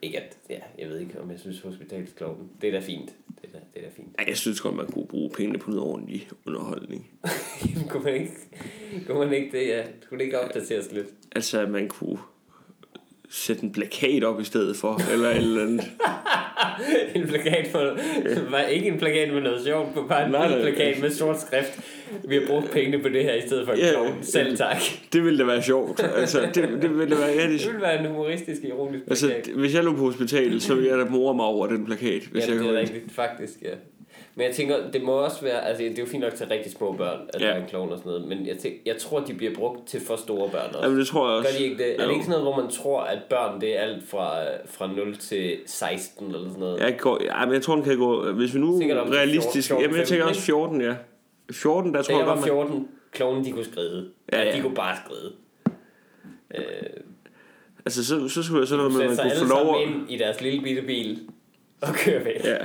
Ikke 0.03 0.21
at, 0.21 0.37
ja, 0.51 0.59
jeg 0.79 0.89
ved 0.89 0.99
ikke, 0.99 1.21
om 1.21 1.31
jeg 1.31 1.41
synes 1.41 1.61
hospitalsklovnen. 1.61 2.51
Det 2.61 2.69
er 2.69 2.73
da 2.73 2.87
fint. 2.87 3.15
Det 3.45 3.55
er 3.55 3.59
da, 3.59 3.65
det 3.75 3.85
er 3.85 3.89
da 3.91 3.95
fint. 3.97 4.09
Ej, 4.19 4.25
jeg 4.29 4.37
synes 4.37 4.61
godt, 4.61 4.77
man 4.77 4.87
kunne 4.87 5.07
bruge 5.07 5.31
pengene 5.31 5.59
på 5.59 5.71
noget 5.71 5.83
ordentlig 5.83 6.29
underholdning. 6.47 7.11
Jamen, 7.67 7.89
kunne 7.91 8.05
man 8.05 8.15
ikke, 8.15 8.33
kunne 9.07 9.19
man 9.19 9.33
ikke 9.33 9.59
det, 9.59 9.69
ja. 9.69 9.85
Skulle 10.03 10.19
det 10.19 10.25
ikke 10.25 10.41
opdateres 10.41 10.93
lidt? 10.93 11.07
Altså, 11.33 11.67
man 11.67 11.89
kunne 11.89 12.19
sætte 13.35 13.65
en 13.65 13.73
plakat 13.73 14.25
op 14.25 14.41
i 14.41 14.45
stedet 14.45 14.77
for, 14.77 15.01
eller 15.13 15.31
et 15.31 15.37
eller 15.37 15.63
andet. 15.63 15.85
en 17.15 17.27
plakat 17.29 17.67
for, 17.73 17.97
var 18.51 18.61
ikke 18.61 18.87
en 18.89 18.99
plakat 18.99 19.33
med 19.35 19.43
noget 19.43 19.65
sjovt, 19.65 19.97
men 19.97 20.09
bare 20.09 20.25
en 20.25 20.31
Nej, 20.31 20.61
plakat 20.61 21.01
med 21.01 21.11
sort 21.11 21.41
skrift. 21.41 21.81
Vi 22.29 22.35
har 22.35 22.43
brugt 22.47 22.71
pengene 22.71 23.03
på 23.03 23.09
det 23.09 23.23
her 23.25 23.35
i 23.35 23.41
stedet 23.41 23.67
for 23.67 23.73
en 23.73 23.79
Ja. 23.79 23.91
klovn. 23.93 24.19
Selv 24.23 24.57
tak. 24.57 24.77
Det 25.13 25.25
ville 25.25 25.39
da 25.39 25.45
være 25.45 25.63
sjovt. 25.63 26.05
Altså, 26.17 26.41
det, 26.55 26.55
det 26.83 26.99
ville 26.99 27.15
da 27.17 27.21
være 27.21 27.29
rigtig 27.43 27.59
Det 27.59 27.67
ville 27.67 27.83
være 27.83 28.01
en 28.01 28.07
humoristisk, 28.07 28.65
ironisk 28.65 29.05
Altså, 29.09 29.27
plakat. 29.27 29.47
d- 29.47 29.59
hvis 29.59 29.75
jeg 29.75 29.85
lå 29.85 29.93
på 29.93 29.99
hospitalet, 30.05 30.63
så 30.63 30.75
ville 30.75 30.91
jeg 30.91 30.99
da 30.99 31.05
more 31.05 31.35
mig 31.35 31.45
over 31.47 31.67
den 31.67 31.85
plakat. 31.87 32.23
Hvis 32.33 32.47
Ja, 32.49 32.53
jeg 32.53 32.61
det 32.61 32.69
er 32.71 32.79
rigtigt, 32.81 33.13
faktisk, 33.13 33.53
ja. 33.63 33.69
Men 34.37 34.47
jeg 34.47 34.55
tænker, 34.55 34.91
det 34.91 35.03
må 35.03 35.13
også 35.13 35.43
være, 35.43 35.65
altså 35.67 35.83
det 35.83 35.99
er 35.99 36.03
jo 36.03 36.07
fint 36.09 36.23
nok 36.23 36.35
til 36.35 36.47
rigtig 36.47 36.73
små 36.73 36.93
børn, 36.93 37.21
at 37.35 37.41
Ja. 37.41 37.47
der 37.47 37.53
er 37.53 37.61
en 37.63 37.69
klovn 37.69 37.93
og 37.93 37.99
sådan 37.99 38.13
noget, 38.13 38.29
men 38.29 38.47
jeg, 38.47 38.59
tænker, 38.59 38.79
jeg 38.87 38.97
tror, 38.97 39.21
de 39.21 39.35
bliver 39.35 39.55
brugt 39.55 39.89
til 39.89 40.01
for 40.01 40.17
store 40.17 40.51
børn 40.51 40.67
også. 40.69 40.79
Jamen, 40.83 40.99
det 40.99 41.07
tror 41.07 41.29
jeg 41.29 41.39
også. 41.39 41.51
Gør 41.51 41.59
de 41.59 41.65
ikke 41.65 41.77
det? 41.85 41.87
Er 42.01 42.03
Jo. 42.03 42.09
det 42.09 42.15
ikke 42.15 42.25
sådan 42.25 42.41
noget, 42.41 42.55
hvor 42.55 42.63
man 42.63 42.71
tror, 42.71 43.01
at 43.01 43.19
børn, 43.31 43.61
det 43.61 43.77
er 43.79 43.81
alt 43.81 44.09
fra, 44.09 44.37
fra 44.67 44.87
0 44.97 45.17
til 45.17 45.57
16 45.67 46.27
eller 46.27 46.39
sådan 46.49 46.61
noget? 46.61 46.81
Jeg, 46.81 46.97
går, 46.99 47.19
ja, 47.25 47.45
men 47.45 47.55
jeg 47.55 47.63
tror, 47.63 47.75
den 47.75 47.85
kan 47.85 47.99
gå... 47.99 48.33
Hvis 48.33 48.55
vi 48.55 48.59
nu 48.61 48.79
Sikkert 48.79 49.11
realistisk... 49.11 49.69
14, 49.69 49.83
jamen, 49.85 49.99
jeg 49.99 50.07
tænker 50.09 50.25
15, 50.25 50.29
også 50.31 50.43
14, 50.43 50.81
ja. 50.81 50.95
14, 51.53 51.95
der 51.95 51.99
Da 52.01 52.03
tror 52.05 52.13
jeg 52.15 52.19
jeg 52.19 52.27
var 52.27 52.35
godt, 52.35 52.41
man... 52.47 52.49
14, 52.69 52.89
klovnen 53.13 53.45
de 53.45 53.53
kunne 53.53 53.65
skride. 53.65 54.09
Ja, 54.33 54.43
Ja. 54.43 54.57
De 54.57 54.63
kunne 54.63 54.75
bare 54.75 54.97
skride. 55.07 55.33
Øh, 56.55 56.63
Altså, 57.87 58.05
så, 58.05 58.29
så 58.29 58.43
skulle 58.43 58.61
jeg 58.61 58.69
sådan 58.69 58.85
noget 58.85 58.93
med, 58.93 59.03
at 59.03 59.09
man 59.25 59.31
kunne 59.39 59.49
få 59.49 59.65
lov 59.65 59.77
at... 59.77 59.89
ind 59.89 60.11
i 60.11 60.19
deres 60.19 60.41
lille 60.41 60.63
bitte 60.63 60.83
bil 60.83 61.21
og 61.83 61.89
køre 61.95 62.25
væk. 62.25 62.45
Ja. 62.45 62.57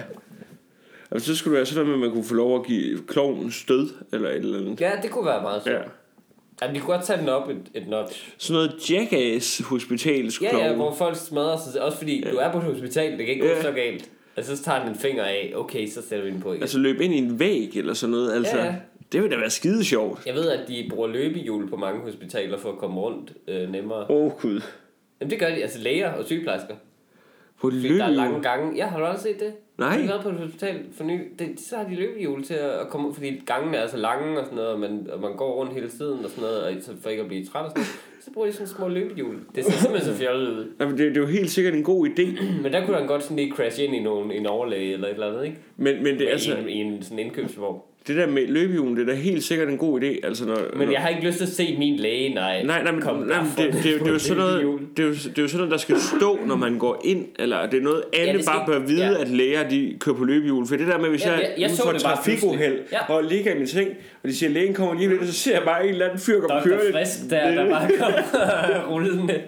Altså, 1.11 1.27
så 1.33 1.37
skulle 1.39 1.51
det 1.51 1.57
være 1.57 1.65
sådan 1.65 1.85
noget 1.85 1.99
med, 1.99 2.07
at 2.07 2.09
man 2.11 2.15
kunne 2.15 2.27
få 2.29 2.33
lov 2.35 2.59
at 2.59 2.65
give 2.65 2.99
klovnen 3.07 3.51
stød, 3.51 3.89
eller 4.13 4.29
et 4.29 4.35
eller 4.35 4.59
andet. 4.59 4.81
Ja, 4.81 4.91
det 5.03 5.11
kunne 5.11 5.25
være 5.25 5.41
meget 5.41 5.63
sjovt. 5.63 5.75
Ja. 5.75 5.81
Ja. 5.81 5.87
Jamen, 6.61 6.75
de 6.75 6.79
kunne 6.81 6.95
godt 6.95 7.05
tage 7.05 7.19
den 7.19 7.29
op 7.29 7.49
et, 7.49 7.57
et 7.73 7.87
notch. 7.87 8.33
Sådan 8.37 8.53
noget 8.53 8.89
jackass 8.91 9.61
hospitalsk 9.65 10.41
Ja, 10.41 10.57
ja, 10.57 10.73
hvor 10.75 10.93
folk 10.93 11.15
smadrer 11.15 11.57
sig. 11.57 11.81
Også 11.81 11.97
fordi 11.97 12.23
ja. 12.25 12.31
du 12.31 12.37
er 12.37 12.51
på 12.51 12.57
et 12.57 12.63
hospital, 12.63 13.11
det 13.11 13.17
kan 13.17 13.27
ikke 13.27 13.41
gå 13.41 13.47
Ja. 13.47 13.61
så 13.61 13.71
galt. 13.71 14.09
Altså, 14.37 14.57
så 14.57 14.63
tager 14.63 14.79
den 14.79 14.89
en 14.89 14.95
finger 14.95 15.23
af, 15.23 15.53
okay, 15.55 15.87
så 15.87 16.01
sætter 16.09 16.25
vi 16.25 16.31
den 16.31 16.41
på 16.41 16.51
igen. 16.51 16.61
Altså 16.61 16.79
løbe 16.79 17.03
ind 17.05 17.13
i 17.13 17.17
en 17.17 17.39
væg 17.39 17.77
eller 17.77 17.93
sådan 17.93 18.11
noget. 18.11 18.33
Altså, 18.33 18.57
Ja, 18.57 18.65
ja. 18.65 18.75
Det 19.11 19.23
vil 19.23 19.31
da 19.31 19.37
være 19.37 19.49
skide 19.49 19.83
sjovt. 19.85 20.25
Jeg 20.25 20.33
ved, 20.35 20.49
at 20.49 20.67
de 20.67 20.87
bruger 20.89 21.07
løbehjul 21.07 21.69
på 21.69 21.75
mange 21.75 22.01
hospitaler 22.01 22.57
for 22.57 22.71
at 22.71 22.77
komme 22.77 23.01
rundt 23.01 23.33
øh, 23.47 23.71
nemmere. 23.71 24.05
Åh, 24.11 24.25
oh, 24.25 24.31
gud. 24.31 24.61
Jamen 25.21 25.31
det 25.31 25.39
gør 25.39 25.47
de, 25.49 25.55
altså 25.55 25.79
læger 25.79 26.11
og 26.11 26.25
sygeplejersker. 26.25 26.75
På 27.61 27.69
Fordi 27.69 27.97
der 27.97 28.05
er 28.05 28.09
lange 28.09 28.41
gange. 28.41 28.75
Ja, 28.75 28.85
har 28.87 28.99
du 28.99 29.05
også 29.05 29.23
set 29.23 29.39
det? 29.39 29.53
Nej. 29.77 29.89
Jeg 29.89 29.99
har 29.99 30.07
været 30.07 30.23
på 30.23 30.29
et 30.29 30.35
hospital 30.35 30.79
for 30.97 31.03
ny. 31.03 31.19
Det, 31.39 31.59
så 31.59 31.77
har 31.77 31.83
de 31.83 31.95
løbehjul 31.95 32.43
til 32.43 32.53
at 32.53 32.89
komme 32.89 33.07
ud, 33.07 33.13
fordi 33.13 33.41
gangene 33.45 33.77
er 33.77 33.87
så 33.87 33.97
lange 33.97 34.39
og 34.39 34.45
sådan 34.45 34.55
noget, 34.55 34.71
og 34.71 34.79
man, 34.79 35.07
og 35.13 35.21
man 35.21 35.35
går 35.35 35.53
rundt 35.53 35.73
hele 35.73 35.89
tiden 35.89 36.25
og 36.25 36.29
sådan 36.29 36.41
noget, 36.41 36.63
og 36.63 36.73
så 36.81 36.91
for 37.01 37.09
ikke 37.09 37.21
at 37.21 37.27
blive 37.27 37.45
træt 37.45 37.65
og 37.65 37.71
sådan 37.71 37.81
noget, 37.81 38.21
så 38.25 38.31
bruger 38.33 38.47
de 38.47 38.53
sådan 38.53 38.67
små 38.67 38.87
løbehjul. 38.87 39.35
Det 39.55 39.65
ser 39.65 39.71
simpelthen 39.71 40.13
så 40.13 40.19
fjollet 40.19 40.47
ud. 40.47 40.71
Jamen, 40.79 40.97
det, 40.97 41.15
det 41.15 41.17
er 41.17 41.21
jo 41.21 41.27
helt 41.27 41.51
sikkert 41.51 41.73
en 41.73 41.83
god 41.83 42.07
idé. 42.07 42.43
Men 42.63 42.73
der 42.73 42.85
kunne 42.85 42.97
han 42.97 43.07
godt 43.07 43.23
sådan 43.23 43.37
lige 43.37 43.51
crash 43.51 43.83
ind 43.83 43.95
i 43.95 43.99
nogen, 43.99 44.31
en 44.31 44.45
overlæge 44.45 44.93
eller 44.93 45.07
et 45.07 45.13
eller 45.13 45.27
andet, 45.27 45.45
ikke? 45.45 45.57
Men, 45.77 46.03
men 46.03 46.19
det, 46.19 46.27
er 46.27 46.31
Altså, 46.31 46.51
altså, 46.53 46.67
I, 46.67 46.73
en, 46.73 46.93
I 46.93 46.95
en 46.95 47.03
sådan 47.03 47.19
indkøbsvogn. 47.19 47.81
Det 48.07 48.15
der 48.17 48.27
med 48.27 48.47
løbehjulen, 48.47 48.95
det 48.95 49.01
er 49.09 49.13
da 49.13 49.19
helt 49.19 49.43
sikkert 49.43 49.69
en 49.69 49.77
god 49.77 50.01
idé. 50.01 50.05
Altså, 50.27 50.45
når, 50.45 50.57
Men 50.75 50.85
når, 50.87 50.91
jeg 50.93 51.01
har 51.01 51.09
ikke 51.09 51.21
lyst 51.27 51.37
til 51.37 51.45
at 51.45 51.51
se 51.51 51.75
min 51.79 51.95
læge, 51.95 52.33
nej. 52.33 52.63
Nej, 52.63 52.83
nej, 52.83 52.91
men, 52.91 53.01
Kom 53.01 53.15
nej, 53.17 53.41
men 53.41 53.51
det, 53.57 53.73
det, 53.73 53.83
det, 53.83 53.99
det, 53.99 54.07
er 54.07 54.11
jo 54.11 54.19
sådan 54.19 54.37
noget, 54.37 54.53
det, 54.97 55.03
er 55.03 55.07
jo, 55.07 55.13
det 55.13 55.37
er 55.37 55.41
jo 55.41 55.47
sådan 55.47 55.57
noget, 55.57 55.71
der 55.71 55.77
skal 55.77 55.95
stå, 56.17 56.39
når 56.45 56.55
man 56.55 56.77
går 56.77 57.01
ind, 57.05 57.25
eller 57.39 57.69
det 57.69 57.77
er 57.79 57.83
noget, 57.83 58.03
alle 58.13 58.33
det 58.33 58.43
skal 58.45 58.53
bare 58.55 58.65
bør 58.65 58.79
vide, 58.87 59.05
ja. 59.11 59.21
at 59.21 59.27
læger 59.27 59.69
de 59.69 59.93
kører 59.99 60.15
på 60.15 60.23
løbehjul. 60.23 60.67
For 60.67 60.75
det 60.75 60.87
der 60.87 60.97
med, 60.99 61.09
hvis 61.09 61.25
Ja, 61.25 61.31
jeg, 61.31 61.41
jeg- 61.41 61.53
jeg 61.57 61.69
er 61.71 61.85
bare 61.85 61.99
trafikuheld. 61.99 62.79
Ja. 62.91 63.13
og 63.13 63.23
ligger 63.23 63.55
i 63.55 63.57
min 63.57 63.67
seng, 63.67 63.89
og 64.23 64.29
de 64.29 64.35
siger, 64.35 64.49
lægen 64.49 64.73
kommer 64.73 64.93
lige 64.93 65.09
lidt, 65.09 65.27
så 65.27 65.33
ser 65.33 65.53
jeg 65.53 65.63
bare 65.65 65.83
en 65.83 65.89
eller 65.89 66.05
anden 66.05 66.19
fyr 66.19 66.39
komme 66.39 66.59
Dr. 66.59 66.63
kørende. 66.67 66.91
Frisk 66.91 67.29
der, 67.29 67.55
der 67.55 67.69
bare 67.69 67.89
kommer 67.99 68.89
rullende. 68.91 69.39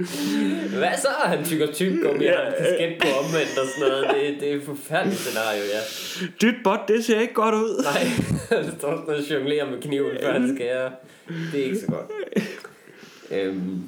Hvad 0.78 0.88
så? 0.98 1.08
Han 1.24 1.44
tykker 1.44 1.72
tyggegummi, 1.72 2.24
Ja, 2.24 2.30
ja, 2.30 2.44
han 2.44 2.54
kasket 2.58 3.02
på 3.02 3.08
omvendt 3.18 3.58
og 3.58 3.66
sådan 3.76 3.88
noget. 3.88 4.06
Det, 4.14 4.40
det 4.40 4.52
er 4.52 4.56
et 4.56 4.62
forfærdeligt 4.62 5.20
scenario, 5.20 5.62
ja. 5.74 5.80
Dit 6.40 6.54
bot, 6.64 6.80
det 6.88 7.04
ser 7.04 7.20
ikke 7.20 7.34
godt 7.34 7.54
ud. 7.54 7.84
Nej, 7.84 8.02
der 8.62 8.70
står 8.78 8.90
sådan 8.90 9.04
noget 9.06 9.30
jonglerer 9.30 9.70
med 9.70 9.80
kniven, 9.80 10.16
før 10.22 10.32
han 10.32 10.56
skærer. 10.56 10.90
Det 11.52 11.60
er 11.60 11.64
ikke 11.64 11.78
så 11.78 11.86
godt. 11.86 12.10
Øhm, 13.30 13.82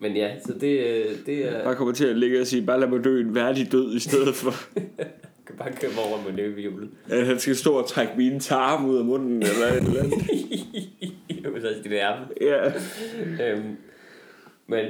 men 0.00 0.16
ja, 0.16 0.30
så 0.46 0.52
det, 0.60 0.80
øh, 0.80 1.04
det 1.26 1.48
er... 1.48 1.64
Bare 1.64 1.74
kommer 1.74 1.94
til 1.94 2.06
at 2.06 2.16
ligge 2.18 2.40
og 2.40 2.46
sige, 2.46 2.62
bare 2.66 2.80
lad 2.80 2.88
mig 2.88 3.04
dø 3.04 3.20
en 3.20 3.34
værdig 3.34 3.72
død, 3.72 3.94
i 3.94 3.98
stedet 4.00 4.34
for, 4.34 4.50
kan 5.46 5.56
bare 5.58 5.72
købe 5.72 5.92
over 6.08 6.22
med 6.26 6.32
løbehjulet. 6.32 6.88
at 7.08 7.26
han 7.26 7.38
skal 7.38 7.56
stå 7.56 7.72
og 7.72 7.88
trække 7.88 8.12
mine 8.16 8.40
tarme 8.40 8.88
ud 8.88 8.98
af 8.98 9.04
munden, 9.04 9.42
eller 9.42 9.66
et 9.66 9.76
eller 9.76 10.02
andet. 10.02 10.18
Hvis 11.52 11.64
jeg 11.64 11.72
skal 11.80 11.90
det 11.90 11.96
ærme. 11.98 12.26
Ja. 12.40 12.66
Øhm, 13.52 13.76
men 14.66 14.84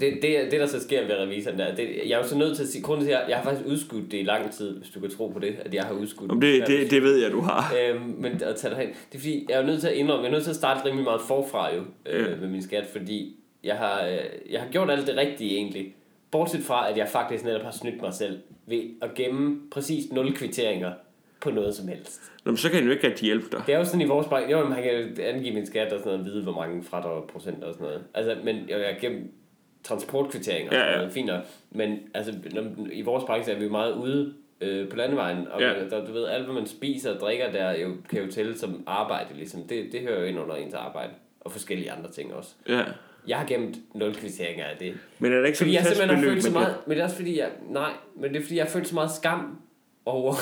det, 0.00 0.18
det, 0.22 0.50
det, 0.50 0.60
der 0.60 0.66
så 0.66 0.80
sker 0.82 1.06
ved 1.06 1.14
revisoren 1.14 1.58
der, 1.58 1.74
det, 1.74 1.88
jeg 2.06 2.12
er 2.12 2.18
jo 2.18 2.28
så 2.28 2.38
nødt 2.38 2.56
til 2.56 2.62
at 2.62 2.68
sige, 2.68 2.82
grunden 2.82 3.04
til, 3.06 3.12
at 3.12 3.18
jeg, 3.20 3.26
jeg 3.28 3.36
har 3.36 3.44
faktisk 3.44 3.66
udskudt 3.66 4.12
det 4.12 4.18
i 4.18 4.22
lang 4.22 4.52
tid, 4.52 4.78
hvis 4.78 4.90
du 4.90 5.00
kan 5.00 5.10
tro 5.10 5.28
på 5.28 5.38
det, 5.38 5.56
at 5.64 5.74
jeg 5.74 5.82
har 5.84 5.94
udskudt 5.94 6.30
Om 6.32 6.40
det, 6.40 6.66
det, 6.66 6.90
det 6.90 7.02
ved 7.02 7.16
jeg, 7.22 7.32
du 7.32 7.40
har. 7.40 7.74
Øhm, 7.80 8.14
men 8.18 8.32
at 8.42 8.56
tage 8.56 8.70
derhen, 8.74 8.88
det 8.88 9.14
er 9.14 9.18
fordi, 9.18 9.46
jeg 9.48 9.54
er 9.56 9.60
jo 9.60 9.66
nødt 9.66 9.80
til 9.80 9.88
at 9.88 9.94
indrømme, 9.94 10.22
jeg 10.22 10.28
er 10.28 10.32
nødt 10.32 10.44
til 10.44 10.50
at 10.50 10.56
starte 10.56 10.84
rimelig 10.86 11.04
meget 11.04 11.20
forfra 11.28 11.74
jo, 11.74 11.82
øh, 12.06 12.30
Ja. 12.30 12.36
med 12.40 12.48
min 12.48 12.62
skat, 12.62 12.86
fordi 12.92 13.36
jeg 13.64 13.76
har, 13.76 14.06
øh, 14.06 14.18
jeg 14.52 14.60
har 14.60 14.68
gjort 14.68 14.90
alt 14.90 15.06
det 15.06 15.16
rigtige 15.16 15.54
egentlig, 15.56 15.94
bortset 16.30 16.62
fra, 16.62 16.90
at 16.90 16.96
jeg 16.96 17.08
faktisk 17.08 17.44
netop 17.44 17.62
har 17.62 17.70
snydt 17.70 18.02
mig 18.02 18.14
selv 18.14 18.38
ved 18.66 18.82
at 19.02 19.14
gemme 19.14 19.60
præcis 19.70 20.12
0 20.12 20.34
kvitteringer 20.36 20.92
på 21.40 21.50
noget 21.50 21.74
som 21.74 21.88
helst. 21.88 22.22
Nå, 22.44 22.50
men 22.50 22.56
så 22.56 22.68
kan 22.68 22.76
han 22.78 22.86
jo 22.86 22.92
ikke 22.92 23.06
rigtig 23.08 23.24
hjælpe 23.24 23.46
dig. 23.52 23.62
Det 23.66 23.74
er 23.74 23.78
jo 23.78 23.84
sådan 23.84 24.00
i 24.00 24.04
vores 24.04 24.26
bank, 24.26 24.50
jo, 24.50 24.64
man 24.68 24.82
kan 24.82 25.18
angive 25.20 25.54
min 25.54 25.66
skat 25.66 25.92
og 25.92 25.98
sådan 25.98 26.12
noget, 26.18 26.24
vide, 26.32 26.42
hvor 26.42 26.52
mange 26.52 26.82
fradrag 26.82 27.12
og 27.12 27.28
procent 27.32 27.64
og 27.64 27.74
sådan 27.74 27.86
noget. 27.86 28.02
Altså, 28.14 28.36
men 28.44 28.56
jeg 28.68 28.76
har 28.78 29.00
gennem 29.00 29.30
transportkvitteringer 29.86 30.76
Ja, 30.78 30.92
sådan 30.92 31.08
ja. 31.08 31.12
fint 31.14 31.26
nok. 31.26 31.40
Men 31.70 31.98
altså, 32.14 32.34
når, 32.52 32.62
i 32.92 33.02
vores 33.02 33.24
branche 33.24 33.52
er 33.52 33.58
vi 33.58 33.64
jo 33.64 33.70
meget 33.70 33.92
ude 33.92 34.34
øh, 34.60 34.88
på 34.88 34.96
landevejen, 34.96 35.48
og 35.48 35.60
Ja. 35.60 35.72
der, 35.90 36.06
du 36.06 36.12
ved, 36.12 36.26
alt 36.26 36.44
hvad 36.44 36.54
man 36.54 36.66
spiser 36.66 37.14
og 37.14 37.20
drikker 37.20 37.52
der, 37.52 37.72
jo, 37.78 37.90
kan 38.10 38.22
jo 38.24 38.30
tælle 38.32 38.58
som 38.58 38.82
arbejde, 38.86 39.28
ligesom. 39.36 39.62
Det, 39.62 39.88
det 39.92 40.00
hører 40.00 40.20
jo 40.20 40.26
ind 40.26 40.38
under 40.38 40.54
ens 40.56 40.74
arbejde, 40.74 41.10
og 41.40 41.52
forskellige 41.52 41.92
andre 41.92 42.10
ting 42.10 42.34
også. 42.34 42.50
Ja. 42.68 42.82
Jeg 43.28 43.36
har 43.38 43.46
gemt 43.46 43.76
0 43.94 44.14
kvitteringer 44.14 44.64
af 44.64 44.76
det. 44.80 44.94
Men 45.18 45.32
er 45.32 45.38
der 45.38 45.46
ikke 45.46 45.58
sådan 45.58 45.66
Fordi 45.66 45.76
jeg 45.76 45.86
simpelthen 45.86 46.18
har 46.18 46.24
følt 46.24 46.44
så 46.44 46.50
meget, 46.50 46.74
men 46.86 46.94
det 46.96 47.00
er 47.00 47.04
også 47.04 47.16
fordi, 47.16 47.38
jeg, 47.38 47.48
nej, 47.70 47.90
men 48.16 48.30
det 48.34 48.38
er 48.38 48.42
fordi, 48.42 48.56
jeg 48.56 48.64
har 48.64 48.70
følt 48.70 48.88
så 48.88 48.94
meget 48.94 49.10
skam 49.10 49.58
over, 50.04 50.34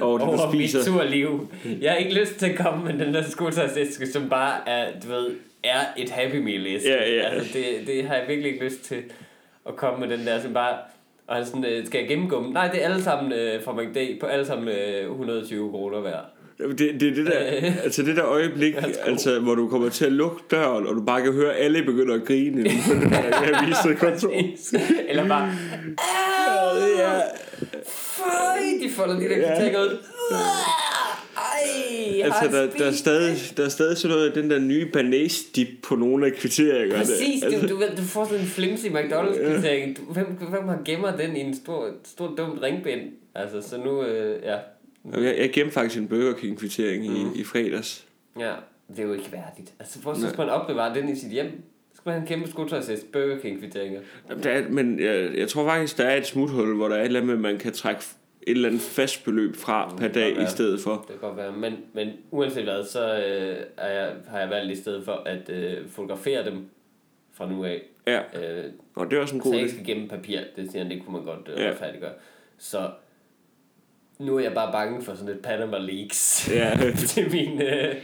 over 0.00 0.18
det, 0.18 0.26
over 0.28 0.52
mit 0.52 0.70
turliv. 0.86 1.48
Jeg 1.80 1.90
har 1.92 1.98
ikke 1.98 2.20
lyst 2.20 2.36
til 2.36 2.46
at 2.50 2.56
komme 2.58 2.84
med 2.92 3.06
den 3.06 3.14
der 3.14 3.22
skoletagsæske, 3.22 4.06
som 4.06 4.28
bare 4.28 4.68
er, 4.68 5.00
du 5.00 5.08
ved, 5.08 5.30
er 5.64 5.80
et 5.96 6.10
Happy 6.10 6.36
Meal 6.36 6.66
æske. 6.66 6.88
Ja, 6.88 7.10
ja. 7.10 7.22
Altså, 7.28 7.58
det, 7.58 7.86
det 7.86 8.04
har 8.04 8.14
jeg 8.14 8.24
virkelig 8.28 8.52
ikke 8.52 8.64
lyst 8.64 8.84
til 8.84 9.02
at 9.68 9.76
komme 9.76 10.06
med 10.06 10.16
den 10.18 10.26
der, 10.26 10.40
som 10.40 10.52
bare... 10.54 10.76
Og 11.26 11.36
han 11.36 11.46
sådan, 11.46 11.64
øh, 11.64 11.86
skal 11.86 11.98
jeg 11.98 12.08
gennemgå 12.08 12.42
dem? 12.44 12.52
Nej, 12.52 12.68
det 12.72 12.80
er 12.84 12.88
alle 12.88 13.02
sammen 13.02 13.32
øh, 13.32 13.64
fra 13.64 13.72
McD, 13.72 14.20
på 14.20 14.26
alle 14.26 14.46
sammen 14.46 14.68
øh, 14.68 15.10
120 15.10 15.70
kroner 15.70 16.00
hver. 16.00 16.16
Det, 16.58 16.78
det, 16.78 17.16
det, 17.16 17.26
der, 17.26 17.38
altså 17.84 18.02
det 18.02 18.16
der 18.16 18.24
øjeblik, 18.26 18.74
altså, 19.04 19.38
hvor 19.40 19.54
du 19.54 19.68
kommer 19.68 19.88
til 19.88 20.04
at 20.04 20.12
lukke 20.12 20.36
døren, 20.50 20.86
og 20.86 20.94
du 20.94 21.02
bare 21.04 21.22
kan 21.22 21.32
høre, 21.32 21.54
at 21.54 21.64
alle 21.64 21.82
begynder 21.82 22.14
at 22.14 22.24
grine. 22.26 22.60
inden 22.60 22.78
for 22.82 22.94
den 22.94 23.12
jeg 23.12 23.64
viser 23.66 23.94
kontor. 23.98 24.32
Eller 25.08 25.28
bare... 25.28 25.52
Ja. 26.98 27.18
Føj, 27.88 28.58
de 28.82 28.90
folder 28.90 29.14
de 29.18 29.28
der 29.28 29.36
Ja. 29.36 29.80
ud. 29.82 29.98
Jeg 32.26 32.34
Altså, 32.42 32.58
der, 32.58 32.70
der, 32.78 32.84
er 32.86 32.92
stadig, 32.92 33.36
der 33.56 33.64
er 33.64 33.68
stadig 33.68 33.96
sådan 33.96 34.16
noget 34.16 34.28
af 34.28 34.34
den 34.42 34.50
der 34.50 34.58
nye 34.58 34.86
banæsdip 34.92 35.68
på 35.82 35.96
nogle 35.96 36.26
af 36.26 36.32
kvitteringerne. 36.32 36.92
Præcis, 36.94 37.42
altså, 37.42 37.66
du, 37.66 37.74
du, 37.74 37.82
du 37.96 38.02
får 38.02 38.24
sådan 38.24 38.40
en 38.40 38.46
flimsy 38.46 38.86
McDonald's-kvittering. 38.86 39.96
Du- 39.96 40.12
Hvem, 40.12 40.26
hvem 40.26 40.68
har 40.68 40.78
gemmer 40.84 41.16
den 41.16 41.36
i 41.36 41.40
en 41.40 41.54
stor, 41.56 41.88
stor 42.04 42.34
dumt 42.36 42.62
ringbind? 42.62 43.00
Altså, 43.34 43.68
så 43.68 43.76
nu, 43.78 44.02
øh, 44.04 44.42
ja. 44.44 44.56
jeg, 45.20 45.38
jeg 45.38 45.50
gemte 45.52 45.72
faktisk 45.72 46.00
en 46.00 46.08
Burger 46.08 46.32
King 46.32 46.58
kvittering 46.58 47.08
Mm. 47.08 47.14
i, 47.34 47.40
i 47.40 47.44
fredags. 47.44 48.04
Ja, 48.38 48.52
det 48.88 48.98
er 48.98 49.02
jo 49.02 49.12
ikke 49.12 49.32
værdigt. 49.32 49.72
Altså, 49.80 49.98
hvor 49.98 50.14
så 50.14 50.20
skal 50.28 50.38
man 50.38 50.48
opbevare 50.48 50.94
den 50.94 51.08
i 51.08 51.16
sit 51.16 51.30
hjem? 51.30 51.46
Så 51.46 51.96
skal 51.96 52.02
man 52.10 52.12
have 52.14 52.20
en 52.22 52.26
kæmpe 52.28 52.50
skotøjsæst 52.50 53.12
Burger 53.12 53.38
King-kvitteringer. 53.38 54.00
Jamen, 54.30 54.44
Der 54.44 54.50
er, 54.50 54.62
men 54.68 55.00
jeg, 55.00 55.30
jeg 55.36 55.48
tror 55.48 55.64
faktisk, 55.68 55.98
der 55.98 56.04
er 56.04 56.16
et 56.16 56.26
smuthul, 56.26 56.74
hvor 56.76 56.88
der 56.88 56.96
er 56.96 57.00
et 57.00 57.06
eller 57.06 57.20
andet 57.20 57.38
man 57.40 57.58
kan 57.58 57.72
trække 57.72 58.02
et 58.46 58.50
eller 58.54 58.68
andet 58.68 58.82
fast 58.82 59.24
beløb 59.24 59.56
fra 59.56 59.94
per 59.98 60.08
dag 60.08 60.24
godt 60.28 60.34
i 60.36 60.40
være. 60.40 60.50
stedet 60.50 60.80
for. 60.80 60.92
Det 60.92 61.06
kan 61.20 61.28
godt 61.28 61.36
være. 61.36 61.52
Men, 61.52 61.76
men 61.92 62.08
uanset 62.30 62.64
hvad, 62.64 62.84
så 62.84 63.14
øh, 63.16 63.56
er 63.76 63.92
jeg, 64.02 64.12
har 64.28 64.38
jeg 64.38 64.50
valgt 64.50 64.72
i 64.78 64.82
stedet 64.82 65.04
for 65.04 65.22
at 65.26 65.48
øh, 65.50 65.88
fotografere 65.88 66.44
dem 66.44 66.66
fra 67.32 67.48
nu 67.50 67.64
af. 67.64 67.82
Ja, 68.06 68.20
Øh, 68.40 68.64
og 68.94 69.10
det 69.10 69.16
er 69.16 69.20
også 69.22 69.34
en 69.34 69.40
så 69.40 69.44
god 69.44 69.52
jeg 69.52 69.60
idé. 69.60 69.64
ikke 69.64 69.74
skal 69.74 69.86
gemme 69.86 70.08
papir. 70.08 70.38
Det 70.56 70.70
siger 70.70 70.82
han, 70.82 70.90
det 70.92 71.02
kunne 71.04 71.16
man 71.16 71.24
godt 71.24 71.48
øh, 71.48 71.58
Ja. 71.60 71.64
ja. 71.66 71.72
færdiggøre. 71.72 72.12
Så 72.58 72.90
nu 74.18 74.36
er 74.36 74.40
jeg 74.40 74.52
bare 74.54 74.72
bange 74.72 75.02
for 75.02 75.14
sådan 75.14 75.34
et 75.34 75.40
Panama 75.42 75.78
Leaks 75.78 76.50
Ja, 76.54 76.78
til 77.08 77.30
min... 77.30 77.62
Øh, 77.62 77.94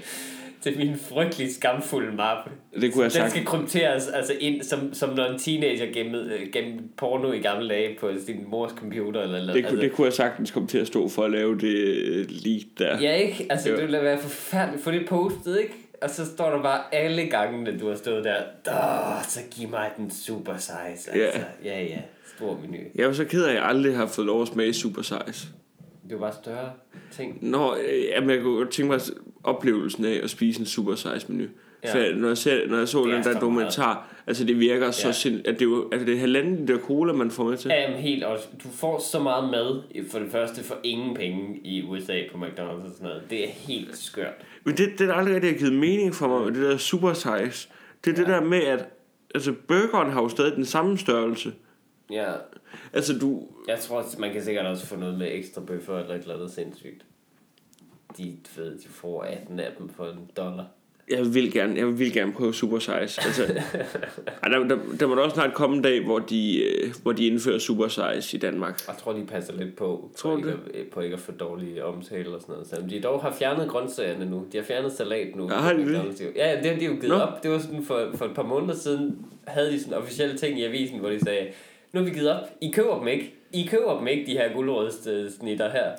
til 0.62 0.76
min 0.78 0.96
frygtelig 0.98 1.54
skamfulde 1.54 2.16
mappe. 2.16 2.50
det 2.80 2.92
kunne 2.92 3.02
jeg 3.04 3.12
Den 3.12 3.20
sagt. 3.20 3.30
skal 3.30 3.44
krypteres 3.44 4.08
altså 4.08 4.32
ind, 4.40 4.62
som, 4.62 4.94
som 4.94 5.14
når 5.16 5.24
en 5.26 5.38
teenager 5.38 5.86
gemmede, 5.92 6.32
øh, 6.34 6.52
gemte 6.52 6.84
porno 6.96 7.32
i 7.32 7.38
gamle 7.38 7.68
dage 7.68 7.96
på 8.00 8.10
sin 8.26 8.44
mors 8.48 8.70
computer. 8.72 9.22
Eller, 9.22 9.38
eller, 9.38 9.52
Det, 9.52 9.66
kunne, 9.66 9.80
det 9.80 9.92
kunne 9.92 10.04
jeg 10.04 10.12
sagtens 10.12 10.50
komme 10.50 10.68
til 10.68 10.78
at 10.78 10.86
stå 10.86 11.08
for 11.08 11.24
at 11.24 11.30
lave 11.30 11.58
det 11.58 11.74
øh, 11.76 12.26
leak 12.30 12.62
der. 12.78 13.00
Ja, 13.00 13.14
ikke? 13.14 13.46
Altså, 13.50 13.68
Jo. 13.70 13.74
det 13.76 13.82
ville 13.84 14.00
være 14.02 14.18
forfærdeligt. 14.18 14.84
Få 14.84 14.90
det 14.90 15.08
postet, 15.08 15.58
ikke? 15.60 15.74
Og 16.02 16.10
så 16.10 16.26
står 16.26 16.50
der 16.50 16.62
bare 16.62 16.80
alle 16.94 17.26
gangene, 17.26 17.78
du 17.78 17.88
har 17.88 17.94
stået 17.96 18.24
der. 18.24 18.36
Åh, 18.68 19.22
så 19.28 19.40
giv 19.50 19.68
mig 19.68 19.90
den 19.96 20.10
super 20.10 20.56
size. 20.56 20.74
Altså. 21.12 21.38
Ja. 21.64 21.70
Ja, 21.78 21.82
ja. 21.82 21.98
Stor 22.36 22.58
menu. 22.62 22.76
Jeg 22.94 23.06
var 23.06 23.12
så 23.12 23.24
ked 23.24 23.44
af, 23.44 23.48
at 23.50 23.54
jeg 23.56 23.64
aldrig 23.64 23.96
har 23.96 24.06
fået 24.06 24.26
lov 24.26 24.42
at 24.42 24.48
smage 24.48 24.72
super 24.72 25.02
size. 25.02 25.48
Det 26.08 26.12
var 26.12 26.18
bare 26.18 26.34
større 26.42 26.70
ting. 27.12 27.38
Nå, 27.50 27.74
øh, 27.76 28.04
jamen, 28.08 28.30
jeg 28.30 28.40
kunne 28.42 28.56
godt 28.56 28.70
tænke 28.70 28.92
mig 28.92 29.00
oplevelsen 29.46 30.04
af 30.04 30.20
at 30.22 30.30
spise 30.30 30.60
en 30.60 30.66
super 30.66 30.94
size 30.94 31.32
menu. 31.32 31.44
Ja. 31.84 31.92
For 31.94 32.16
når 32.16 32.28
jeg, 32.28 32.38
ser, 32.38 32.68
når 32.68 32.78
jeg 32.78 32.88
så 32.88 33.04
den 33.04 33.24
der 33.24 33.40
dokumentar, 33.40 34.14
altså 34.26 34.44
det 34.44 34.60
virker 34.60 34.90
så 34.90 35.06
Ja. 35.06 35.12
sind, 35.12 35.46
at 35.46 35.54
det, 35.54 35.62
er 35.62 35.64
jo, 35.70 35.88
altså 35.92 36.06
det 36.06 36.14
er 36.14 36.18
halvanden 36.18 36.56
liter 36.66 36.78
cola, 36.78 37.12
man 37.12 37.30
får 37.30 37.44
med 37.44 37.56
til. 37.56 37.68
Ja, 37.68 37.82
jamen, 37.82 37.98
helt 37.98 38.24
også. 38.24 38.48
Du 38.64 38.68
får 38.68 38.98
så 38.98 39.18
meget 39.18 39.50
mad, 39.50 39.82
for 40.10 40.18
det 40.18 40.30
første, 40.32 40.62
for 40.64 40.76
ingen 40.84 41.14
penge 41.16 41.60
i 41.64 41.82
USA 41.82 42.20
på 42.32 42.38
McDonald's 42.38 42.60
og 42.84 42.90
sådan 42.92 43.06
noget. 43.08 43.22
Det 43.30 43.44
er 43.44 43.48
helt 43.48 43.96
skørt. 43.96 44.34
Men 44.64 44.76
det, 44.76 44.88
det 44.98 45.08
der 45.08 45.14
aldrig 45.14 45.34
rigtig 45.34 45.50
har 45.50 45.58
givet 45.58 45.72
mening 45.72 46.14
for 46.14 46.28
mig, 46.28 46.44
med 46.52 46.60
det 46.60 46.70
der 46.70 46.76
super 46.76 47.12
size, 47.12 47.68
det 48.04 48.12
er 48.12 48.12
ja. 48.12 48.12
det 48.12 48.26
der 48.26 48.40
med, 48.40 48.62
at 48.62 48.88
altså 49.34 49.52
burgeren 49.68 50.10
har 50.12 50.22
jo 50.22 50.28
stadig 50.28 50.56
den 50.56 50.64
samme 50.64 50.98
størrelse. 50.98 51.52
Ja, 52.10 52.32
Altså 52.92 53.18
du, 53.18 53.42
jeg 53.68 53.78
tror, 53.78 53.98
at 54.00 54.18
man 54.18 54.32
kan 54.32 54.42
sikkert 54.44 54.66
også 54.66 54.86
få 54.86 54.96
noget 54.96 55.18
med 55.18 55.28
ekstra 55.32 55.60
bøffer 55.60 55.98
eller 55.98 56.14
et 56.14 56.20
eller 56.20 56.34
andet 56.34 56.50
sindssygt. 56.50 57.04
De, 58.18 58.36
ved, 58.56 58.78
de 58.78 58.88
får 58.88 59.22
18 59.22 59.60
af 59.60 59.70
dem 59.78 59.88
for 59.88 60.04
en 60.04 60.30
dollar. 60.36 60.64
jeg 61.10 61.34
vil 61.34 61.52
gerne, 61.52 61.76
jeg 61.78 61.98
vil 61.98 62.12
gerne 62.12 62.32
prøve 62.32 62.54
super 62.54 62.78
size. 62.78 62.92
Altså, 62.92 63.42
ej, 64.42 64.48
der, 64.48 64.58
der, 64.58 64.78
der 65.00 65.06
må 65.06 65.14
da 65.14 65.20
også 65.20 65.34
snart 65.34 65.54
komme 65.54 65.76
en 65.76 65.82
dag, 65.82 66.04
hvor 66.04 66.18
de, 66.18 66.64
øh, 66.64 66.94
hvor 67.02 67.12
de 67.12 67.26
indfører 67.26 67.58
super 67.58 67.88
size 67.88 68.36
i 68.36 68.40
Danmark. 68.40 68.82
Jeg 68.88 68.96
tror, 68.96 69.12
de 69.12 69.26
passer 69.26 69.52
lidt 69.56 69.76
på, 69.76 70.10
Tror 70.16 70.30
på, 70.30 70.36
ikke, 70.36 70.50
at, 70.50 70.86
på 70.92 71.00
ikke 71.00 71.14
at 71.14 71.20
få 71.20 71.32
dårlige 71.32 71.84
omtale 71.84 72.34
og 72.34 72.40
sådan 72.40 72.54
noget. 72.72 72.90
De 72.90 73.00
dog 73.00 73.20
har 73.22 73.32
fjernet 73.32 73.68
grøntsagerne 73.68 74.30
nu. 74.30 74.46
De 74.52 74.56
har 74.56 74.64
fjernet 74.64 74.92
salat 74.92 75.36
nu. 75.36 75.48
Ja, 75.50 75.56
har 75.56 75.72
de 75.72 75.92
det? 75.92 76.32
Ja, 76.36 76.56
det 76.62 76.70
har 76.70 76.78
de 76.78 76.84
jo 76.84 76.92
givet 76.92 77.08
Nå. 77.08 77.14
op. 77.14 77.42
Det 77.42 77.50
var 77.50 77.58
sådan 77.58 77.82
for, 77.82 78.10
for 78.14 78.24
et 78.24 78.34
par 78.34 78.42
måneder 78.42 78.74
siden, 78.74 79.26
havde 79.46 79.72
de 79.72 79.80
sådan 79.80 79.94
officielle 79.98 80.36
ting 80.38 80.58
i 80.58 80.64
avisen, 80.64 80.98
hvor 80.98 81.08
de 81.08 81.20
sagde, 81.20 81.46
nu 81.92 82.00
har 82.00 82.04
vi 82.04 82.14
givet 82.14 82.30
op. 82.30 82.48
I 82.60 82.70
køber 82.70 82.98
dem 82.98 83.08
ikke. 83.08 83.34
I 83.52 83.66
køber 83.70 83.98
dem 83.98 84.06
ikke, 84.06 84.26
de 84.26 84.32
her 84.32 84.52
guldrødsnitter 84.52 85.70
her. 85.70 85.92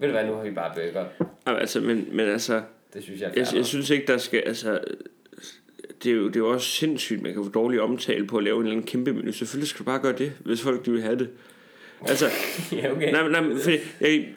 Ved 0.00 0.08
du 0.08 0.12
hvad, 0.12 0.26
nu 0.26 0.34
har 0.34 0.42
vi 0.42 0.50
bare 0.50 0.72
bøger. 0.74 1.04
Jamen, 1.46 1.60
altså, 1.60 1.80
men, 1.80 2.08
men 2.12 2.28
altså, 2.28 2.62
Det 2.94 3.02
synes 3.02 3.20
jeg 3.20 3.28
er 3.28 3.32
jeg, 3.36 3.46
jeg 3.54 3.66
synes 3.66 3.90
ikke, 3.90 4.06
der 4.06 4.18
skal, 4.18 4.42
altså, 4.46 4.80
det 6.04 6.12
er, 6.12 6.16
jo, 6.16 6.26
det 6.26 6.36
er 6.36 6.40
jo 6.40 6.48
også 6.48 6.66
sindssygt, 6.66 7.22
man 7.22 7.32
kan 7.32 7.44
få 7.44 7.50
dårlig 7.50 7.80
omtale 7.80 8.26
på 8.26 8.36
at 8.36 8.44
lave 8.44 8.56
en 8.56 8.62
eller 8.62 8.72
anden 8.72 8.86
kæmpe 8.86 9.12
menu. 9.12 9.32
Selvfølgelig 9.32 9.68
skal 9.68 9.78
du 9.78 9.84
bare 9.84 9.98
gøre 9.98 10.12
det, 10.12 10.32
hvis 10.38 10.62
folk 10.62 10.86
de 10.86 10.90
vil 10.92 11.02
have 11.02 11.18
det. 11.18 11.30
Altså, 12.06 12.26
ja, 12.72 12.92
okay. 12.92 13.12
nej, 13.12 13.28
nej, 13.28 13.56
fordi 13.62 13.76
jeg, 14.00 14.28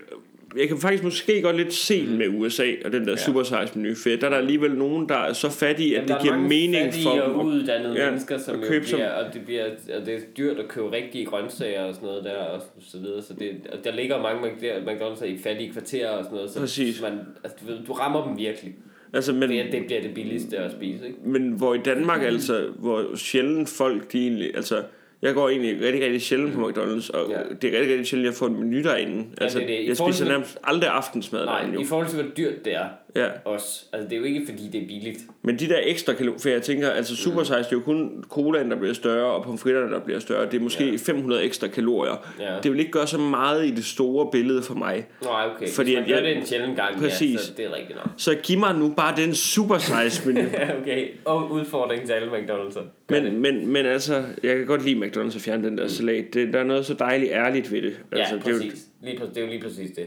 jeg 0.57 0.67
kan 0.67 0.77
faktisk 0.77 1.03
måske 1.03 1.41
godt 1.41 1.57
lidt 1.57 1.73
se 1.73 2.07
den 2.07 2.17
med 2.17 2.27
USA 2.27 2.71
og 2.85 2.91
den 2.91 3.03
der 3.05 3.11
ja. 3.11 3.17
supersize 3.17 3.79
menu, 3.79 3.95
for 3.95 4.09
der 4.09 4.15
er 4.25 4.29
der 4.29 4.37
alligevel 4.37 4.71
nogen, 4.71 5.09
der 5.09 5.15
er 5.15 5.33
så 5.33 5.49
fattige, 5.49 5.89
at 5.89 5.93
Jamen, 5.95 6.07
det 6.07 6.15
er 6.15 6.21
giver 6.21 6.37
mening 6.37 6.93
for 7.03 7.09
og 7.09 7.29
dem. 7.29 7.39
at- 7.39 7.45
uuddannede 7.45 7.93
ja, 7.99 8.05
mennesker, 8.09 8.37
som 8.37 8.55
at 8.55 8.61
jo 8.61 8.67
købe 8.67 8.85
bliver, 8.85 9.09
og 9.11 9.33
det, 9.33 9.41
bliver, 9.45 9.65
og 9.99 10.05
det 10.05 10.13
er 10.15 10.19
dyrt 10.37 10.59
at 10.59 10.67
købe 10.67 10.91
rigtige 10.91 11.25
grøntsager 11.25 11.83
og 11.83 11.93
sådan 11.95 12.07
noget 12.07 12.23
der, 12.23 12.35
og 12.35 12.61
så 12.81 12.97
videre, 12.97 13.21
så 13.21 13.33
det, 13.39 13.51
og 13.71 13.77
der 13.83 13.91
ligger 13.95 14.21
mange 14.21 14.41
McD- 14.49 14.89
McDonald's 14.89 15.25
i 15.25 15.37
fattige 15.37 15.71
kvarterer 15.71 16.09
og 16.09 16.23
sådan 16.23 16.35
noget, 16.35 16.51
så 16.51 16.59
Præcis. 16.59 17.01
man, 17.01 17.11
altså, 17.43 17.57
du, 17.61 17.71
ved, 17.71 17.77
du 17.87 17.93
rammer 17.93 18.27
dem 18.27 18.37
virkelig. 18.37 18.75
Altså, 19.15 19.33
men, 19.33 19.49
Det, 19.49 19.65
det 19.71 19.85
bliver 19.85 20.01
det 20.01 20.13
billigste 20.13 20.57
at 20.57 20.71
spise, 20.71 21.05
ikke? 21.07 21.17
men 21.25 21.51
hvor 21.51 21.73
i 21.73 21.77
Danmark 21.85 22.23
altså, 22.23 22.65
hvor 22.79 23.15
sjældent 23.15 23.69
folk, 23.69 24.11
de 24.11 24.21
egentlig, 24.21 24.51
altså, 24.55 24.83
jeg 25.23 25.33
går 25.33 25.49
egentlig 25.49 25.81
rigtig, 25.81 26.03
rigtig 26.03 26.21
sjældent 26.21 26.53
på 26.53 26.69
McDonald's, 26.69 27.11
og 27.13 27.29
Ja. 27.29 27.37
det 27.61 27.73
er 27.75 27.79
rigtig, 27.79 27.89
rigtig 27.91 28.07
sjældent, 28.07 28.25
jeg 28.25 28.33
får 28.33 28.47
en 28.47 28.59
menu 28.59 28.83
derinde. 28.83 29.25
Altså, 29.41 29.59
det 29.59 29.67
det. 29.67 29.73
I 29.73 29.87
jeg 29.87 29.97
spiser 29.97 30.11
til- 30.25 30.27
nærmest 30.27 30.57
aldrig 30.63 30.89
aftensmad 30.89 31.41
derinde, 31.45 31.67
Nej, 31.71 31.75
jo. 31.75 31.81
i 31.81 31.85
forhold 31.85 32.07
til, 32.07 32.21
hvor 32.21 32.31
dyrt 32.37 32.65
det 32.65 32.75
er 32.75 32.85
Ja. 33.15 33.27
også. 33.45 33.85
Altså, 33.93 34.09
det 34.09 34.15
er 34.15 34.19
jo 34.19 34.23
ikke, 34.23 34.41
fordi 34.49 34.67
det 34.67 34.83
er 34.83 34.87
billigt. 34.87 35.17
Men 35.41 35.59
de 35.59 35.67
der 35.69 35.79
ekstra 35.83 36.13
kalorier, 36.13 36.39
for 36.39 36.49
jeg 36.49 36.61
tænker, 36.61 36.89
altså 36.89 37.15
supersize, 37.15 37.57
det 37.57 37.65
er 37.65 37.69
jo 37.71 37.79
kun 37.79 38.23
colaen, 38.29 38.71
der 38.71 38.77
bliver 38.77 38.93
større, 38.93 39.25
og 39.33 39.43
pomfritterne, 39.43 39.91
der 39.91 39.99
bliver 39.99 40.19
større. 40.19 40.45
Det 40.45 40.53
er 40.53 40.59
måske 40.59 40.85
Ja. 40.85 40.91
ja. 40.91 40.97
500 40.97 41.43
ekstra 41.43 41.67
kalorier. 41.67 42.27
Ja. 42.39 42.55
Det 42.63 42.71
vil 42.71 42.79
ikke 42.79 42.91
gøre 42.91 43.07
så 43.07 43.17
meget 43.17 43.65
i 43.65 43.71
det 43.71 43.85
store 43.85 44.29
billede 44.31 44.63
for 44.63 44.73
mig. 44.75 45.05
Nej, 45.23 45.45
okay. 45.55 45.67
Fordi 45.67 45.95
at 45.95 46.09
jeg- 46.09 46.21
det 46.21 46.37
en 46.37 46.45
sjældent 46.45 46.75
gang, 46.75 46.97
Præcis. 46.99 47.33
ja, 47.33 47.37
så 47.37 47.53
det 47.57 47.65
er 47.65 47.75
rigtigt 47.75 47.95
nok. 47.95 48.09
Så 48.17 48.35
giv 48.43 48.59
mig 48.59 48.75
nu 48.75 48.93
bare 48.97 49.15
den 49.21 49.33
supersize 49.35 50.27
menu. 50.27 50.41
Ja, 50.53 50.79
okay. 50.81 51.07
Og 51.25 51.51
udfordring 51.51 52.05
til 52.05 52.13
alle 52.13 52.27
McDonald's. 52.31 52.79
Gør 53.07 53.19
det. 53.19 53.33
men, 53.33 53.41
men, 53.41 53.67
men 53.67 53.85
altså, 53.85 54.23
jeg 54.43 54.57
kan 54.57 54.65
godt 54.65 54.85
lide 54.85 55.05
McDonald's 55.05 55.35
at 55.35 55.41
fjerne 55.41 55.67
den 55.67 55.77
der 55.77 55.87
salat. 55.87 56.25
Det, 56.33 56.53
der 56.53 56.59
er 56.59 56.63
noget 56.63 56.85
så 56.85 56.93
dejligt 56.93 57.31
ærligt 57.31 57.71
ved 57.71 57.81
det. 57.81 57.99
Ja, 58.11 58.17
Altså, 58.19 58.35
det, 58.35 58.47
er 58.47 58.51
jo, 58.51 58.57
præcis. 58.57 58.83
Lige, 59.03 59.17
præ- 59.17 59.29
det 59.29 59.37
er 59.37 59.41
jo 59.41 59.47
lige 59.47 59.61
præcis 59.61 59.91
det. 59.91 60.05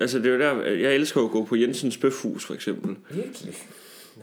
Altså, 0.00 0.18
det 0.18 0.26
er 0.26 0.30
jo 0.32 0.38
der, 0.40 0.70
jeg 0.70 0.94
elsker 0.94 1.20
at 1.24 1.30
gå 1.30 1.44
på 1.44 1.56
Jensens 1.56 1.96
Bøfhus, 1.96 2.44
for 2.44 2.54
eksempel. 2.54 2.96
Virkelig. 3.10 3.54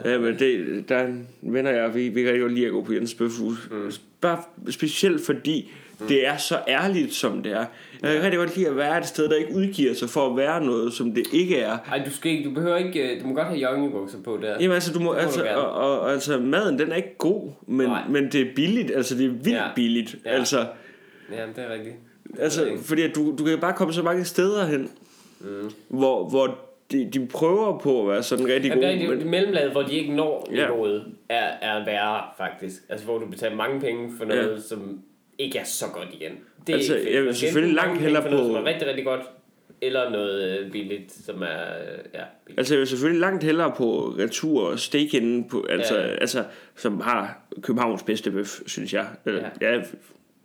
Ja, 0.06 0.18
men 0.20 0.40
det, 0.40 0.84
der 0.90 0.96
er 0.96 1.08
en 1.08 1.28
venner 1.42 1.72
jeg, 1.72 1.96
vi, 1.96 2.10
vi 2.10 2.24
kan 2.24 2.40
godt 2.40 2.54
lide 2.54 2.66
at 2.66 2.72
gå 2.72 2.84
på 2.84 2.94
Jens 2.94 3.14
Bøfhus. 3.14 3.70
Mm. 3.72 3.92
Bare 4.22 4.44
specielt 4.70 5.26
fordi 5.26 5.72
mm. 6.00 6.08
det 6.08 6.28
er 6.28 6.38
så 6.38 6.60
ærligt, 6.68 7.14
som 7.14 7.44
det 7.44 7.52
er. 7.52 7.66
Jeg 8.04 8.14
kan 8.14 8.24
rigtig 8.24 8.38
godt 8.38 8.56
lide 8.58 8.68
at 8.68 8.76
være 8.76 8.98
et 8.98 9.06
sted, 9.06 9.30
der 9.30 9.36
ikke 9.36 9.56
udgiver 9.56 9.94
sig 9.94 10.10
for 10.10 10.30
at 10.30 10.38
være 10.38 10.66
noget, 10.66 10.94
som 10.94 11.12
det 11.12 11.24
ikke 11.34 11.58
er. 11.60 11.78
Ej, 11.92 12.04
du 12.06 12.12
skal 12.12 12.32
ikke, 12.32 12.50
du 12.50 12.54
behøver 12.54 12.76
ikke, 12.78 13.16
øh, 13.16 13.22
du 13.22 13.28
må 13.28 13.34
godt 13.34 13.48
have 13.48 13.60
joggingbukser 13.60 14.18
på 14.24 14.40
der. 14.42 14.56
Jamen 14.60 14.72
altså, 14.72 14.94
du 14.94 15.00
må, 15.00 15.14
du 15.14 15.18
altså, 15.18 15.44
gerne. 15.44 15.58
og, 15.58 15.92
og, 15.92 16.00
og, 16.00 16.12
altså, 16.12 16.40
maden 16.40 16.80
den 16.80 16.92
er 16.92 16.96
ikke 16.96 17.18
god, 17.18 17.52
men, 17.68 17.88
Nej. 17.88 18.02
men 18.10 18.32
det 18.32 18.42
er 18.42 18.46
billigt, 18.56 18.92
altså 18.96 19.16
det 19.16 19.26
er 19.26 19.30
vildt 19.30 19.48
Ja. 19.50 19.64
billigt. 19.76 20.16
Ja. 20.26 20.30
Altså, 20.30 20.66
Ja, 21.32 21.42
det 21.56 21.64
er 21.70 21.74
rigtigt. 21.74 21.96
altså 22.40 22.68
fordi 22.82 23.02
at 23.02 23.16
du, 23.16 23.36
du 23.40 23.44
kan 23.46 23.60
bare 23.60 23.74
komme 23.74 23.94
så 23.94 24.04
mange 24.04 24.26
steder 24.26 24.66
hen, 24.66 24.90
mm. 25.40 25.72
hvor, 25.88 26.30
hvor 26.30 26.58
de, 26.92 27.10
de 27.14 27.28
prøver 27.28 27.80
på 27.80 28.02
at 28.02 28.08
være 28.08 28.24
sådan 28.24 28.48
rigtig 28.48 28.72
gode. 28.72 28.88
det, 28.88 29.20
det 29.20 29.28
mellemlaget, 29.28 29.72
hvor 29.72 29.82
de 29.82 29.94
ikke 29.96 30.14
når 30.14 30.48
Ja. 30.52 30.56
niveauet, 30.56 31.06
er, 31.30 31.46
er 31.62 31.86
værre, 31.86 32.24
faktisk. 32.38 32.82
Altså, 32.90 33.06
hvor 33.06 33.18
du 33.18 33.26
betaler 33.26 33.56
mange 33.56 33.80
penge 33.82 34.14
for 34.18 34.26
noget, 34.26 34.52
ja. 34.56 34.62
som 34.62 35.00
ikke 35.38 35.58
er 35.60 35.64
så 35.64 35.86
godt 35.94 36.08
igen. 36.14 36.32
Det 36.68 36.74
er 36.74 36.78
Altså, 36.78 36.94
ikke 36.96 37.06
fedt. 37.06 37.16
jeg 37.16 37.24
vil 37.24 37.36
selvfølgelig 37.36 37.76
langt 37.76 38.02
hellere 38.02 38.24
for 38.24 38.30
noget, 38.30 38.48
på- 38.48 38.56
som 38.56 38.64
er 38.66 38.70
rigtig, 38.70 38.88
rigtig 38.88 39.06
godt, 39.06 39.22
eller 39.82 40.10
noget 40.10 40.60
øh, 40.60 40.72
billigt, 40.72 41.12
som 41.12 41.42
er, 41.42 41.46
øh, 41.48 41.98
ja, 42.14 42.22
billigt. 42.46 42.58
Altså 42.60 42.74
jeg 42.74 42.80
vil 42.80 42.88
selvfølgelig 42.88 43.20
langt 43.22 43.44
hellere 43.44 43.72
på 43.78 44.14
retur 44.20 44.68
og 44.70 44.80
steak 44.80 45.14
inden 45.14 45.50
på, 45.50 45.66
altså, 45.70 45.96
Ja. 45.96 46.02
ja. 46.08 46.16
altså, 46.16 46.44
som 46.76 47.02
har 47.02 47.38
Københavns 47.62 48.04
bedste 48.04 48.32
bøf, 48.32 48.60
synes 48.68 48.94
jeg. 48.94 49.08
Eller, 49.26 49.42
Ja. 49.62 49.72
ja. 49.76 49.82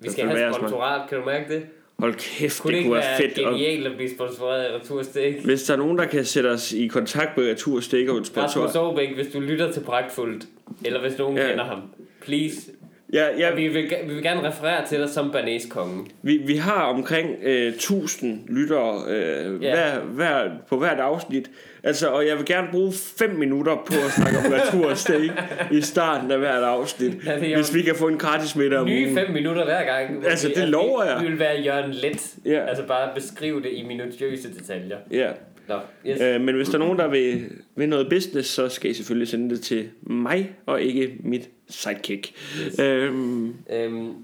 Vi 0.00 0.11
skal 0.11 0.29
have 0.29 0.55
sponsorat, 0.55 1.09
kan 1.09 1.18
du 1.18 1.24
mærke 1.24 1.55
det? 1.55 1.62
Hold 2.01 2.15
kæft, 2.15 2.61
Kunne 2.61 2.73
det, 2.73 2.79
det 2.79 2.85
kunne 2.85 2.95
være 2.95 3.03
være 3.21 3.29
fedt. 3.35 3.39
Og 3.47 3.53
genialt 3.53 3.87
at 3.87 3.97
blive 3.97 4.11
sponsoreret 4.11 4.63
af 4.63 4.79
Returstik? 4.81 5.35
hvis 5.45 5.63
der 5.63 5.73
er 5.75 5.79
nogen, 5.79 5.99
der 5.99 6.05
kan 6.07 6.25
sætte 6.25 6.49
os 6.49 6.73
i 6.73 6.87
kontakt 6.87 7.37
med 7.37 7.51
Retur 7.51 7.81
Steak 7.81 8.09
og 8.09 8.19
en 8.19 8.25
sponsor. 8.25 8.61
Rasmus 8.61 8.77
Aarbæk, 8.77 9.15
hvis 9.15 9.27
du 9.33 9.41
lytter 9.41 9.73
til 9.73 9.81
Pragtfuldt, 9.81 10.45
eller 10.85 11.01
hvis 11.01 11.19
nogen 11.19 11.37
Ja. 11.37 11.49
kender 11.49 11.65
ham, 11.65 11.81
please. 12.23 12.71
Ja, 13.12 13.27
Ja. 13.38 13.49
ja, 13.49 13.55
Vi, 13.55 13.68
vil, 13.68 13.90
vi 14.09 14.14
vil 14.14 14.23
gerne 14.23 14.49
referere 14.49 14.87
til 14.88 14.99
dig 15.01 15.09
som 15.09 15.31
banæskongen. 15.33 16.09
vi, 16.23 16.37
vi 16.46 16.57
har 16.57 16.83
omkring 16.83 17.29
øh, 17.42 17.66
1000 17.73 18.40
lyttere 18.49 19.03
øh, 19.09 19.62
Ja. 19.62 19.70
hver, 19.75 20.01
hver, 20.01 20.51
på 20.68 20.77
hvert 20.79 21.01
afsnit. 21.01 21.51
Altså, 21.85 22.09
og 22.09 22.27
jeg 22.27 22.37
vil 22.37 22.44
gerne 22.46 22.68
bruge 22.70 22.92
5 23.18 23.31
minutter 23.31 23.75
på 23.75 23.92
at 24.07 24.12
snakke 24.12 24.38
om 24.38 24.44
Retur 24.53 24.94
Steak 24.94 25.31
i 25.70 25.81
starten 25.81 26.31
af 26.31 26.38
hvert 26.38 26.62
afsnit. 26.62 27.12
Ja, 27.27 27.35
det 27.40 27.53
er 27.53 27.57
hvis 27.57 27.75
vi 27.75 27.83
kan 27.83 27.94
få 27.94 28.09
en 28.09 28.18
gratis 28.18 28.57
middag 28.57 28.79
om 28.79 28.87
Nye 28.87 29.05
ugen. 29.05 29.14
5 29.18 29.31
minutter 29.33 29.64
hver 29.64 29.85
gang. 29.85 30.27
Altså, 30.27 30.49
vi- 30.49 30.55
det 30.55 30.68
lover 30.68 31.03
vi, 31.05 31.11
jeg. 31.11 31.20
Vi 31.23 31.27
vil 31.27 31.38
være 31.38 31.61
Jørgen 31.61 31.90
Let. 31.90 32.35
Ja. 32.46 32.66
Altså 32.68 32.85
bare 32.87 33.09
beskrive 33.14 33.62
det 33.62 33.70
i 33.73 33.85
minutiøse 33.88 34.49
detaljer. 34.59 34.96
Ja. 35.11 35.29
Nå, 35.68 35.81
yes. 36.07 36.20
Øh, 36.20 36.40
men 36.40 36.55
hvis 36.55 36.68
der 36.68 36.75
er 36.75 36.79
nogen, 36.79 36.99
der 36.99 37.09
vil, 37.09 37.51
vil 37.75 37.88
noget 37.88 38.09
business, 38.11 38.49
så 38.49 38.68
skal 38.68 38.90
I 38.90 38.94
selvfølgelig 38.94 39.29
sende 39.29 39.55
det 39.55 39.61
til 39.62 39.88
mig, 40.03 40.57
og 40.66 40.83
ikke 40.83 41.16
mit 41.20 41.51
sidekick. 41.68 42.33
Yes. 42.66 42.79
Øhm, 42.79 43.55
Øhm, 43.73 44.14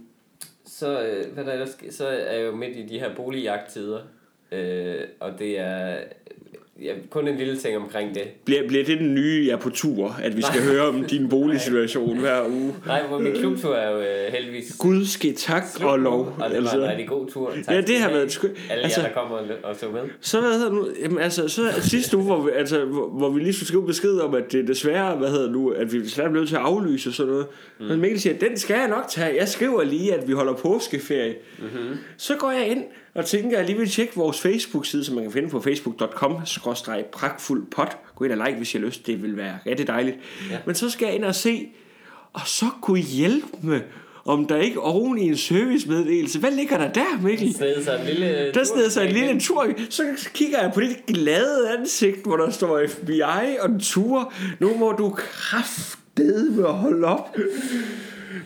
så, 0.64 1.03
øh, 1.03 1.35
hvad 1.35 1.44
der 1.44 1.53
ellers, 1.53 1.77
så 1.90 2.07
er 2.07 2.37
jeg 2.37 2.46
jo 2.46 2.57
midt 2.57 2.77
i 2.77 2.87
de 2.87 2.99
her 2.99 3.14
boligjagttider. 3.14 4.01
Øh, 4.53 5.01
og 5.20 5.38
det 5.38 5.59
er 5.59 5.99
ja, 6.83 6.93
kun 7.11 7.29
en 7.29 7.37
lille 7.37 7.57
ting 7.57 7.77
omkring 7.77 8.15
det. 8.15 8.23
bliver, 8.45 8.69
bliver 8.69 8.85
det 8.85 8.99
den 8.99 9.15
nye, 9.15 9.45
jeg 9.47 9.53
er 9.53 9.57
på 9.59 9.71
tur, 9.71 10.17
at 10.23 10.37
vi 10.37 10.43
skal 10.43 10.62
høre 10.62 10.83
om 10.89 11.05
din 11.05 11.29
boligsituation 11.35 12.19
hver 12.19 12.47
uge? 12.49 12.75
Nej, 12.87 13.07
hvor 13.07 13.19
min 13.19 13.33
klubtur 13.33 13.75
er 13.75 13.91
jo 13.91 13.99
øh, 13.99 14.33
heldigvis 14.33 14.77
Gud 14.79 15.05
ske 15.05 15.33
tak 15.33 15.65
og 15.83 15.99
lov. 15.99 16.19
Og 16.21 16.27
det 16.29 16.39
var 16.41 16.47
en 16.49 16.55
Altså, 16.57 16.87
rigtig 16.89 17.09
god 17.09 17.27
tur. 17.29 17.53
Tak 17.67 17.75
ja, 17.75 17.81
det 17.81 17.99
har 17.99 18.11
været 18.11 18.33
skønt. 18.33 18.53
Alle 18.71 18.85
Altså, 18.85 19.01
jer, 19.01 19.09
der 19.09 19.15
kommer 19.15 19.37
og, 19.37 19.45
og 19.62 19.77
så 19.77 19.91
med. 19.91 20.01
så 20.21 20.41
hvad 20.41 20.53
hedder 20.53 20.73
nu? 20.73 20.89
Jamen, 21.03 21.19
altså, 21.19 21.49
så 21.49 21.62
sidste 21.81 22.17
uge, 22.17 22.27
hvor 22.27 22.41
vi, 22.41 22.51
altså, 22.55 22.85
hvor, 22.85 23.09
hvor 23.09 23.31
vi 23.31 23.41
lige 23.41 23.53
skulle 23.53 23.69
skrive 23.69 23.87
besked 23.87 24.19
om, 24.19 24.35
at 24.35 24.53
det 24.53 24.69
desværre, 24.69 25.17
hvad 25.17 25.31
hedder 25.31 25.51
nu, 25.51 25.71
at 25.71 25.93
vi 25.93 26.03
desværre 26.03 26.31
blev 26.31 26.41
nødt 26.41 26.49
til 26.49 26.57
at 26.57 26.62
aflyse 26.62 27.11
og 27.11 27.15
sådan 27.15 27.33
noget. 27.33 27.47
Mm. 27.81 27.87
Men 27.87 28.01
Mikkel 28.01 28.21
siger, 28.21 28.39
den 28.39 28.57
skal 28.59 28.75
jeg 28.79 28.89
nok 28.89 29.05
tage. 29.09 29.37
Jeg 29.37 29.49
skriver 29.49 29.85
lige, 29.85 30.15
at 30.15 30.29
vi 30.29 30.33
holder 30.33 30.53
påskeferie. 30.53 31.35
Mm-hmm. 31.59 31.97
Så 32.17 32.35
går 32.39 32.51
jeg 32.51 32.69
ind 32.69 32.85
og 33.16 33.26
tænker, 33.26 33.50
at 33.50 33.59
jeg 33.59 33.66
lige 33.66 33.79
vil 33.79 33.90
tjekke 33.90 34.16
vores 34.16 34.40
Facebook-side, 34.40 35.05
som 35.05 35.14
man 35.14 35.24
kan 35.24 35.33
finde 35.33 35.48
på 35.48 35.61
facebook.com 35.61 36.37
pragtfuldpot. 37.12 37.96
Gå 38.16 38.24
ind 38.24 38.33
og 38.33 38.46
like, 38.46 38.57
hvis 38.57 38.74
I 38.74 38.79
har 38.79 38.87
lyst. 38.87 39.07
Det 39.07 39.22
vil 39.22 39.37
være 39.37 39.59
rigtig 39.66 39.87
dejligt. 39.87 40.16
Ja. 40.50 40.59
Men 40.66 40.74
så 40.74 40.90
skal 40.90 41.07
jeg 41.07 41.14
ind 41.14 41.24
og 41.24 41.35
se, 41.35 41.68
og 42.33 42.40
så 42.44 42.66
kunne 42.83 42.98
I 42.98 43.02
hjælpe 43.02 43.46
med, 43.62 43.81
om 44.24 44.46
der 44.46 44.57
ikke 44.57 44.81
oven 44.81 45.18
i 45.18 45.29
en 45.29 45.37
servicemeddelelse. 45.37 46.38
Hvad 46.38 46.50
ligger 46.50 46.79
der 46.79 46.92
der, 46.92 47.22
Mikkel? 47.22 47.55
Sned 47.55 47.85
sig 47.85 48.00
en 48.00 48.07
lille... 48.07 48.52
Der 48.55 48.64
sned 48.64 48.90
sig 48.90 49.07
en 49.07 49.12
lille 49.12 49.40
tur. 49.40 49.66
Så 49.90 50.05
kigger 50.35 50.61
jeg 50.62 50.70
på 50.74 50.81
dit 50.81 51.07
glade 51.07 51.70
ansigt, 51.79 52.22
hvor 52.24 52.37
der 52.37 52.50
står 52.50 52.87
FBI 52.88 53.20
og 53.61 53.70
en 53.70 53.81
tur. 53.81 54.33
Nu 54.61 54.76
må 54.76 54.92
du 54.92 55.11
kraftedeme 55.16 56.62
holde 56.62 57.07
op. 57.07 57.37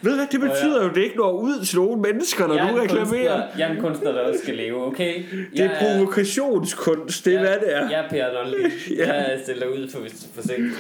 Ved 0.03 0.11
du 0.11 0.17
hvad, 0.17 0.27
det 0.33 0.41
betyder 0.41 0.83
jo, 0.83 0.89
at 0.89 0.95
det 0.95 1.03
ikke 1.03 1.17
når 1.17 1.33
ud 1.33 1.65
til 1.65 1.79
nogen 1.79 2.03
mennesker, 2.03 2.47
når 2.47 2.55
Jeg 2.55 2.67
er 2.71 2.75
du 2.75 2.81
reklamerer. 2.81 3.07
kunstner- 3.07 3.59
Jeg 3.59 3.69
er 3.71 3.75
en 3.75 3.81
kunstner, 3.81 4.13
der 4.13 4.21
også 4.21 4.41
skal 4.43 4.55
leve, 4.55 4.87
okay? 4.87 5.23
Det 5.57 5.61
er 5.61 5.71
provokationskunst, 5.81 7.25
det 7.25 7.35
er 7.35 7.39
hvad 7.41 7.59
det 7.61 7.77
er. 7.77 7.91
Jeg 7.91 8.05
er 8.05 8.09
Per 8.09 8.33
Nolli. 8.33 8.57
Ja. 8.99 9.13
Jeg 9.13 9.41
stiller 9.43 9.67
ud 9.67 9.89
for, 9.89 10.01
for 10.35 10.43
sent. 10.43 10.73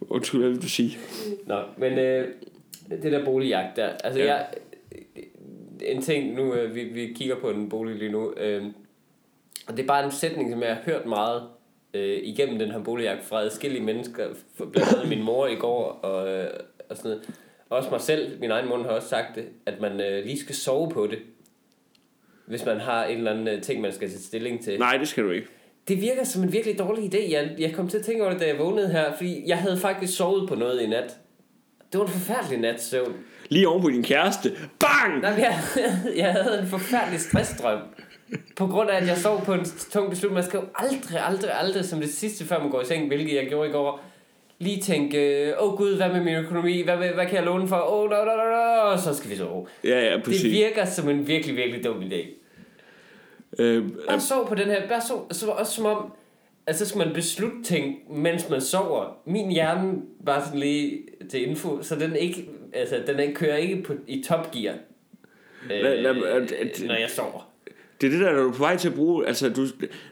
Undskyld, 0.00 0.40
hvad 0.40 0.50
vil 0.50 0.62
du 0.62 0.68
sige? 0.68 0.98
Nå, 1.46 1.58
men 1.76 1.98
øh, 1.98 2.28
det 3.02 3.12
der 3.12 3.24
boligjagt 3.24 3.76
der, 3.76 3.88
altså 4.04 4.20
ja. 4.20 4.26
Jeg, 4.34 4.46
en 5.82 6.02
ting 6.02 6.34
nu, 6.34 6.54
øh, 6.54 6.74
vi, 6.74 6.84
vi 6.84 7.12
kigger 7.16 7.36
på 7.36 7.50
en 7.50 7.68
bolig 7.68 7.96
lige 7.96 8.12
nu, 8.12 8.32
øh, 8.36 8.62
og 9.66 9.76
det 9.76 9.82
er 9.82 9.86
bare 9.86 10.04
en 10.04 10.12
sætning, 10.12 10.52
som 10.52 10.62
jeg 10.62 10.68
har 10.74 10.82
hørt 10.86 11.06
meget 11.06 11.42
øh, 11.94 12.18
igennem 12.22 12.58
den 12.58 12.70
her 12.70 12.78
boligjagt 12.82 13.24
fra 13.24 13.40
adskillige 13.42 13.82
mennesker, 13.84 14.24
blandt 14.72 14.92
andet 14.92 15.08
min 15.08 15.22
mor 15.22 15.46
i 15.46 15.54
går, 15.54 15.84
og, 16.02 16.28
øh, 16.28 16.46
og 16.90 16.96
sådan 16.96 17.08
noget. 17.10 17.22
Også 17.74 17.90
mig 17.90 18.00
selv, 18.00 18.40
min 18.40 18.50
egen 18.50 18.68
mund 18.68 18.82
har 18.82 18.90
også 18.90 19.08
sagt 19.08 19.34
det, 19.34 19.44
at 19.66 19.80
man 19.80 20.00
øh, 20.00 20.24
lige 20.24 20.40
skal 20.40 20.54
sove 20.54 20.90
på 20.90 21.06
det, 21.06 21.18
hvis 22.46 22.64
man 22.64 22.80
har 22.80 23.04
en 23.04 23.18
eller 23.18 23.30
anden 23.30 23.48
øh, 23.48 23.62
ting, 23.62 23.80
man 23.80 23.92
skal 23.92 24.08
tage 24.08 24.20
stilling 24.20 24.64
til. 24.64 24.78
Nej, 24.78 24.96
det 24.96 25.08
skal 25.08 25.24
du 25.24 25.30
ikke. 25.30 25.46
Det 25.88 26.00
virker 26.00 26.24
som 26.24 26.42
en 26.42 26.52
virkelig 26.52 26.78
dårlig 26.78 27.14
idé. 27.14 27.32
Jeg, 27.32 27.54
jeg 27.58 27.72
kom 27.72 27.88
til 27.88 27.98
at 27.98 28.04
tænke 28.04 28.22
over 28.22 28.32
det, 28.32 28.40
da 28.40 28.46
jeg 28.46 28.58
vågnede 28.58 28.88
her, 28.88 29.12
fordi 29.16 29.42
jeg 29.46 29.58
havde 29.58 29.78
faktisk 29.78 30.16
sovet 30.16 30.48
på 30.48 30.54
noget 30.54 30.80
i 30.80 30.86
nat. 30.86 31.16
Det 31.92 32.00
var 32.00 32.06
en 32.06 32.12
forfærdelig 32.12 32.58
nat 32.58 32.82
søvn. 32.82 33.14
Lige 33.48 33.68
oven 33.68 33.82
på 33.82 33.90
din 33.90 34.02
kæreste. 34.02 34.52
Bang! 34.80 35.20
Nej, 35.20 35.30
jeg, 35.30 35.58
jeg 36.24 36.32
havde 36.32 36.60
en 36.60 36.66
forfærdelig 36.66 37.20
stressdrøm. 37.20 37.78
På 38.56 38.66
grund 38.66 38.90
af, 38.90 38.96
at 38.96 39.06
jeg 39.06 39.18
sov 39.18 39.44
på 39.44 39.54
en 39.54 39.64
tung 39.64 40.10
beslutning. 40.10 40.34
Man 40.34 40.44
skal 40.44 40.58
jo 40.58 40.64
aldrig, 40.74 41.20
aldrig, 41.26 41.50
aldrig 41.60 41.84
som 41.84 42.00
det 42.00 42.14
sidste, 42.14 42.44
før 42.44 42.58
man 42.58 42.70
går 42.70 42.80
i 42.80 42.84
seng, 42.84 43.06
hvilket 43.06 43.34
jeg 43.34 43.46
gjorde 43.48 43.68
i 43.68 43.72
går, 43.72 44.04
lige 44.58 44.80
tænke, 44.82 45.52
åh 45.60 45.72
oh, 45.72 45.78
gud, 45.78 45.96
hvad 45.96 46.08
med 46.08 46.20
min 46.20 46.34
økonomi? 46.34 46.82
Hvad, 46.82 46.96
hvad, 46.96 47.08
hvad 47.08 47.26
kan 47.26 47.34
jeg 47.34 47.44
låne 47.44 47.68
for? 47.68 47.76
Åh, 47.76 48.02
oh, 48.04 48.10
no, 48.10 48.16
no, 48.16 48.36
no, 48.36 48.50
no, 48.50 48.90
og 48.92 48.98
så 48.98 49.14
skal 49.14 49.30
vi 49.30 49.36
sove. 49.36 49.66
Ja, 49.84 50.00
ja, 50.10 50.16
Det 50.16 50.24
præcis. 50.24 50.44
virker 50.52 50.84
som 50.84 51.08
en 51.08 51.26
virkelig, 51.28 51.56
virkelig 51.56 51.84
dum 51.84 52.02
idé. 52.02 52.26
Øh, 53.58 53.84
Bare 54.08 54.20
sov 54.20 54.48
på 54.48 54.54
den 54.54 54.66
her, 54.66 54.88
bare 54.88 55.00
sov, 55.08 55.26
så 55.30 55.46
var 55.46 55.52
også 55.52 55.72
som 55.72 55.86
om, 55.86 56.12
at 56.66 56.78
så 56.78 56.88
skal 56.88 56.98
man 56.98 57.12
beslutte 57.14 57.62
ting, 57.64 57.96
mens 58.18 58.48
man 58.50 58.60
sover. 58.60 59.16
Min 59.26 59.50
hjerne, 59.50 59.92
bare 60.26 60.44
sådan 60.44 60.60
lige 60.60 60.98
til 61.30 61.48
info, 61.48 61.82
så 61.82 61.96
den 61.96 62.16
ikke, 62.16 62.48
altså 62.72 63.02
den 63.06 63.20
ikke, 63.20 63.34
kører 63.34 63.56
ikke 63.56 63.82
på, 63.82 63.92
i 64.06 64.24
topgear, 64.28 64.74
øh, 65.64 65.70
Lad- 65.82 65.96
lad- 66.02 66.86
når 66.86 66.94
jeg 66.94 67.10
sover. 67.10 67.50
Det 68.10 68.14
er 68.14 68.18
det 68.18 68.26
der, 68.26 68.32
når 68.32 68.42
du 68.42 68.48
er 68.48 68.52
på 68.52 68.58
vej 68.58 68.76
til 68.76 68.88
at 68.88 68.94
bruge... 68.94 69.26
Altså, 69.26 69.48
du, 69.48 69.66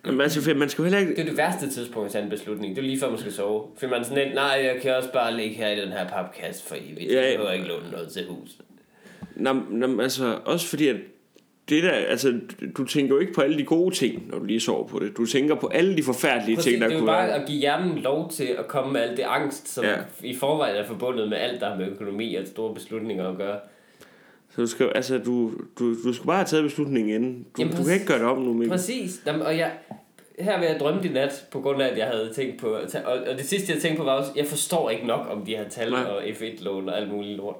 jamen, 0.06 0.20
altså, 0.20 0.54
man 0.54 0.68
skal 0.68 0.84
heller 0.84 0.98
ikke... 0.98 1.14
Det 1.14 1.20
er 1.20 1.24
det 1.24 1.36
værste 1.36 1.70
tidspunkt 1.70 2.06
at 2.06 2.12
tage 2.12 2.24
en 2.24 2.30
beslutning. 2.30 2.76
Det 2.76 2.82
er 2.82 2.86
lige 2.86 3.00
før 3.00 3.10
man 3.10 3.18
skal 3.18 3.32
sove. 3.32 3.62
For 3.78 3.86
man 3.86 4.00
er 4.00 4.04
sådan 4.04 4.24
lidt, 4.24 4.34
nej, 4.34 4.60
jeg 4.64 4.76
kan 4.82 4.96
også 4.96 5.12
bare 5.12 5.36
ligge 5.36 5.54
her 5.56 5.68
i 5.68 5.80
den 5.80 5.88
her 5.88 6.08
papkasse 6.08 6.66
for 6.66 6.74
evigt. 6.74 7.12
Ja. 7.12 7.22
Jeg 7.22 7.36
behøver 7.36 7.52
ikke 7.52 7.66
låne 7.66 7.90
noget 7.92 8.08
til 8.08 8.26
hus. 8.28 8.50
Nå, 9.36 9.52
nå, 9.70 10.00
altså, 10.00 10.38
også 10.44 10.66
fordi, 10.66 10.88
at 10.88 10.96
det 11.68 11.82
der, 11.82 11.90
altså, 11.90 12.40
du 12.76 12.84
tænker 12.84 13.14
jo 13.14 13.20
ikke 13.20 13.32
på 13.32 13.40
alle 13.40 13.58
de 13.58 13.64
gode 13.64 13.94
ting, 13.94 14.30
når 14.30 14.38
du 14.38 14.44
lige 14.44 14.60
sover 14.60 14.86
på 14.88 14.98
det. 14.98 15.16
Du 15.16 15.26
tænker 15.26 15.54
på 15.54 15.66
alle 15.66 15.96
de 15.96 16.02
forfærdelige 16.02 16.56
Præcis, 16.56 16.70
ting, 16.70 16.82
der 16.82 16.88
det 16.88 16.94
er 16.94 16.98
jo 16.98 17.04
kunne 17.04 17.12
bare 17.12 17.26
være. 17.28 17.40
at 17.40 17.46
give 17.46 17.58
hjernen 17.58 17.98
lov 17.98 18.30
til 18.30 18.44
at 18.58 18.68
komme 18.68 18.92
med 18.92 19.00
alt 19.00 19.16
det 19.16 19.22
angst, 19.22 19.68
som 19.68 19.84
ja. 19.84 19.96
i 20.22 20.36
forvejen 20.36 20.76
er 20.76 20.86
forbundet 20.86 21.28
med 21.28 21.38
alt, 21.38 21.60
der 21.60 21.70
har 21.70 21.76
med 21.76 21.86
økonomi 21.86 22.34
og 22.34 22.46
store 22.46 22.74
beslutninger 22.74 23.28
at 23.28 23.36
gøre. 23.36 23.58
Så 24.54 24.60
du 24.60 24.66
skal, 24.66 24.92
altså, 24.94 25.18
du, 25.18 25.52
du, 25.78 25.94
du 26.04 26.12
skal 26.12 26.26
bare 26.26 26.36
have 26.36 26.46
taget 26.46 26.64
beslutningen 26.64 27.14
inden. 27.14 27.42
Du, 27.56 27.62
Jamen, 27.62 27.76
du 27.76 27.84
kan 27.84 27.94
ikke 27.94 28.06
gøre 28.06 28.18
det 28.18 28.26
om 28.26 28.38
nu, 28.42 28.52
Mikkel. 28.52 28.70
Præcis. 28.70 29.22
Jamen, 29.26 29.42
og 29.42 29.58
jeg, 29.58 29.72
her 30.38 30.58
vil 30.58 30.66
jeg 30.66 30.76
drømme 30.80 31.04
i 31.04 31.08
nat, 31.08 31.46
på 31.50 31.60
grund 31.60 31.82
af, 31.82 31.88
at 31.88 31.98
jeg 31.98 32.06
havde 32.06 32.30
tænkt 32.34 32.60
på... 32.60 32.66
Og, 32.68 32.82
og 33.04 33.36
det 33.38 33.44
sidste, 33.44 33.72
jeg 33.72 33.82
tænkte 33.82 33.98
på, 33.98 34.04
var 34.04 34.12
også, 34.12 34.30
jeg 34.36 34.46
forstår 34.46 34.90
ikke 34.90 35.06
nok 35.06 35.26
om 35.30 35.44
de 35.46 35.56
her 35.56 35.68
tal 35.68 35.90
Nej. 35.90 36.02
Og 36.02 36.22
F1-lån 36.24 36.88
og 36.88 36.96
alt 36.98 37.10
muligt 37.12 37.36
lort. 37.36 37.56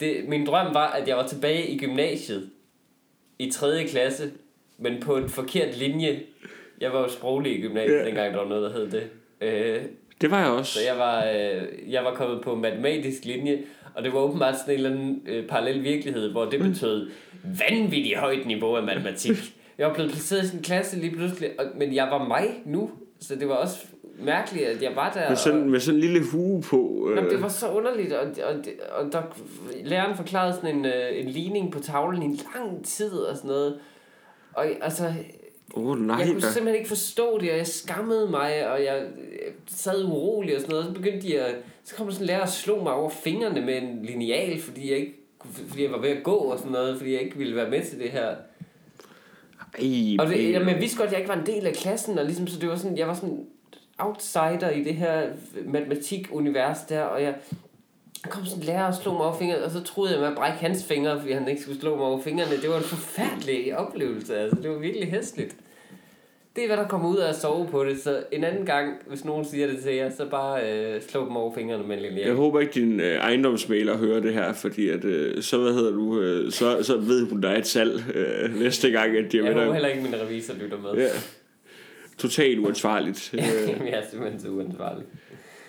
Det, 0.00 0.16
min 0.28 0.46
drøm 0.46 0.74
var, 0.74 0.86
at 0.92 1.08
jeg 1.08 1.16
var 1.16 1.26
tilbage 1.26 1.66
i 1.66 1.78
gymnasiet 1.78 2.50
i 3.38 3.50
3. 3.50 3.84
klasse, 3.86 4.30
men 4.78 5.00
på 5.00 5.16
en 5.16 5.28
forkert 5.28 5.76
linje. 5.78 6.20
Jeg 6.80 6.92
var 6.92 7.00
jo 7.00 7.08
sproglig 7.08 7.58
i 7.58 7.60
gymnasiet, 7.60 7.98
Ja. 7.98 8.04
dengang 8.04 8.32
der 8.34 8.40
var 8.40 8.48
noget, 8.48 8.62
der 8.74 8.78
hed 8.78 8.90
det. 8.90 9.02
Øh, 9.40 9.82
Det 10.20 10.30
var 10.30 10.40
jeg 10.40 10.48
også. 10.50 10.72
så 10.72 10.80
jeg 10.88 10.98
var, 10.98 11.24
øh, 11.24 11.92
jeg 11.92 12.04
var 12.04 12.14
kommet 12.14 12.40
på 12.42 12.54
matematisk 12.54 13.24
linje, 13.24 13.58
og 13.94 14.04
det 14.04 14.12
var 14.12 14.18
åbenbart 14.18 14.58
sådan 14.58 14.74
en 14.74 14.84
eller 14.84 14.90
anden 14.90 15.22
øh, 15.26 15.46
parallel 15.46 15.82
virkelighed, 15.82 16.32
hvor 16.32 16.44
det 16.44 16.60
betød 16.60 17.10
vanvittigt 17.68 18.18
højt 18.18 18.46
niveau 18.46 18.76
af 18.76 18.82
matematik. 18.82 19.36
Jeg 19.78 19.86
var 19.86 19.94
blevet 19.94 20.10
placeret 20.12 20.42
i 20.42 20.46
sådan 20.46 20.58
en 20.58 20.64
klasse 20.64 20.98
lige 20.98 21.16
pludselig, 21.16 21.50
og, 21.58 21.66
men 21.76 21.94
jeg 21.94 22.08
var 22.10 22.28
mig 22.28 22.62
nu, 22.64 22.90
så 23.20 23.34
det 23.34 23.48
var 23.48 23.54
også 23.54 23.86
mærkeligt, 24.18 24.66
at 24.66 24.82
jeg 24.82 24.92
var 24.96 25.12
der. 25.12 25.28
Med 25.28 25.36
sådan, 25.36 25.70
med 25.70 25.80
sådan 25.80 25.94
en 25.94 26.00
lille 26.00 26.24
hue 26.32 26.62
på. 26.62 27.08
Øh, 27.10 27.16
Jamen, 27.16 27.30
det 27.30 27.42
var 27.42 27.48
så 27.48 27.70
underligt, 27.70 28.12
og, 28.12 28.26
og, 28.44 28.54
og 28.92 29.12
der, 29.12 29.22
læreren 29.84 30.16
forklarede 30.16 30.54
sådan 30.54 30.76
en, 30.76 30.84
øh, 30.84 31.20
en 31.20 31.28
ligning 31.28 31.72
på 31.72 31.80
tavlen 31.80 32.22
i 32.22 32.24
en 32.24 32.40
lang 32.54 32.84
tid 32.84 33.12
og 33.12 33.36
sådan 33.36 33.48
noget. 33.48 33.78
Og 34.52 34.66
altså, 34.80 35.12
oh, 35.72 35.98
nej 35.98 36.16
jeg 36.16 36.26
kunne 36.26 36.40
da. 36.40 36.46
simpelthen 36.46 36.74
ikke 36.74 36.88
forstå 36.88 37.38
det, 37.38 37.50
og 37.50 37.56
jeg 37.56 37.66
skammede 37.66 38.28
mig, 38.30 38.70
og 38.70 38.84
jeg 38.84 39.06
sad 39.66 40.04
urolig 40.04 40.54
og 40.54 40.60
sådan 40.60 40.72
noget. 40.72 40.86
Så 40.86 40.92
begyndte 40.92 41.28
de 41.28 41.40
at... 41.40 41.54
Så 41.84 41.94
kom 41.94 42.10
sådan 42.10 42.22
en 42.22 42.26
lærer 42.26 42.40
og 42.40 42.48
slog 42.48 42.82
mig 42.82 42.92
over 42.92 43.10
fingrene 43.10 43.60
med 43.60 43.82
en 43.82 44.04
lineal, 44.04 44.60
fordi 44.60 44.90
jeg 44.90 44.98
ikke 44.98 45.14
fordi 45.52 45.82
jeg 45.82 45.92
var 45.92 45.98
ved 45.98 46.08
at 46.08 46.22
gå 46.22 46.34
og 46.34 46.58
sådan 46.58 46.72
noget, 46.72 46.98
fordi 46.98 47.12
jeg 47.12 47.20
ikke 47.20 47.36
ville 47.36 47.56
være 47.56 47.70
med 47.70 47.84
til 47.84 47.98
det 47.98 48.10
her. 48.10 48.34
Ej, 49.78 50.16
Og 50.18 50.26
det, 50.26 50.52
jamen, 50.52 50.68
jeg 50.68 50.80
vidste 50.80 50.98
godt, 50.98 51.06
at 51.06 51.12
jeg 51.12 51.20
ikke 51.20 51.28
var 51.28 51.38
en 51.38 51.46
del 51.46 51.66
af 51.66 51.74
klassen, 51.74 52.18
og 52.18 52.24
ligesom, 52.24 52.46
så 52.46 52.60
det 52.60 52.68
var 52.68 52.76
sådan, 52.76 52.98
jeg 52.98 53.08
var 53.08 53.14
sådan 53.14 53.46
outsider 53.98 54.70
i 54.70 54.84
det 54.84 54.94
her 54.94 55.28
matematikunivers 55.66 56.78
der, 56.88 57.02
og 57.02 57.22
jeg 57.22 57.34
kom 58.30 58.44
sådan 58.44 58.62
en 58.62 58.66
lærer 58.66 58.86
og 58.86 58.94
slog 58.94 59.14
mig 59.14 59.26
over 59.26 59.38
fingrene, 59.38 59.64
og 59.64 59.70
så 59.70 59.82
troede 59.82 60.12
jeg 60.12 60.20
med 60.20 60.28
at 60.28 60.36
brække 60.36 60.58
hans 60.58 60.84
fingre, 60.84 61.20
fordi 61.20 61.32
han 61.32 61.48
ikke 61.48 61.62
skulle 61.62 61.80
slå 61.80 61.96
mig 61.96 62.04
over 62.04 62.22
fingrene. 62.22 62.56
Det 62.62 62.70
var 62.70 62.76
en 62.76 62.82
forfærdelig 62.82 63.78
oplevelse, 63.78 64.36
altså. 64.36 64.58
Det 64.62 64.70
var 64.70 64.78
virkelig 64.78 65.08
hæsligt. 65.08 65.56
Det 66.56 66.62
er, 66.64 66.66
hvad 66.66 66.76
der 66.76 66.88
kommer 66.88 67.08
ud 67.08 67.16
af 67.16 67.28
at 67.28 67.36
sove 67.36 67.68
på 67.68 67.84
det, 67.84 68.00
så 68.00 68.22
en 68.32 68.44
anden 68.44 68.66
gang, 68.66 68.92
hvis 69.06 69.24
nogen 69.24 69.44
siger 69.44 69.66
det 69.66 69.78
til 69.82 69.94
jer, 69.94 70.10
så 70.10 70.26
bare 70.30 70.72
øh, 70.72 71.02
slå 71.02 71.24
dem 71.24 71.36
over 71.36 71.54
fingrene 71.54 71.84
med 71.84 71.98
en 71.98 72.18
Jeg 72.18 72.34
håber 72.34 72.60
ikke, 72.60 72.72
din 72.72 73.00
øh, 73.00 73.16
ejendomsmaler 73.16 73.96
hører 73.96 74.20
det 74.20 74.34
her, 74.34 74.52
fordi 74.52 74.88
at, 74.88 75.04
øh, 75.04 75.42
så, 75.42 75.58
hvad 75.58 75.72
hedder 75.72 75.92
du, 75.92 76.20
øh, 76.20 76.52
så, 76.52 76.82
så 76.82 76.96
ved 76.96 77.28
hun, 77.28 77.42
der 77.42 77.48
er 77.48 77.58
et 77.58 77.66
salg 77.66 78.02
øh, 78.14 78.60
næste 78.60 78.90
gang, 78.90 79.16
at 79.16 79.32
de 79.32 79.44
Jeg 79.44 79.54
håber 79.54 79.72
heller 79.72 79.88
ikke, 79.88 80.02
min 80.02 80.14
revisor 80.20 80.54
lytter 80.54 80.78
med. 80.78 81.02
Ja. 81.02 81.08
Totalt 82.18 82.58
uansvarligt. 82.58 83.34
Øh, 83.34 83.40
jeg 83.86 83.98
er 83.98 84.02
simpelthen 84.10 84.40
så 84.40 84.48
uansvarlig. 84.48 85.04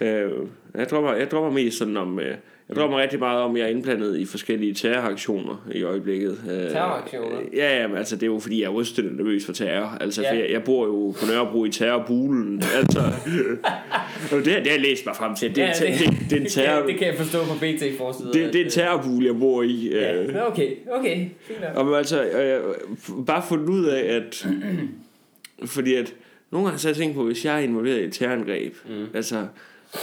Øh, 0.02 0.32
jeg, 0.76 0.90
drømmer, 0.90 1.14
jeg 1.14 1.32
drømmer 1.32 1.52
mest 1.52 1.78
sådan 1.78 1.98
om... 1.98 2.20
Øh, 2.20 2.36
jeg 2.70 2.76
drømmer 2.76 2.98
rigtig 3.02 3.20
meget 3.20 3.42
om, 3.42 3.52
at 3.56 3.60
jeg 3.60 3.66
er 3.66 3.70
indblandet 3.72 4.18
i 4.18 4.26
forskellige 4.26 4.74
terroraktioner 4.74 5.68
i 5.74 5.84
øjeblikket. 5.84 6.38
Øh, 6.52 6.70
Terroraktioner? 6.72 7.38
Ja, 7.54 7.82
ja, 7.82 7.88
men 7.88 7.98
altså 7.98 8.16
det 8.16 8.24
er 8.24 8.28
jo 8.28 8.40
fordi, 8.40 8.62
jeg 8.62 8.66
er 8.68 8.72
rystet 8.72 9.16
nervøs 9.18 9.46
for 9.46 9.54
terror. 9.54 9.98
Altså, 10.02 10.22
Ja. 10.22 10.34
ja. 10.36 10.42
jeg, 10.42 10.52
jeg 10.52 10.64
bor 10.64 10.86
jo 10.86 11.16
på 11.20 11.26
Nørrebro 11.32 11.66
i 11.66 11.70
terrorbulen. 11.72 12.64
Altså, 12.76 13.00
det, 14.32 14.46
det 14.46 14.54
har 14.54 14.72
jeg 14.72 14.80
læst 14.82 15.06
mig 15.06 15.16
frem 15.16 15.36
til. 15.36 15.56
Det, 15.56 15.64
er, 15.64 15.68
Ja, 15.82 15.86
ja, 15.92 15.98
det, 15.98 16.10
det, 16.10 16.30
det, 16.30 16.46
er 16.46 16.50
terror, 16.64 16.80
det, 16.80 16.88
det 16.90 16.98
kan 16.98 17.08
jeg 17.08 17.16
forstå 17.18 17.38
på 17.40 17.54
BT 17.60 17.84
forsiden. 17.98 18.34
det, 18.34 18.54
det 18.54 18.62
er 18.62 18.66
en 18.66 18.72
terrorbule, 18.72 19.26
jeg 19.26 19.36
bor 19.40 19.64
i. 19.64 19.88
Øh, 19.88 20.02
Ja, 20.02 20.24
Nå, 20.24 20.40
okay, 20.40 20.70
okay, 20.92 21.26
fint 21.42 21.62
nok. 21.62 21.76
Og 21.76 21.86
men 21.86 21.96
altså, 21.96 22.24
øh, 22.26 22.74
f- 22.94 23.26
bare 23.26 23.44
fundet 23.50 23.70
ud 23.70 23.86
af, 23.86 24.16
at... 24.16 24.48
fordi 25.76 25.94
at 25.96 26.14
nogle 26.52 26.68
gange 26.68 26.80
så 26.80 26.88
har 26.88 26.92
jeg 26.92 26.98
tænkt 26.98 27.16
på, 27.16 27.24
hvis 27.24 27.46
jeg 27.46 27.56
er 27.56 27.60
involveret 27.60 28.00
i 28.02 28.04
et 28.04 28.14
terrorangreb, 28.14 28.74
mm. 28.90 29.06
altså, 29.14 29.48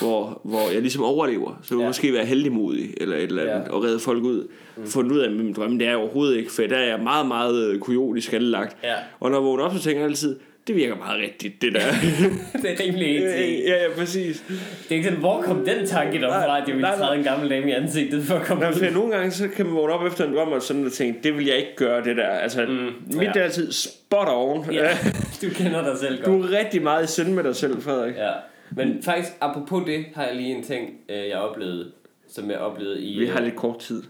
hvor, 0.00 0.40
hvor 0.44 0.70
jeg 0.72 0.80
ligesom 0.80 1.02
overlever, 1.04 1.60
så 1.62 1.74
jeg 1.74 1.80
Ja. 1.80 1.86
måske 1.86 2.12
være 2.12 2.24
heldigmodig, 2.24 2.90
eller 2.96 3.16
et 3.16 3.22
eller 3.22 3.42
andet, 3.42 3.66
Ja. 3.68 3.72
og 3.72 3.84
redde 3.84 3.98
folk 3.98 4.22
ud. 4.24 4.48
Mm. 4.76 4.86
Fundet 4.86 5.12
ud 5.12 5.18
af, 5.18 5.26
at 5.28 5.32
min 5.32 5.52
drømme, 5.52 5.78
det 5.78 5.84
er 5.86 5.90
jeg 5.90 5.98
overhovedet 5.98 6.36
ikke, 6.36 6.52
for 6.52 6.62
der 6.62 6.76
er 6.76 6.86
jeg 6.88 7.00
meget, 7.02 7.26
meget 7.26 7.66
øh, 7.68 7.78
kujotisk 7.78 8.32
anlagt. 8.32 8.76
Ja. 8.84 8.94
Og 9.20 9.30
når 9.30 9.38
jeg 9.38 9.44
vågner 9.44 9.64
op, 9.64 9.72
så 9.74 9.80
tænker 9.82 10.00
jeg 10.00 10.08
altid, 10.10 10.36
det 10.66 10.76
virker 10.76 10.96
meget 10.96 11.20
rigtigt, 11.22 11.62
det 11.62 11.72
der. 11.74 11.80
Det 12.62 12.70
er 12.70 12.84
rimelig 12.84 13.16
en 13.16 13.22
ting. 13.22 13.58
ja, 13.68 13.82
ja, 13.82 13.88
præcis. 13.96 14.44
Det 14.48 14.56
er 14.90 14.94
ikke 14.94 15.04
sådan, 15.04 15.18
hvor 15.18 15.42
kom 15.42 15.64
den 15.64 15.86
tanke 15.86 16.20
dog 16.20 16.32
fra, 16.32 16.60
at 16.62 16.68
jeg 16.68 16.76
ville 16.76 16.88
træde 16.98 17.18
en 17.18 17.24
gammel 17.24 17.50
dame 17.50 17.68
i 17.68 17.72
ansigtet 17.72 18.24
for 18.24 18.34
at 18.34 18.42
komme 18.46 18.64
Nå, 18.64 18.72
for 18.72 18.90
nogle 18.94 19.12
gange, 19.16 19.30
så 19.30 19.48
kan 19.48 19.66
man 19.66 19.74
vågne 19.74 19.92
op 19.92 20.06
efter 20.06 20.24
en 20.26 20.34
drøm, 20.34 20.48
og 20.52 20.62
sådan 20.62 20.86
og 20.86 20.92
tænke, 20.92 21.20
det 21.22 21.36
vil 21.36 21.46
jeg 21.46 21.56
ikke 21.56 21.76
gøre, 21.76 22.04
det 22.04 22.16
der. 22.16 22.26
Altså, 22.26 22.66
mm, 22.68 23.16
mit 23.16 23.22
ja. 23.22 23.40
er 23.40 23.42
altid 23.44 23.72
spot 23.72 24.28
on. 24.30 24.66
Ja, 24.72 24.88
du 25.42 25.46
kender 25.54 25.82
dig 25.90 25.98
selv 26.00 26.24
Du 26.24 26.30
godt. 26.40 26.50
er 26.54 26.58
rigtig 26.58 26.82
meget 26.82 27.04
i 27.04 27.12
synd 27.12 27.28
med 27.28 27.44
dig 27.44 27.56
selv, 27.56 27.82
Frederik. 27.82 28.14
Ja. 28.16 28.30
Men 28.76 29.02
faktisk, 29.02 29.32
apropos 29.40 29.82
det, 29.86 30.04
har 30.14 30.24
jeg 30.24 30.36
lige 30.36 30.56
en 30.56 30.62
ting, 30.62 30.90
øh, 31.08 31.16
jeg 31.28 31.38
oplevede, 31.38 31.92
som 32.28 32.50
jeg 32.50 32.58
oplevede 32.58 33.02
i... 33.02 33.18
Vi 33.18 33.26
har 33.26 33.38
øh, 33.38 33.44
lidt 33.44 33.56
kort 33.56 33.78
tid. 33.78 34.02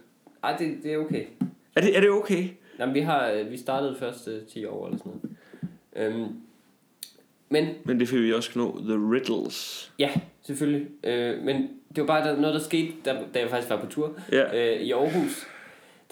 Ej, 0.44 0.56
det, 0.56 0.78
det 0.82 0.92
er 0.92 0.98
okay. 0.98 1.24
Er 1.76 1.80
det, 1.80 1.96
er 1.96 2.00
det 2.00 2.10
okay? 2.10 2.48
Jamen, 2.78 2.94
vi, 2.94 3.00
har, 3.00 3.30
øh, 3.30 3.50
vi 3.50 3.56
startede 3.56 3.96
først 3.98 4.28
øh, 4.28 4.42
10 4.52 4.64
år 4.64 4.86
eller 4.86 4.98
sådan 4.98 5.12
noget. 5.12 5.36
Øhm, 6.14 6.28
men 7.48 7.68
Men 7.84 8.00
det 8.00 8.08
fik 8.08 8.20
vi 8.20 8.32
også 8.32 8.50
nå. 8.54 8.78
The 8.80 8.94
Riddles. 9.12 9.92
ja, 9.98 10.10
selvfølgelig. 10.42 10.86
Øh, 11.04 11.42
men 11.42 11.56
det 11.96 12.00
var 12.00 12.06
bare 12.06 12.40
noget, 12.40 12.54
der 12.54 12.60
skete, 12.60 12.92
da, 13.04 13.16
da 13.34 13.40
jeg 13.40 13.50
faktisk 13.50 13.70
var 13.70 13.80
på 13.80 13.86
tur 13.86 14.18
Ja. 14.32 14.74
øh, 14.76 14.82
i 14.82 14.92
Aarhus. 14.92 15.46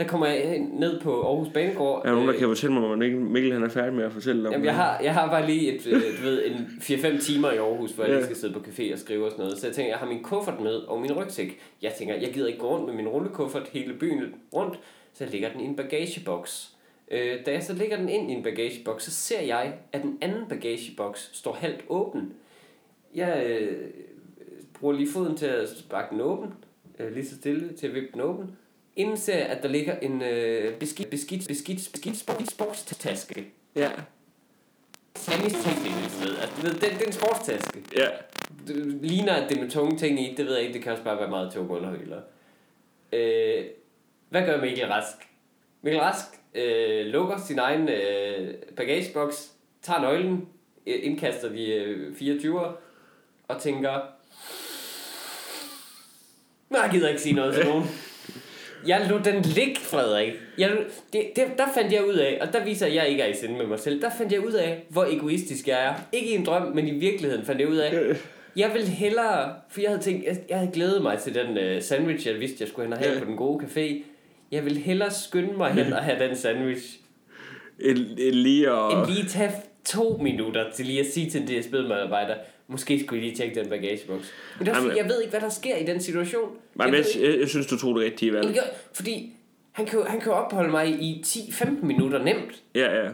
Der 0.01 0.07
kommer 0.07 0.27
jeg 0.27 0.59
ned 0.59 1.01
på 1.01 1.23
Aarhus 1.23 1.49
Banegård. 1.55 1.99
Er 1.99 2.03
der 2.03 2.13
nogen, 2.13 2.27
der 2.29 2.35
øh, 2.35 2.39
kan 2.39 2.49
fortælle 2.49 2.75
mig, 2.75 2.87
hvordan 2.87 3.25
Mikkel 3.25 3.53
han 3.53 3.63
er 3.63 3.69
færdig 3.69 3.93
med 3.95 4.05
at 4.05 4.13
fortælle 4.13 4.49
om 4.49 4.53
Jamen, 4.53 4.65
jeg 4.67 4.75
har, 4.75 5.01
jeg 5.01 5.15
har 5.15 5.31
bare 5.31 5.47
lige 5.47 5.75
et, 5.75 5.87
øh, 5.87 5.93
du 6.19 6.23
ved, 6.23 6.47
en 6.47 6.55
4-5 6.81 7.21
timer 7.21 7.51
i 7.53 7.57
Aarhus, 7.57 7.91
hvor 7.91 8.05
jeg 8.05 8.11
Ja. 8.11 8.17
lige 8.17 8.25
skal 8.25 8.37
sidde 8.37 8.53
på 8.55 8.61
café 8.61 8.93
og 8.93 8.99
skrive 8.99 9.25
og 9.25 9.31
sådan 9.31 9.43
noget. 9.45 9.59
Så 9.59 9.67
jeg 9.67 9.75
tænker, 9.75 9.91
jeg 9.93 9.99
har 9.99 10.07
min 10.07 10.23
kuffert 10.23 10.61
med 10.61 10.73
og 10.75 11.01
min 11.01 11.13
rygsæk. 11.13 11.59
Jeg 11.83 11.93
tænker, 11.99 12.15
jeg 12.15 12.33
gider 12.33 12.47
ikke 12.47 12.59
gå 12.59 12.69
rundt 12.69 12.87
med 12.87 12.95
min 12.95 13.09
rullekuffert 13.09 13.69
hele 13.73 13.95
byen 13.95 14.23
rundt, 14.55 14.81
så 15.15 15.25
jeg 15.25 15.31
lægger 15.33 15.53
den 15.53 15.61
i 15.61 15.65
en 15.65 15.77
bagageboks. 15.77 16.71
Øh, 17.11 17.37
da 17.47 17.53
jeg 17.53 17.63
så 17.63 17.73
lægger 17.73 17.97
den 17.97 18.09
ind 18.09 18.31
i 18.31 18.35
en 18.35 18.43
bagageboks, 18.43 19.05
så 19.05 19.11
ser 19.11 19.41
jeg, 19.41 19.73
at 19.93 20.03
den 20.03 20.19
anden 20.21 20.43
bagageboks 20.49 21.31
står 21.33 21.53
halvt 21.53 21.85
åben. 21.89 22.33
Jeg 23.15 23.47
øh, 23.47 23.77
bruger 24.81 24.95
lige 24.95 25.09
foden 25.13 25.37
til 25.37 25.47
at 25.47 25.69
sparke 25.69 26.11
den 26.11 26.21
åben, 26.21 26.55
øh, 26.99 27.15
lige 27.15 27.27
så 27.27 27.35
stille 27.35 27.73
til 27.73 27.87
at 27.87 27.95
vippe 27.95 28.09
den 28.13 28.21
åben. 28.21 28.51
Inden 29.01 29.17
ser 29.17 29.37
jeg, 29.37 29.47
at 29.47 29.63
der 29.63 29.69
ligger 29.69 29.99
en 29.99 30.23
øh, 30.23 30.75
beskidt, 30.79 31.11
beskidt, 31.11 31.49
beskidt, 31.49 31.89
beskidt 31.93 32.17
sport, 32.17 32.51
sportstaske. 32.51 33.47
Ja. 33.77 33.91
Tennis-teknik, 35.15 35.93
du 35.93 36.27
ved. 36.27 36.37
Altså, 36.39 36.57
du 36.57 36.63
ved, 36.67 36.75
det, 36.75 36.81
det 36.81 37.03
er 37.03 37.07
en 37.07 37.13
sportstaske. 37.13 37.83
Ja. 37.97 38.09
Det 38.67 38.77
ligner, 39.03 39.33
at 39.33 39.49
det 39.49 39.59
er 39.59 39.63
med 39.63 39.71
tunge 39.71 39.99
ting 39.99 40.21
i. 40.21 40.35
Det 40.35 40.47
ved 40.47 40.55
jeg 40.55 40.63
ikke. 40.63 40.75
Det 40.75 40.83
kan 40.83 40.93
også 40.93 41.05
bare 41.05 41.19
være 41.19 41.31
meget 41.31 41.53
tunge 41.53 41.71
underhøjler. 41.71 42.21
Øh, 43.13 43.65
hvad 44.29 44.43
gør 44.47 44.61
Mikkel 44.61 44.87
Rask? 44.87 45.17
Mikkel 45.83 46.01
Rask 46.01 46.27
øh, 46.55 47.07
lukker 47.07 47.39
sin 47.47 47.59
egen 47.59 47.89
øh, 47.89 48.55
bagageboks, 48.77 49.53
tager 49.83 50.01
nøglen, 50.01 50.49
øh, 50.87 50.99
indkaster 51.03 51.49
de 51.49 51.67
øh, 51.67 52.13
24'er 52.13 52.73
og 53.49 53.61
tænker... 53.61 54.01
Nej, 56.71 56.81
jeg 56.83 56.91
gider 56.91 57.09
ikke 57.09 57.21
sige 57.21 57.35
noget 57.35 57.55
til 57.55 57.67
nogen. 57.73 57.85
Jeg 58.87 59.07
lod 59.11 59.21
den 59.21 59.43
ligge, 59.43 59.81
Frederik. 59.81 60.33
Jeg, 60.59 60.71
det, 61.13 61.23
det, 61.37 61.45
der 61.59 61.65
fandt 61.75 61.93
jeg 61.93 62.07
ud 62.09 62.15
af, 62.15 62.39
og 62.41 62.53
der 62.53 62.65
viser 62.65 62.87
jeg, 62.87 62.97
at 62.97 63.03
jeg 63.03 63.09
ikke 63.09 63.23
er 63.23 63.27
i 63.29 63.35
sinde 63.35 63.59
med 63.59 63.67
mig 63.67 63.79
selv, 63.79 64.03
der 64.03 64.11
fandt 64.19 64.33
jeg 64.33 64.47
ud 64.47 64.53
af, 64.53 64.85
hvor 64.89 65.05
egoistisk 65.05 65.69
jeg 65.69 65.85
er. 65.85 65.95
Ikke 66.13 66.31
i 66.31 66.35
en 66.35 66.47
drøm, 66.47 66.73
men 66.75 66.89
i 66.89 66.99
virkeligheden 66.99 67.45
fandt 67.47 67.61
jeg 67.61 67.69
ud 67.69 67.77
af, 67.77 68.17
jeg 68.57 68.71
vil 68.75 68.89
hellere, 68.89 69.55
for 69.71 69.81
jeg 69.81 69.91
havde 69.91 70.03
tænkt, 70.03 70.25
jeg, 70.25 70.37
jeg 70.49 70.59
havde 70.59 70.73
glædet 70.73 71.03
mig 71.03 71.19
til 71.19 71.35
den 71.35 71.77
uh, 71.77 71.83
sandwich, 71.83 72.27
jeg 72.27 72.41
vidste, 72.41 72.57
jeg 72.61 72.69
skulle 72.69 72.87
hen 72.87 72.93
og 72.93 72.99
have 72.99 73.19
på 73.19 73.25
den 73.25 73.37
gode 73.37 73.65
café. 73.65 74.03
Jeg 74.51 74.65
vil 74.65 74.77
hellere 74.77 75.11
skynde 75.11 75.57
mig 75.57 75.73
hen 75.73 75.93
og 75.93 76.03
have 76.03 76.29
den 76.29 76.37
sandwich, 76.37 76.99
En, 77.81 77.97
en 77.97 78.35
lige 78.35 78.73
og... 78.73 78.93
End 78.93 79.15
lige 79.15 79.27
tage 79.29 79.53
to 79.85 80.19
minutter 80.23 80.65
til 80.75 80.87
lige 80.87 81.01
at 81.01 81.07
sige 81.07 81.31
til 81.31 81.41
en 81.41 81.47
DSB-medarbejder, 81.47 82.35
måske 82.71 83.01
skulle 83.07 83.23
I 83.23 83.25
lige 83.27 83.37
tjekke 83.37 83.61
den 83.61 83.69
bagageboks. 83.69 84.33
Men 84.59 84.67
det 84.67 84.73
er, 84.73 84.77
også, 84.77 84.89
Jamen- 84.89 84.97
jeg 85.03 85.09
ved 85.09 85.21
ikke, 85.21 85.31
hvad 85.31 85.41
der 85.41 85.49
sker 85.49 85.77
i 85.77 85.85
den 85.85 86.01
situation. 86.01 86.49
Nej, 86.75 86.87
men 86.87 86.95
jeg, 86.95 87.07
ikke- 87.17 87.31
jeg, 87.33 87.41
jeg, 87.41 87.49
synes, 87.49 87.67
du 87.67 87.79
tog 87.79 87.95
det 87.95 88.05
rigtige 88.05 88.33
valg. 88.33 88.49
Ikke? 88.49 88.61
Fordi 88.93 89.33
han 89.73 89.87
kan, 89.87 89.99
han 90.07 90.21
kan 90.21 90.27
jo 90.33 90.39
opholde 90.39 90.71
mig 90.71 90.89
i 90.89 91.23
10-15 91.27 91.87
minutter 91.87 92.25
nemt. 92.25 92.63
Ja, 92.75 93.03
ja. 93.05 93.09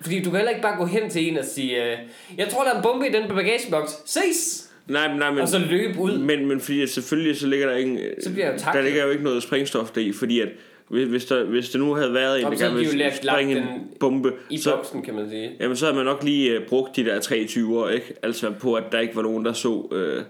Fordi 0.00 0.22
du 0.22 0.30
kan 0.30 0.36
heller 0.36 0.50
ikke 0.50 0.62
bare 0.62 0.76
gå 0.76 0.86
hen 0.86 1.10
til 1.10 1.28
en 1.28 1.38
og 1.38 1.44
sige, 1.44 1.92
øh, 1.92 1.98
jeg 2.38 2.48
tror, 2.48 2.64
der 2.64 2.70
er 2.72 2.76
en 2.76 2.82
bombe 2.82 3.08
i 3.08 3.12
den 3.12 3.28
bagageboks. 3.28 3.92
Ses! 4.06 4.70
Nej, 4.88 5.08
men, 5.08 5.18
nej, 5.18 5.30
men, 5.30 5.40
Og 5.40 5.48
så 5.48 5.58
løbe 5.58 5.98
ud. 5.98 6.18
men, 6.18 6.46
men 6.46 6.60
fordi 6.60 6.86
selvfølgelig 6.86 7.36
så 7.36 7.46
ligger 7.46 7.66
der 7.68 7.76
ikke... 7.76 8.14
Så 8.24 8.32
bliver 8.32 8.50
jeg 8.52 8.60
jo 8.66 8.72
Der 8.72 8.82
ligger 8.82 9.04
jo 9.04 9.10
ikke 9.10 9.24
noget 9.24 9.42
sprængstof 9.42 9.90
deri, 9.90 10.12
fordi 10.12 10.40
at 10.40 10.48
hvis, 10.88 11.24
der, 11.24 11.44
hvis 11.44 11.70
der 11.70 11.78
nu 11.78 11.94
havde 11.94 12.12
været 12.14 12.40
en, 12.40 12.52
der 12.52 12.58
gerne 12.58 12.76
ville 12.76 13.12
springe 13.22 13.56
en 13.56 13.64
bombe, 14.00 14.32
I 14.50 14.58
så, 14.58 14.76
boksen, 14.76 15.02
kan 15.02 15.14
man 15.14 15.28
sige. 15.30 15.50
jamen, 15.60 15.76
så 15.76 15.84
havde 15.86 15.96
man 15.96 16.04
nok 16.04 16.24
lige 16.24 16.60
uh, 16.60 16.66
brugt 16.66 16.96
de 16.96 17.04
der 17.04 17.20
23 17.20 17.78
år, 17.78 17.88
ikke? 17.88 18.14
Altså 18.22 18.52
på, 18.60 18.74
at 18.74 18.84
der 18.92 19.00
ikke 19.00 19.16
var 19.16 19.22
nogen, 19.22 19.44
der 19.44 19.52
så, 19.52 19.68
uh, 19.68 20.22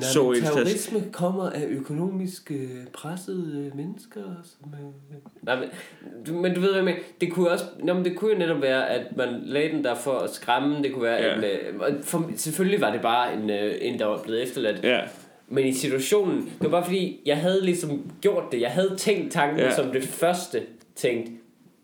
så 0.00 0.22
men 0.22 0.42
terrorisme 0.42 1.04
kommer 1.12 1.50
af 1.50 1.66
økonomisk 1.68 2.50
øh, 2.50 2.86
pressede 2.92 3.66
øh, 3.66 3.76
mennesker. 3.76 4.20
Som, 4.44 4.74
øh... 4.74 5.16
Nej, 5.42 5.56
men, 5.60 5.68
du, 6.26 6.32
men 6.32 6.54
du 6.54 6.60
ved 6.60 6.68
hvad 6.68 6.76
jeg 6.76 6.84
mener. 6.84 6.98
Det 7.20 7.32
kunne, 7.32 7.50
også, 7.50 7.64
nå, 7.82 7.94
men 7.94 8.04
det 8.04 8.16
kunne 8.16 8.32
jo 8.32 8.38
netop 8.38 8.62
være, 8.62 8.88
at 8.90 9.16
man 9.16 9.28
lagde 9.44 9.68
den 9.76 9.84
der 9.84 9.94
for 9.94 10.18
at 10.18 10.30
skræmme. 10.34 10.82
Det 10.82 10.92
kunne 10.92 11.02
være 11.02 11.22
Ja. 11.22 11.34
en... 11.36 11.44
Øh, 11.44 12.02
for, 12.02 12.30
selvfølgelig 12.36 12.80
var 12.80 12.92
det 12.92 13.00
bare 13.00 13.34
en, 13.34 13.50
øh, 13.50 13.74
en, 13.80 13.98
der 13.98 14.04
var 14.06 14.22
blevet 14.22 14.42
efterladt. 14.42 14.84
Ja, 14.84 15.00
Men 15.48 15.66
i 15.66 15.72
situationen, 15.72 16.38
det 16.44 16.52
var 16.60 16.68
bare 16.68 16.84
fordi, 16.84 17.20
jeg 17.26 17.36
havde 17.36 17.64
ligesom 17.64 18.12
gjort 18.20 18.44
det. 18.52 18.60
Jeg 18.60 18.70
havde 18.70 18.94
tænkt 18.98 19.32
tanken 19.32 19.58
Ja. 19.58 19.64
ja. 19.64 19.74
som 19.76 19.92
det 19.92 20.04
første 20.04 20.62
tænkt. 20.94 21.30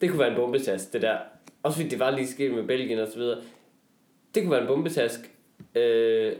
Det 0.00 0.10
kunne 0.10 0.18
være 0.18 0.30
en 0.30 0.36
bombetask, 0.36 0.92
det 0.92 1.02
der. 1.02 1.16
Også 1.62 1.76
fordi 1.78 1.88
det 1.88 1.98
var 1.98 2.10
lige 2.10 2.26
sket 2.28 2.54
med 2.54 2.62
Belgien 2.62 2.98
og 2.98 3.08
så 3.12 3.18
videre. 3.18 3.38
Det 4.34 4.42
kunne 4.42 4.50
være 4.52 4.60
en 4.60 4.66
bombetask. 4.66 5.20
Øh, 5.74 6.32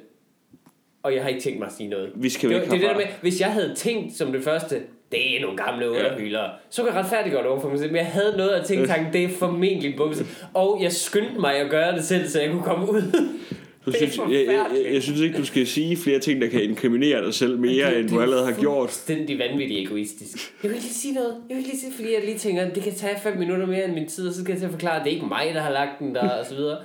og 1.03 1.15
jeg 1.15 1.23
har 1.23 1.29
ikke 1.29 1.41
tænkt 1.41 1.59
mig 1.59 1.67
at 1.67 1.73
sige 1.73 1.89
noget. 1.89 2.11
vi 2.15 2.29
skal 2.29 2.49
Det, 2.51 2.57
var- 2.57 2.63
det 2.63 2.71
det 2.73 2.81
der 2.81 2.97
med, 2.97 3.05
hvis 3.21 3.41
jeg 3.41 3.53
havde 3.53 3.75
tænkt 3.77 4.15
som 4.17 4.33
det 4.33 4.45
første, 4.45 4.83
det 5.13 5.37
er 5.37 5.41
nogle 5.41 5.57
gamle 5.57 5.91
underhylere, 5.91 6.51
så 6.71 6.83
kan 6.85 6.93
jeg 6.95 7.05
retfærdiggøre 7.05 7.43
det 7.43 7.51
over 7.51 7.61
for 7.61 7.69
mig 7.69 7.79
selv. 7.79 7.91
Men 7.91 7.97
jeg 7.97 8.07
havde 8.07 8.37
noget 8.37 8.51
at 8.51 8.67
tænke 8.67 8.87
tanken, 8.87 9.13
det 9.13 9.25
er 9.25 9.29
formentlig 9.29 9.91
en 9.91 9.97
bombetask. 9.97 10.45
Og 10.55 10.79
jeg 10.83 10.93
skyndte 10.93 11.41
mig 11.41 11.55
at 11.57 11.71
gøre 11.71 11.93
det 11.97 12.05
selv, 12.05 12.29
så 12.29 12.41
jeg 12.41 12.51
kunne 12.51 12.63
komme 12.63 12.93
ud. 12.93 13.03
Du 13.87 13.91
Det 13.91 14.03
er 14.03 14.11
synes, 14.11 14.31
jeg, 14.33 14.47
jeg, 14.47 14.93
jeg, 14.95 15.03
synes 15.03 15.21
ikke, 15.21 15.39
du 15.39 15.45
skal 15.45 15.67
sige 15.67 15.97
flere 15.97 16.19
ting, 16.19 16.41
der 16.41 16.49
kan 16.49 16.63
inkriminere 16.63 17.25
dig 17.25 17.35
selv 17.35 17.59
mere, 17.59 17.91
Det- 17.91 17.97
end 17.99 18.03
det 18.05 18.11
du 18.13 18.19
er 18.19 18.23
allerede 18.23 18.53
har 18.53 18.61
gjort. 18.61 18.89
fuldstændig 18.91 19.39
vanvittigt 19.39 19.81
egoistisk. 19.89 20.55
Jeg 20.63 20.71
vil 20.71 20.79
lige 20.81 20.95
sige 20.95 21.15
noget. 21.15 21.37
Jeg 21.49 21.57
vil 21.57 21.65
lige 21.65 21.79
sige, 21.79 21.93
fordi 21.93 22.15
jeg 22.15 22.25
lige 22.25 22.39
tænker, 22.39 22.71
det 22.71 22.83
kan 22.83 22.95
tage 22.95 23.17
5 23.23 23.37
minutter 23.39 23.67
mere 23.67 23.85
end 23.85 23.93
min 23.95 24.09
tid, 24.09 24.29
og 24.29 24.35
så 24.35 24.41
skal 24.41 24.53
jeg 24.53 24.59
til 24.59 24.65
at 24.67 24.73
forklare, 24.73 24.99
at 24.99 25.05
det 25.05 25.11
er 25.11 25.15
ikke 25.15 25.27
mig, 25.27 25.51
der 25.55 25.61
har 25.61 25.71
lagt 25.73 25.99
den 25.99 26.15
der, 26.15 26.29
og 26.31 26.47
så 26.47 26.55
videre. 26.55 26.79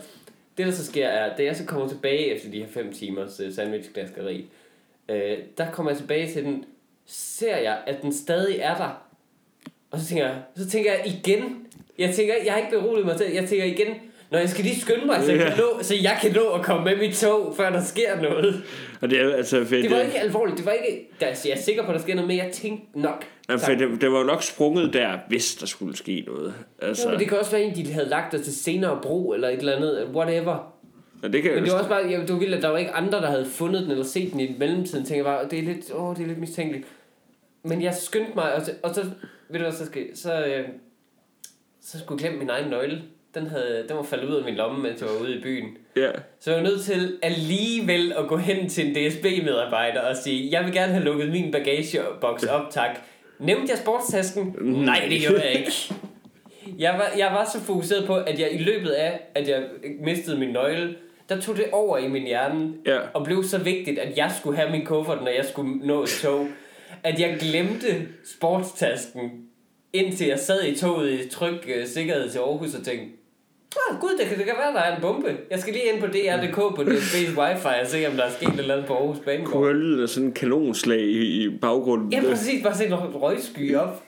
Det, 0.58 0.66
der 0.66 0.72
så 0.72 0.86
sker, 0.86 1.08
er, 1.08 1.36
da 1.36 1.44
jeg 1.44 1.56
så 1.56 1.66
kommer 1.66 1.88
tilbage 1.88 2.26
efter 2.36 2.52
de 2.52 2.58
her 2.58 2.68
5 2.68 2.94
timers 2.94 3.40
uh, 3.48 3.54
sandwichglaskeri, 3.54 4.46
øh, 5.10 5.38
der 5.58 5.72
kommer 5.72 5.92
jeg 5.92 5.98
tilbage 5.98 6.32
til 6.34 6.44
den, 6.44 6.66
ser 7.06 7.58
jeg, 7.58 7.78
at 7.88 8.02
den 8.02 8.14
stadig 8.14 8.58
er 8.60 8.76
der. 8.78 9.02
Og 9.92 10.00
så 10.00 10.06
tænker 10.08 10.26
jeg, 10.26 10.36
så 10.58 10.70
tænker 10.70 10.92
jeg 10.92 11.02
igen, 11.20 11.42
jeg 12.00 12.16
tænker, 12.16 12.34
jeg 12.46 12.54
har 12.54 12.60
ikke 12.60 12.72
beroliget 12.80 13.06
mig 13.06 13.18
til, 13.18 13.26
jeg 13.34 13.46
tænker 13.50 13.66
igen, 13.66 13.88
når 14.32 14.40
jeg 14.40 14.50
skal 14.50 14.64
lige 14.66 14.82
skynde 14.82 15.06
mig, 15.06 15.24
så 15.24 15.32
jeg, 15.32 15.40
kan 15.40 15.50
Ja. 15.50 15.58
nå, 15.58 15.80
så 15.84 15.96
jeg 16.02 16.18
kan 16.22 16.32
nå 16.34 16.50
at 16.50 16.62
komme 16.62 16.84
med 16.86 16.96
mit 17.08 17.16
tog, 17.16 17.54
før 17.58 17.70
der 17.70 17.84
sker 17.84 18.22
noget. 18.22 18.64
Og 19.02 19.10
det 19.10 19.22
er 19.22 19.36
altså 19.36 19.66
fedt. 19.66 19.84
Det 19.84 19.92
var 19.92 20.02
ikke 20.02 20.20
alvorligt. 20.20 20.58
Det 20.58 20.66
var 20.66 20.72
ikke... 20.72 21.10
Der, 21.20 21.28
jeg 21.46 21.52
er 21.52 21.58
sikker 21.62 21.84
på, 21.84 21.92
at 21.92 21.96
der 21.96 22.02
sker 22.02 22.16
noget, 22.16 22.28
men 22.28 22.38
jeg 22.38 22.50
tænkte 22.54 23.00
nok. 23.00 23.26
Ja, 23.50 23.56
for 23.56 23.72
det, 23.72 24.02
det 24.02 24.12
var 24.12 24.18
jo 24.20 24.26
nok 24.26 24.44
sprunget 24.44 24.94
der, 24.94 25.18
hvis 25.28 25.56
der 25.56 25.66
skulle 25.66 25.98
ske 25.98 26.24
noget. 26.28 26.54
Altså, 26.82 27.04
Jo, 27.08 27.12
men 27.12 27.20
det 27.20 27.28
kan 27.30 27.40
også 27.40 27.52
være 27.52 27.62
en, 27.64 27.76
de 27.76 27.92
havde 27.94 28.10
lagt 28.10 28.32
der 28.32 28.44
til 28.44 28.56
senere 28.56 29.00
brug, 29.02 29.34
eller 29.34 29.50
et 29.50 29.60
eller 29.60 29.76
andet, 29.76 30.08
whatever. 30.14 30.74
og 31.24 31.34
det 31.34 31.44
kan, 31.44 31.54
Men 31.56 31.64
det 31.64 31.72
var 31.72 31.78
også 31.78 31.90
bare, 31.90 32.06
ja, 32.10 32.20
det 32.22 32.34
var 32.34 32.40
vildt, 32.40 32.56
at 32.56 32.62
der 32.62 32.70
var 32.70 32.78
ikke 32.78 32.92
andre, 32.92 33.22
der 33.22 33.28
havde 33.30 33.46
fundet 33.46 33.82
den, 33.82 33.92
eller 33.92 34.06
set 34.06 34.32
den 34.32 34.40
i 34.40 34.56
mellemtiden. 34.60 35.06
Tænker 35.06 35.26
jeg 35.26 35.38
bare, 35.40 35.50
det 35.50 35.60
er 35.60 35.64
lidt, 35.64 35.92
åh, 35.94 36.16
det 36.16 36.24
er 36.24 36.28
lidt 36.28 36.40
mistænkeligt. 36.40 36.88
Men 37.64 37.82
jeg 37.82 37.96
skyndte 37.96 38.32
mig, 38.36 38.54
og 38.54 38.62
så, 38.66 38.72
og 38.84 38.96
så 38.96 39.02
ved 39.50 39.60
du 39.60 39.60
hvad, 39.60 39.72
så, 39.72 39.86
skal, 39.86 40.18
så, 40.18 40.46
øh, 40.46 40.68
så 41.82 42.00
skulle 42.00 42.24
jeg 42.24 42.30
glemme 42.30 42.40
min 42.40 42.50
egen 42.50 42.70
nøgle. 42.70 43.02
Den, 43.36 43.48
havde, 43.48 43.86
den 43.90 43.98
var 43.98 44.04
faldet 44.04 44.30
ud 44.30 44.36
af 44.36 44.44
min 44.46 44.56
lomme, 44.56 44.84
mens 44.84 45.02
jeg 45.02 45.10
var 45.10 45.22
ude 45.22 45.36
i 45.38 45.42
byen. 45.42 45.78
ja. 45.96 46.12
Så 46.40 46.52
jeg 46.52 46.64
var 46.64 46.70
nødt 46.70 46.82
til 46.82 47.18
alligevel 47.22 48.14
at 48.18 48.28
gå 48.28 48.38
hen 48.38 48.70
til 48.70 48.88
en 48.88 48.96
DSB-medarbejder 48.96 50.02
og 50.02 50.18
sige, 50.18 50.52
jeg 50.52 50.66
vil 50.66 50.74
gerne 50.74 50.94
have 50.94 51.04
lukket 51.06 51.30
min 51.32 51.52
bagageboks 51.52 52.44
op, 52.44 52.70
tak. 52.72 52.90
Nævnte 53.40 53.68
jeg 53.72 53.78
sportstasken? 53.78 54.56
Nej, 54.62 55.08
det 55.10 55.22
gjorde 55.22 55.42
jeg 55.44 55.54
ikke. 55.54 55.72
Jeg 56.80 56.94
var, 56.94 57.12
jeg 57.18 57.28
var 57.32 57.50
så 57.54 57.60
fokuseret 57.62 58.08
på, 58.08 58.16
at 58.16 58.40
jeg 58.40 58.54
i 58.54 58.58
løbet 58.58 58.90
af, 58.90 59.20
at 59.36 59.48
jeg 59.50 59.64
mistede 60.04 60.40
min 60.40 60.50
nøgle, 60.50 60.96
der 61.30 61.42
tog 61.42 61.58
det 61.58 61.66
over 61.72 61.98
i 61.98 62.08
min 62.08 62.24
hjerne, 62.24 62.74
Ja. 62.86 63.00
og 63.14 63.24
blev 63.26 63.44
så 63.44 63.58
vigtigt, 63.58 64.00
at 64.00 64.18
jeg 64.18 64.32
skulle 64.40 64.58
have 64.58 64.72
min 64.72 64.86
kuffert, 64.86 65.22
når 65.22 65.32
jeg 65.32 65.46
skulle 65.46 65.88
nå 65.88 66.04
et 66.04 66.10
tog, 66.22 66.48
at 67.04 67.20
jeg 67.20 67.38
glemte 67.40 68.08
sportstasken, 68.26 69.32
indtil 69.94 70.28
jeg 70.28 70.40
sad 70.40 70.64
i 70.64 70.76
toget 70.76 71.12
i 71.20 71.30
tryg 71.30 71.54
uh, 71.54 71.86
sikkerhed 71.86 72.30
til 72.30 72.40
Aarhus 72.40 72.76
og 72.76 72.84
tænkte, 72.86 73.17
Ah, 73.76 74.00
gud, 74.02 74.18
det 74.20 74.28
kan, 74.28 74.38
det 74.38 74.46
kan 74.46 74.56
være, 74.58 74.74
der 74.74 74.80
er 74.80 74.96
en 74.96 75.02
bombe. 75.02 75.38
Jeg 75.52 75.60
skal 75.60 75.74
lige 75.74 75.86
ind 75.94 76.00
på 76.02 76.08
DR.dk 76.08 76.56
på 76.56 76.82
DSB's 76.82 77.40
wifi 77.40 77.68
og 77.82 77.88
se, 77.88 78.08
om 78.08 78.14
der 78.14 78.24
er 78.24 78.30
sket 78.32 78.48
et 78.48 78.60
eller 78.60 78.74
andet 78.74 78.88
på 78.88 78.94
Aarhus 78.94 79.18
Kunne 79.18 79.26
Banegård. 79.26 79.64
høre 79.64 79.74
lyden 79.74 80.04
af 80.04 80.10
sådan 80.10 80.28
en 80.28 80.34
kanonslag 80.34 81.00
i, 81.00 81.44
i 81.46 81.58
baggrunden. 81.58 82.12
Ja, 82.14 82.22
præcis. 82.30 82.64
Bare 82.64 82.76
se 82.76 82.86
en 82.86 82.94
røgsky 82.96 83.76
op. 83.76 84.04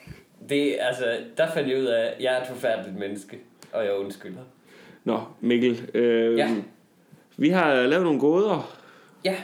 Det, 0.49 0.75
altså, 0.79 1.03
der 1.37 1.51
fandt 1.53 1.69
jeg 1.69 1.77
ud 1.79 1.85
af, 1.85 2.05
at 2.05 2.13
jeg 2.23 2.37
er 2.37 2.41
et 2.41 2.47
forfærdeligt 2.47 2.99
menneske, 2.99 3.37
og 3.73 3.85
jeg 3.85 3.93
undskylder. 3.95 4.41
Nå, 5.03 5.19
Mikkel. 5.41 5.89
Øh, 5.93 6.37
Ja. 6.37 6.49
Vi 7.37 7.49
har 7.49 7.73
lavet 7.75 8.03
nogle 8.03 8.19
gåder. 8.19 8.75
Ja, 9.25 9.35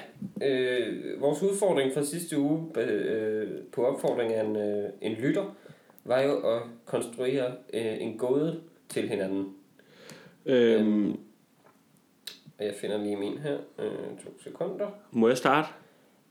øh, 0.43 1.21
vores 1.21 1.43
udfordring 1.43 1.93
fra 1.93 2.03
sidste 2.03 2.39
uge 2.39 2.79
øh, 2.81 3.47
på 3.71 3.85
opfordring 3.85 4.33
af 4.33 4.43
en, 4.45 4.55
øh, 4.55 4.83
en 5.01 5.11
lytter, 5.11 5.55
var 6.05 6.21
jo 6.21 6.37
at 6.55 6.61
konstruere 6.85 7.45
øh, 7.73 8.01
en 8.01 8.17
gåde 8.17 8.59
til 8.89 9.09
hinanden. 9.09 9.45
Øh, 10.45 11.07
Og 12.59 12.65
jeg 12.65 12.73
finder 12.81 12.97
lige 12.97 13.15
min 13.15 13.37
her. 13.37 13.57
Øh, 13.79 13.91
to 14.23 14.29
sekunder. 14.43 14.87
må 15.11 15.27
jeg 15.27 15.37
starte? 15.37 15.67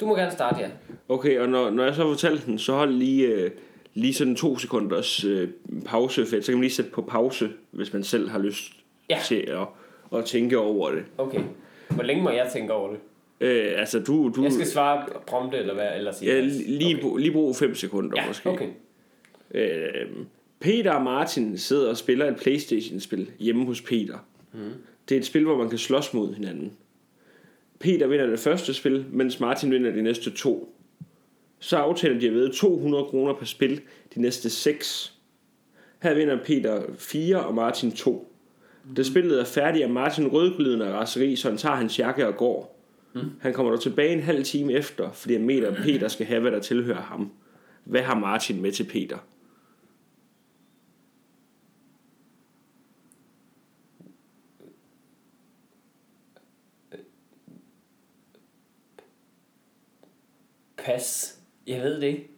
Du 0.01 0.07
må 0.07 0.17
gerne 0.17 0.33
starte, 0.33 0.61
ja. 0.61 0.69
Okay, 1.09 1.39
og 1.39 1.49
når, 1.49 1.71
når 1.71 1.85
jeg 1.85 1.95
så 1.95 2.03
fortalte 2.03 2.47
den, 2.47 2.59
så 2.59 2.73
hold 2.73 2.91
lige, 2.93 3.27
øh, 3.27 3.51
lige 3.95 4.15
sådan 4.15 4.37
to 4.37 4.59
sekunders 4.59 5.25
øh, 5.25 5.49
pause, 5.87 6.27
for 6.27 6.41
så 6.41 6.47
kan 6.47 6.55
man 6.55 6.61
lige 6.61 6.73
sætte 6.73 6.91
på 6.91 7.03
pause, 7.03 7.51
hvis 7.71 7.93
man 7.93 8.05
selv 8.05 8.29
har 8.29 8.39
lyst 8.39 8.73
Ja. 9.11 9.19
til 9.25 9.37
at, 9.51 9.67
at 10.19 10.25
tænke 10.25 10.59
over 10.59 10.91
det. 10.91 11.05
Okay. 11.19 11.41
Hvor 11.91 12.03
længe 12.03 12.23
må 12.23 12.31
jeg 12.31 12.51
tænke 12.53 12.73
over 12.73 12.91
det? 12.91 12.99
Øh, 13.41 13.73
altså, 13.77 13.99
du... 14.01 14.33
du 14.37 14.43
Jeg 14.43 14.53
skal 14.53 14.67
svare 14.67 15.07
prompte, 15.27 15.59
eller 15.59 15.75
hvad? 15.75 15.97
Eller 15.97 16.13
sige 16.13 16.35
ja, 16.35 16.41
lige, 16.41 17.05
okay. 17.05 17.21
lige 17.21 17.33
brug 17.33 17.57
5 17.57 17.75
sekunder 17.75 18.23
Ja, 18.23 18.27
måske. 18.29 18.49
okay. 18.51 18.69
Øh, 19.51 20.07
Peter 20.61 20.93
og 20.93 21.03
Martin 21.03 21.59
sidder 21.59 21.91
og 21.91 21.97
spiller 21.97 22.31
et 22.31 22.37
Playstation-spil 22.37 23.31
hjemme 23.39 23.67
hos 23.67 23.81
Peter. 23.81 24.19
Mm. 24.53 24.73
Det 25.09 25.15
er 25.15 25.19
et 25.19 25.27
spil, 25.27 25.45
hvor 25.45 25.57
man 25.57 25.69
kan 25.69 25.79
slås 25.79 26.15
mod 26.15 26.35
hinanden. 26.35 26.73
Peter 27.79 28.07
vinder 28.07 28.27
det 28.27 28.39
første 28.39 28.75
spil, 28.75 29.05
mens 29.11 29.41
Martin 29.41 29.71
vinder 29.71 29.91
de 29.91 30.03
næste 30.03 30.31
to. 30.31 30.75
Så 31.59 31.77
aftaler 31.77 32.21
de 32.21 32.27
at 32.27 32.35
ved 32.35 32.53
200 32.53 33.05
kroner 33.05 33.35
per 33.35 33.47
spil 33.47 33.81
de 34.15 34.21
næste 34.21 34.51
6. 34.51 35.15
Her 36.03 36.15
vinder 36.15 36.39
Peter 36.45 36.83
4 36.99 37.45
og 37.45 37.55
Martin 37.55 37.93
2. 37.93 38.35
Da 38.97 39.03
spillet 39.03 39.41
er 39.41 39.45
færdigt, 39.45 39.85
er 39.85 39.89
Martin 39.89 40.27
rødglødende 40.27 40.87
af 40.87 40.93
raseri, 40.93 41.37
så 41.37 41.49
han 41.49 41.59
tager 41.59 41.77
hans 41.77 41.99
jakke 41.99 42.27
og 42.27 42.37
går. 42.37 42.81
Mm. 43.13 43.21
Han 43.41 43.53
kommer 43.53 43.73
dog 43.73 43.83
tilbage 43.83 44.13
en 44.13 44.21
halv 44.21 44.45
time 44.45 44.73
efter, 44.73 45.13
fordi 45.13 45.35
han 45.35 45.43
mener, 45.43 45.69
at 45.69 45.77
Peter 45.77 46.09
skal 46.09 46.27
have, 46.27 46.41
hvad 46.41 46.51
der 46.51 46.61
tilhører 46.61 47.03
ham. 47.03 47.33
Hvad 47.85 48.03
har 48.03 48.19
Martin 48.19 48.63
med 48.63 48.73
til 48.73 48.85
Peter? 48.85 49.19
Pas. 60.85 61.35
Jeg 61.67 61.83
ved 61.83 62.01
det 62.01 62.07
ikke. 62.07 62.29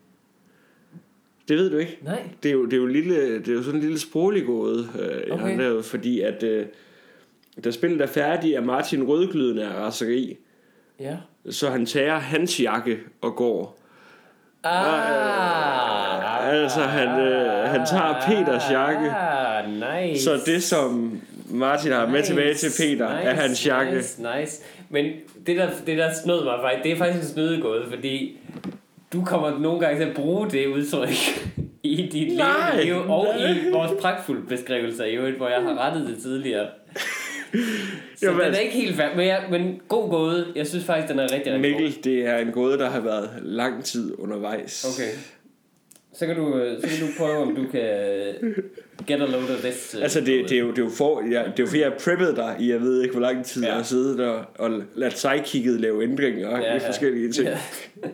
Det 1.48 1.56
ved 1.56 1.70
du 1.70 1.76
ikke. 1.76 1.98
Nej. 2.02 2.22
Det 2.42 2.48
er 2.48 2.52
jo, 2.52 2.64
det 2.64 2.72
er 2.72 2.76
jo, 2.76 2.86
lille, 2.86 3.38
det 3.38 3.48
er 3.48 3.52
jo 3.52 3.62
sådan 3.62 3.80
en 3.80 3.82
lille 3.84 3.98
sproglig 4.00 4.46
gåde, 4.46 4.88
øh, 4.98 5.22
jeg 5.26 5.32
okay. 5.32 5.50
har 5.50 5.56
lavet, 5.56 5.84
fordi 5.84 6.20
at 6.20 6.42
øh, 6.42 6.66
da 7.64 7.70
spillet 7.70 8.00
er 8.00 8.06
færdigt, 8.06 8.56
er 8.56 8.60
Martin 8.60 9.02
rødglødende 9.04 9.64
af 9.64 9.74
raseri, 9.74 10.36
Ja. 11.00 11.16
så 11.50 11.70
han 11.70 11.86
tager 11.86 12.18
hans 12.18 12.60
jakke 12.60 12.98
og 13.20 13.36
går. 13.36 13.78
Ah. 14.64 16.52
altså, 16.54 16.80
han, 16.80 17.20
øh, 17.20 17.68
han 17.68 17.86
tager 17.86 18.22
Peters 18.26 18.70
jakke. 18.70 19.10
Ah, 19.10 19.68
nice. 19.70 20.24
Så 20.24 20.40
det, 20.46 20.62
som 20.62 21.20
Martin 21.50 21.92
har 21.92 22.06
med 22.06 22.22
tilbage 22.22 22.54
til 22.54 22.70
Peter, 22.78 23.16
nice, 23.16 23.28
er 23.28 23.34
hans 23.34 23.66
jakke. 23.66 23.96
Nice, 23.96 24.22
nice. 24.22 24.62
Men 24.90 25.04
det 25.46 25.56
der, 25.56 25.68
det 25.86 25.98
der 25.98 26.10
snød 26.24 26.44
mig 26.44 26.54
faktisk, 26.62 26.82
det 26.84 26.92
er 26.92 26.96
faktisk 26.96 27.22
en 27.22 27.28
snydegåde, 27.34 27.84
fordi 27.90 28.38
du 29.12 29.24
kommer 29.24 29.58
nogle 29.58 29.80
gange 29.80 30.00
til 30.00 30.08
at 30.08 30.16
bruge 30.16 30.50
det 30.50 30.66
udtryk 30.66 31.08
i 31.82 32.08
dit 32.12 32.36
Nej, 32.36 32.82
liv, 32.82 32.94
og 33.08 33.26
nej. 33.38 33.50
i 33.50 33.70
vores 33.72 33.90
pragtfulde 34.00 34.42
beskrivelser 34.48 35.04
i 35.04 35.14
øvrigt, 35.16 35.36
hvor 35.36 35.48
jeg 35.48 35.62
har 35.62 35.86
rettet 35.86 36.08
det 36.08 36.18
tidligere. 36.22 36.66
Så 38.16 38.26
Jamen, 38.26 38.34
den 38.34 38.40
er 38.42 38.46
altså- 38.46 38.62
ikke 38.62 38.74
helt 38.74 38.96
færdig, 38.96 39.16
men, 39.16 39.26
jeg, 39.26 39.42
men 39.50 39.80
god 39.88 40.10
gåde. 40.10 40.46
Jeg 40.56 40.66
synes 40.66 40.84
faktisk, 40.84 41.10
den 41.12 41.18
er 41.18 41.22
rigtig, 41.22 41.52
rigtig 41.52 41.72
god. 41.72 41.80
Mikkel, 41.80 42.04
det 42.04 42.26
er 42.26 42.36
en 42.38 42.52
gåde, 42.52 42.78
der 42.78 42.90
har 42.90 43.00
været 43.00 43.30
lang 43.42 43.84
tid 43.84 44.14
undervejs. 44.18 44.84
Okay. 44.98 45.10
Så 46.18 46.26
kan, 46.26 46.36
du, 46.36 46.58
øh, 46.58 46.80
så 46.80 46.88
kan 46.88 47.06
du 47.06 47.12
prøve, 47.18 47.36
om 47.36 47.56
du 47.56 47.64
kan 47.70 47.80
øh, 48.42 48.52
get 49.06 49.20
a 49.22 49.24
load 49.26 49.42
of 49.54 49.60
this. 49.62 49.94
øh, 49.94 50.02
Altså, 50.02 50.20
det, 50.20 50.26
det, 50.48 50.52
er 50.52 50.58
jo, 50.60 50.70
det, 50.70 50.78
er 50.78 50.82
jo 50.82 50.90
for, 50.90 51.22
ja, 51.30 51.38
det 51.38 51.46
er 51.46 51.52
jo 51.58 51.66
fordi, 51.66 51.80
jeg 51.80 51.90
har 51.90 51.98
preppet 52.04 52.36
dig 52.36 52.56
i, 52.60 52.70
jeg 52.70 52.80
ved 52.80 53.02
ikke, 53.02 53.12
hvor 53.12 53.22
lang 53.22 53.44
tid 53.44 53.62
Ja. 53.62 53.68
jeg 53.68 53.76
har 53.76 53.82
siddet 53.82 54.20
og, 54.20 54.44
og 54.58 54.82
ladt 54.94 55.14
psykikket 55.14 55.80
lave 55.80 56.02
ændringer 56.02 56.50
Ja, 56.58 56.72
ja, 56.74 56.88
forskellige 56.88 57.32
ting. 57.32 57.48
Ja. 57.48 57.58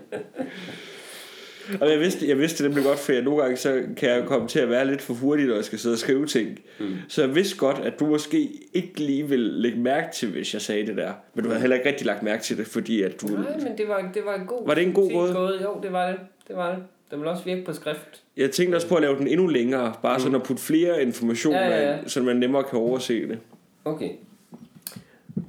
Og 1.81 1.91
jeg 1.91 2.01
vidste, 2.01 2.29
jeg 2.29 2.39
vidste 2.39 2.65
det 2.65 2.71
nemlig 2.71 2.85
godt, 2.87 2.99
for 2.99 3.13
jeg 3.13 3.23
nogle 3.23 3.43
gange 3.43 3.57
så 3.57 3.83
kan 3.97 4.09
jeg 4.09 4.25
komme 4.27 4.49
til 4.49 4.59
at 4.59 4.71
være 4.71 4.87
lidt 4.87 5.03
for 5.03 5.15
hurtig, 5.15 5.47
når 5.47 5.55
jeg 5.55 5.65
skal 5.65 5.79
sidde 5.79 5.95
og 5.95 5.99
skrive 5.99 6.27
ting. 6.27 6.59
Mm. 6.81 6.87
Så 7.09 7.23
jeg 7.25 7.35
vidste 7.35 7.57
godt, 7.57 7.79
at 7.85 8.01
du 8.01 8.07
måske 8.07 8.49
ikke 8.75 9.01
lige 9.01 9.29
ville 9.29 9.53
lægge 9.63 9.79
mærke 9.79 10.07
til, 10.15 10.29
hvis 10.29 10.55
jeg 10.55 10.63
sagde 10.63 10.87
det 10.87 10.97
der. 10.97 11.13
Men 11.35 11.45
du 11.45 11.49
havde 11.51 11.61
heller 11.61 11.77
ikke 11.77 11.89
rigtig 11.89 12.07
lagt 12.07 12.23
mærke 12.23 12.43
til 12.43 12.57
det, 12.59 12.67
fordi 12.67 13.03
at 13.03 13.21
du... 13.21 13.27
Nej, 13.27 13.37
men 13.59 13.79
det 13.79 13.89
var, 13.89 14.11
det 14.15 14.23
var 14.25 14.35
en 14.35 14.47
god 14.47 14.67
Var 14.67 14.75
det 14.75 14.83
en 14.83 14.93
god 14.93 15.13
gåde? 15.13 15.63
Jo, 15.63 15.81
det 15.83 15.93
var 15.93 16.07
det. 16.07 16.17
Det 16.49 16.57
var 16.57 16.71
det. 16.75 16.79
Den 17.13 17.21
vil 17.21 17.29
også 17.29 17.45
virke 17.45 17.65
på 17.65 17.73
skrift. 17.73 18.23
Jeg 18.37 18.51
tænkte 18.51 18.77
også 18.77 18.89
på 18.89 18.95
at 18.95 19.03
lave 19.03 19.19
den 19.19 19.29
endnu 19.29 19.47
længere, 19.47 19.95
bare 20.03 20.21
sådan 20.21 20.35
at 20.35 20.43
putte 20.43 20.63
flere 20.63 21.03
informationer 21.03 21.61
Ja, 21.61 21.69
ja, 21.69 21.91
ja. 21.91 21.99
ind, 21.99 22.09
så 22.09 22.23
man 22.23 22.37
nemmere 22.37 22.65
kan 22.65 22.79
overse 22.79 23.29
det. 23.29 23.39
Okay. 23.85 24.11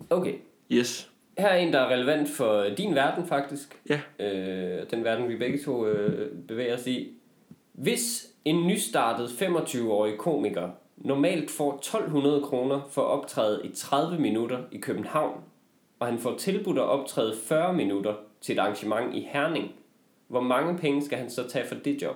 Okay. 0.09 0.33
Yes. 0.71 1.09
Her 1.37 1.47
er 1.47 1.57
en, 1.57 1.73
der 1.73 1.79
er 1.79 1.89
relevant 1.89 2.29
for 2.29 2.65
din 2.77 2.95
verden, 2.95 3.27
faktisk. 3.27 3.79
Ja. 3.89 3.99
Øh, 4.19 4.83
den 4.91 5.03
verden, 5.03 5.29
vi 5.29 5.35
begge 5.37 5.59
to 5.65 5.87
øh, 5.87 6.31
bevæger 6.47 6.75
os 6.77 6.87
i. 6.87 7.11
Hvis 7.73 8.27
en 8.45 8.67
nystartet 8.67 9.27
25-årig 9.27 10.17
komiker 10.17 10.69
normalt 10.97 11.51
får 11.51 11.75
1200 11.75 12.41
kroner 12.41 12.81
for 12.91 13.01
at 13.01 13.07
optræde 13.07 13.61
i 13.63 13.71
30 13.75 14.19
minutter 14.19 14.57
i 14.71 14.77
København, 14.77 15.41
og 15.99 16.07
han 16.07 16.19
får 16.19 16.35
tilbudt 16.37 16.77
at 16.77 16.83
optræde 16.83 17.33
40 17.43 17.73
minutter 17.73 18.13
til 18.41 18.53
et 18.53 18.59
arrangement 18.59 19.15
i 19.15 19.27
Herning, 19.31 19.71
hvor 20.27 20.41
mange 20.41 20.77
penge 20.77 21.05
skal 21.05 21.17
han 21.17 21.29
så 21.29 21.49
tage 21.49 21.67
for 21.67 21.75
det 21.75 22.01
job? 22.01 22.15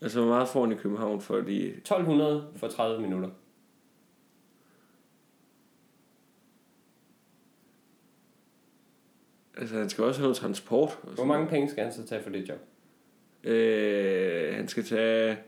Altså, 0.00 0.20
hvor 0.20 0.28
meget 0.28 0.48
får 0.48 0.64
han 0.64 0.72
i 0.72 0.76
København 0.76 1.20
for 1.20 1.36
de... 1.40 1.68
1200 1.68 2.48
for 2.56 2.68
30 2.68 3.02
minutter. 3.02 3.30
Altså, 9.56 9.78
han 9.78 9.88
skal 9.88 10.04
også 10.04 10.20
have 10.20 10.24
noget 10.24 10.36
transport. 10.36 10.98
og 11.02 11.12
Hvor 11.12 11.24
mange 11.24 11.46
penge 11.46 11.70
skal 11.70 11.84
han 11.84 11.92
så 11.92 12.06
tage 12.06 12.22
for 12.22 12.30
det 12.30 12.48
job? 12.48 12.58
Øh, 13.44 14.54
han 14.54 14.68
skal 14.68 14.84
tage... 14.84 15.38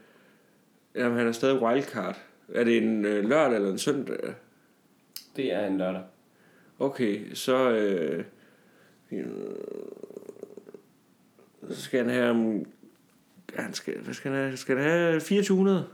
Jamen, 0.94 1.18
han 1.18 1.26
er 1.26 1.32
stadig 1.32 1.62
wildcard. 1.62 2.18
Er 2.54 2.64
det 2.64 2.76
en 2.76 3.04
øh, 3.04 3.24
lørdag 3.24 3.56
eller 3.56 3.70
en 3.70 3.78
søndag? 3.78 4.34
Det 5.36 5.52
er 5.52 5.66
en 5.66 5.78
lørdag. 5.78 6.02
Okay, 6.78 7.34
så... 7.34 7.70
Øh, 7.70 8.24
så 11.70 11.82
skal 11.82 12.00
han 12.00 12.10
have... 12.10 12.64
Han 13.56 13.74
skal, 13.74 13.94
hvad 14.04 14.14
skal 14.14 14.30
han 14.30 14.40
have? 14.44 14.56
Skal 14.56 14.76
han 14.76 14.84
have 14.90 15.12
2400? 15.20 15.84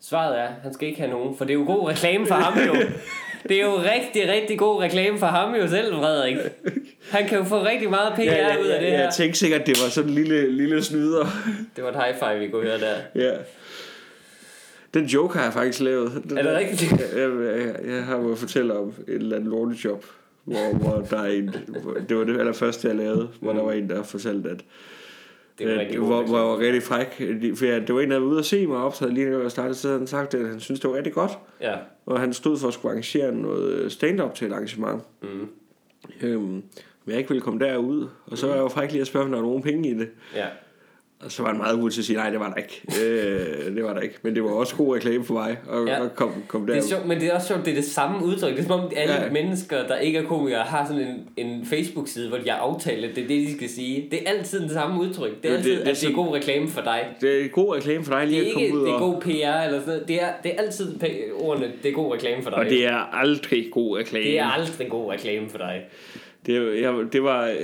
Svaret 0.00 0.38
er, 0.40 0.48
han 0.62 0.74
skal 0.74 0.88
ikke 0.88 1.00
have 1.00 1.10
nogen, 1.10 1.36
for 1.36 1.44
det 1.44 1.54
er 1.54 1.58
jo 1.58 1.64
god 1.66 1.88
reklame 1.88 2.26
for 2.26 2.34
ham 2.34 2.58
jo. 2.66 2.74
Det 3.48 3.56
er 3.60 3.64
jo 3.66 3.76
rigtig, 3.78 4.28
rigtig 4.32 4.58
god 4.58 4.82
reklame 4.82 5.18
for 5.18 5.26
ham 5.26 5.54
jo 5.54 5.68
selv, 5.68 5.94
Frederik. 5.94 6.36
Han 7.10 7.26
kan 7.28 7.38
jo 7.38 7.44
få 7.44 7.64
rigtig 7.64 7.90
meget 7.90 8.12
PR 8.14 8.20
Ja, 8.22 8.60
ud 8.60 8.66
af 8.66 8.80
det 8.80 8.88
jeg, 8.88 8.96
her. 8.96 9.04
jeg 9.04 9.12
tænkte 9.14 9.38
sikkert, 9.38 9.66
det 9.66 9.76
var 9.84 9.90
sådan 9.90 10.08
en 10.10 10.14
lille, 10.14 10.52
lille 10.56 10.82
snyder. 10.84 11.26
Det 11.76 11.84
var 11.84 11.90
et 11.90 11.96
high 12.04 12.18
five, 12.18 12.38
vi 12.40 12.48
kunne 12.48 12.62
høre 12.62 12.78
der. 12.80 12.96
ja. 13.14 13.32
Den 14.94 15.04
joke 15.06 15.36
har 15.38 15.44
jeg 15.44 15.52
faktisk 15.52 15.80
lavet. 15.80 16.22
Den 16.28 16.38
Er 16.38 16.42
det 16.42 16.52
rigtigt? 16.56 16.92
Jeg, 16.92 17.30
jeg, 17.56 17.74
jeg 17.94 18.04
har 18.04 18.16
jo 18.18 18.34
fortælle 18.34 18.78
om 18.78 18.88
et 18.88 19.14
eller 19.14 19.36
andet 19.36 19.50
lortejob, 19.50 20.04
hvor, 20.44 20.74
hvor 20.78 21.00
der 21.10 21.18
er 21.18 21.26
en, 21.32 21.46
det 22.08 22.16
var 22.16 22.24
det 22.24 22.38
allerførste, 22.40 22.88
jeg 22.88 22.96
lavede, 22.96 23.28
hvor 23.40 23.52
der 23.52 23.62
var 23.62 23.72
en, 23.72 23.88
der 23.90 24.02
fortalte, 24.02 24.50
at 24.50 24.64
Det 25.58 25.68
at- 25.68 25.78
rigtig 25.78 25.98
hvor, 25.98 26.22
hvor 26.22 26.36
jeg 26.38 26.46
var 26.46 26.58
rigtig 26.58 26.82
fræk. 26.82 27.22
For 27.56 27.64
jeg, 27.66 27.86
det 27.86 27.94
var 27.94 28.00
en, 28.00 28.10
der 28.10 28.18
var 28.18 28.26
ude 28.26 28.38
at 28.38 28.44
se 28.44 28.66
mig 28.66 28.76
optræde 28.76 29.14
lige 29.14 29.30
når 29.30 29.40
jeg 29.40 29.50
startede, 29.50 29.74
så 29.74 29.88
havde 29.88 29.98
han 30.00 30.06
sagt, 30.06 30.34
at 30.34 30.48
han 30.48 30.60
synes 30.60 30.80
det 30.80 30.90
var 30.90 30.96
rigtig 30.96 31.12
godt. 31.12 31.32
Ja. 31.60 31.74
Og 32.06 32.20
han 32.20 32.32
stod 32.32 32.58
for 32.58 32.68
at 32.68 32.74
skulle 32.74 32.90
arrangere 32.92 33.32
noget 33.34 33.92
stand-up 33.92 34.34
til 34.34 34.46
et 34.46 34.52
arrangement. 34.52 35.02
Mm. 35.22 35.48
Øhm, 36.22 36.42
men 36.42 36.62
jeg 37.06 37.16
ikke 37.18 37.28
ville 37.30 37.40
komme 37.42 37.60
derud. 37.60 38.08
Og 38.26 38.38
så 38.38 38.46
var 38.46 38.54
jeg 38.54 38.62
jo 38.62 38.68
fræk 38.68 38.90
lige 38.92 39.00
at 39.00 39.06
spørge, 39.06 39.24
om 39.24 39.30
der 39.30 39.38
var 39.38 39.46
nogen 39.46 39.62
penge 39.62 39.88
i 39.90 39.94
det. 39.94 40.08
Ja. 40.36 40.46
Og 41.24 41.32
så 41.32 41.42
var 41.42 41.48
han 41.48 41.58
meget 41.58 41.76
hurtigt 41.76 41.94
til 41.94 42.00
at 42.00 42.06
sige, 42.06 42.16
nej, 42.16 42.30
det 42.30 42.40
var 42.40 42.48
der 42.48 42.56
ikke. 42.56 42.82
øh, 43.68 43.74
det 43.76 43.84
var 43.84 43.94
der 43.94 44.00
ikke. 44.00 44.14
Men 44.22 44.34
det 44.34 44.44
var 44.44 44.50
også 44.50 44.76
god 44.76 44.96
reklame 44.96 45.24
for 45.24 45.34
mig 45.34 45.50
at, 45.72 45.88
Ja. 45.88 46.04
at 46.04 46.14
komme, 46.14 46.34
komme 46.48 46.66
Det 46.66 46.72
er 46.72 46.76
derud. 46.80 46.88
sjovt, 46.88 47.06
men 47.08 47.20
det 47.20 47.28
er 47.28 47.34
også 47.34 47.46
sjovt, 47.48 47.64
det 47.64 47.70
er 47.70 47.74
det 47.74 47.84
samme 47.84 48.24
udtryk. 48.26 48.52
Det 48.52 48.58
er 48.58 48.62
som 48.62 48.80
om 48.80 48.90
alle 48.96 49.14
Ja. 49.14 49.30
mennesker, 49.32 49.86
der 49.86 49.96
ikke 49.96 50.18
er 50.18 50.22
komikere, 50.24 50.62
har 50.62 50.86
sådan 50.86 51.02
en, 51.02 51.46
en 51.46 51.66
Facebook-side, 51.66 52.28
hvor 52.28 52.38
de 52.38 52.50
har 52.50 52.56
aftalt, 52.56 53.04
at 53.04 53.16
det 53.16 53.24
er 53.24 53.28
det, 53.28 53.48
de 53.48 53.56
skal 53.56 53.68
sige. 53.68 54.08
Det 54.10 54.18
er 54.26 54.30
altid 54.30 54.60
det 54.60 54.70
samme 54.70 55.00
udtryk. 55.00 55.42
Det 55.42 55.50
er 55.50 55.56
altid, 55.56 55.70
det- 55.70 55.78
det, 55.78 55.86
er 55.86 55.90
at 55.90 56.00
det 56.00 56.08
er 56.10 56.14
god 56.14 56.34
reklame 56.34 56.68
for 56.68 56.80
dig. 56.82 57.00
Det 57.20 57.44
er 57.44 57.48
god 57.48 57.76
reklame 57.76 58.04
for 58.04 58.12
dig 58.18 58.26
lige 58.26 58.40
at 58.40 58.46
ikke 58.46 58.52
komme 58.70 58.80
ud 58.82 58.86
det 58.86 58.94
er 58.94 58.98
god 58.98 59.20
PR 59.20 59.28
eller 59.28 59.78
sådan 59.80 59.82
noget. 59.86 60.08
Det 60.08 60.22
er, 60.22 60.28
det 60.42 60.52
er 60.58 60.62
altid 60.62 60.94
ordene, 61.40 61.72
det 61.82 61.88
er 61.90 61.94
god 61.94 62.14
reklame 62.14 62.42
for 62.42 62.50
dig. 62.50 62.58
Og 62.58 62.64
det 62.64 62.86
er 62.86 62.96
aldrig 63.16 63.68
god 63.72 63.98
reklame. 63.98 64.24
det 64.24 64.38
er 64.38 64.44
aldrig 64.46 64.88
god 64.90 65.12
reklame 65.12 65.48
for 65.50 65.58
dig. 65.58 65.82
Det, 66.46 66.82
jeg, 66.82 66.94
det 67.12 67.22
var... 67.22 67.54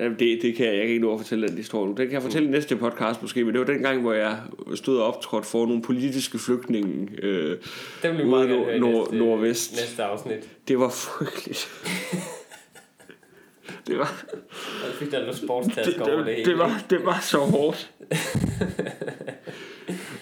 Jamen, 0.00 0.18
det, 0.18 0.38
det 0.42 0.54
kan 0.54 0.66
jeg, 0.66 0.74
jeg 0.74 0.82
kan 0.82 0.90
ikke 0.90 1.02
nå 1.06 1.14
at 1.14 1.20
fortælle 1.20 1.48
den 1.48 1.56
historie 1.56 1.86
nu. 1.86 1.94
Den 1.96 2.06
kan 2.06 2.12
jeg 2.12 2.22
fortælle 2.22 2.48
i 2.48 2.50
næste 2.50 2.76
podcast 2.76 3.22
måske, 3.22 3.44
men 3.44 3.52
det 3.54 3.60
var 3.60 3.66
den 3.66 3.82
gang, 3.82 4.00
hvor 4.00 4.12
jeg 4.12 4.38
stod 4.74 4.98
og 4.98 5.06
optrådte 5.06 5.48
for 5.48 5.66
nogle 5.66 5.82
politiske 5.82 6.38
flygtninge. 6.38 7.08
Øh, 7.22 7.56
vi 8.02 8.08
Ude 8.08 8.24
meget 8.24 8.48
nord- 8.48 8.78
nord- 8.80 9.00
næste, 9.10 9.16
nordvest. 9.16 9.72
næste 9.72 10.02
afsnit. 10.04 10.48
det 10.68 10.78
var 10.78 10.88
frygteligt. 10.88 11.68
det 13.86 13.98
var, 13.98 14.24
Jeg 14.86 14.94
fik 14.98 15.10
der 15.10 15.20
noget 15.20 15.36
sportstask 15.36 15.90
det, 15.90 16.00
over 16.02 16.16
det 16.16 16.26
det, 16.26 16.34
hele. 16.34 16.50
det, 16.50 16.58
var, 16.58 16.84
det 16.90 17.04
var 17.04 17.18
så 17.22 17.38
hårdt. 17.38 17.90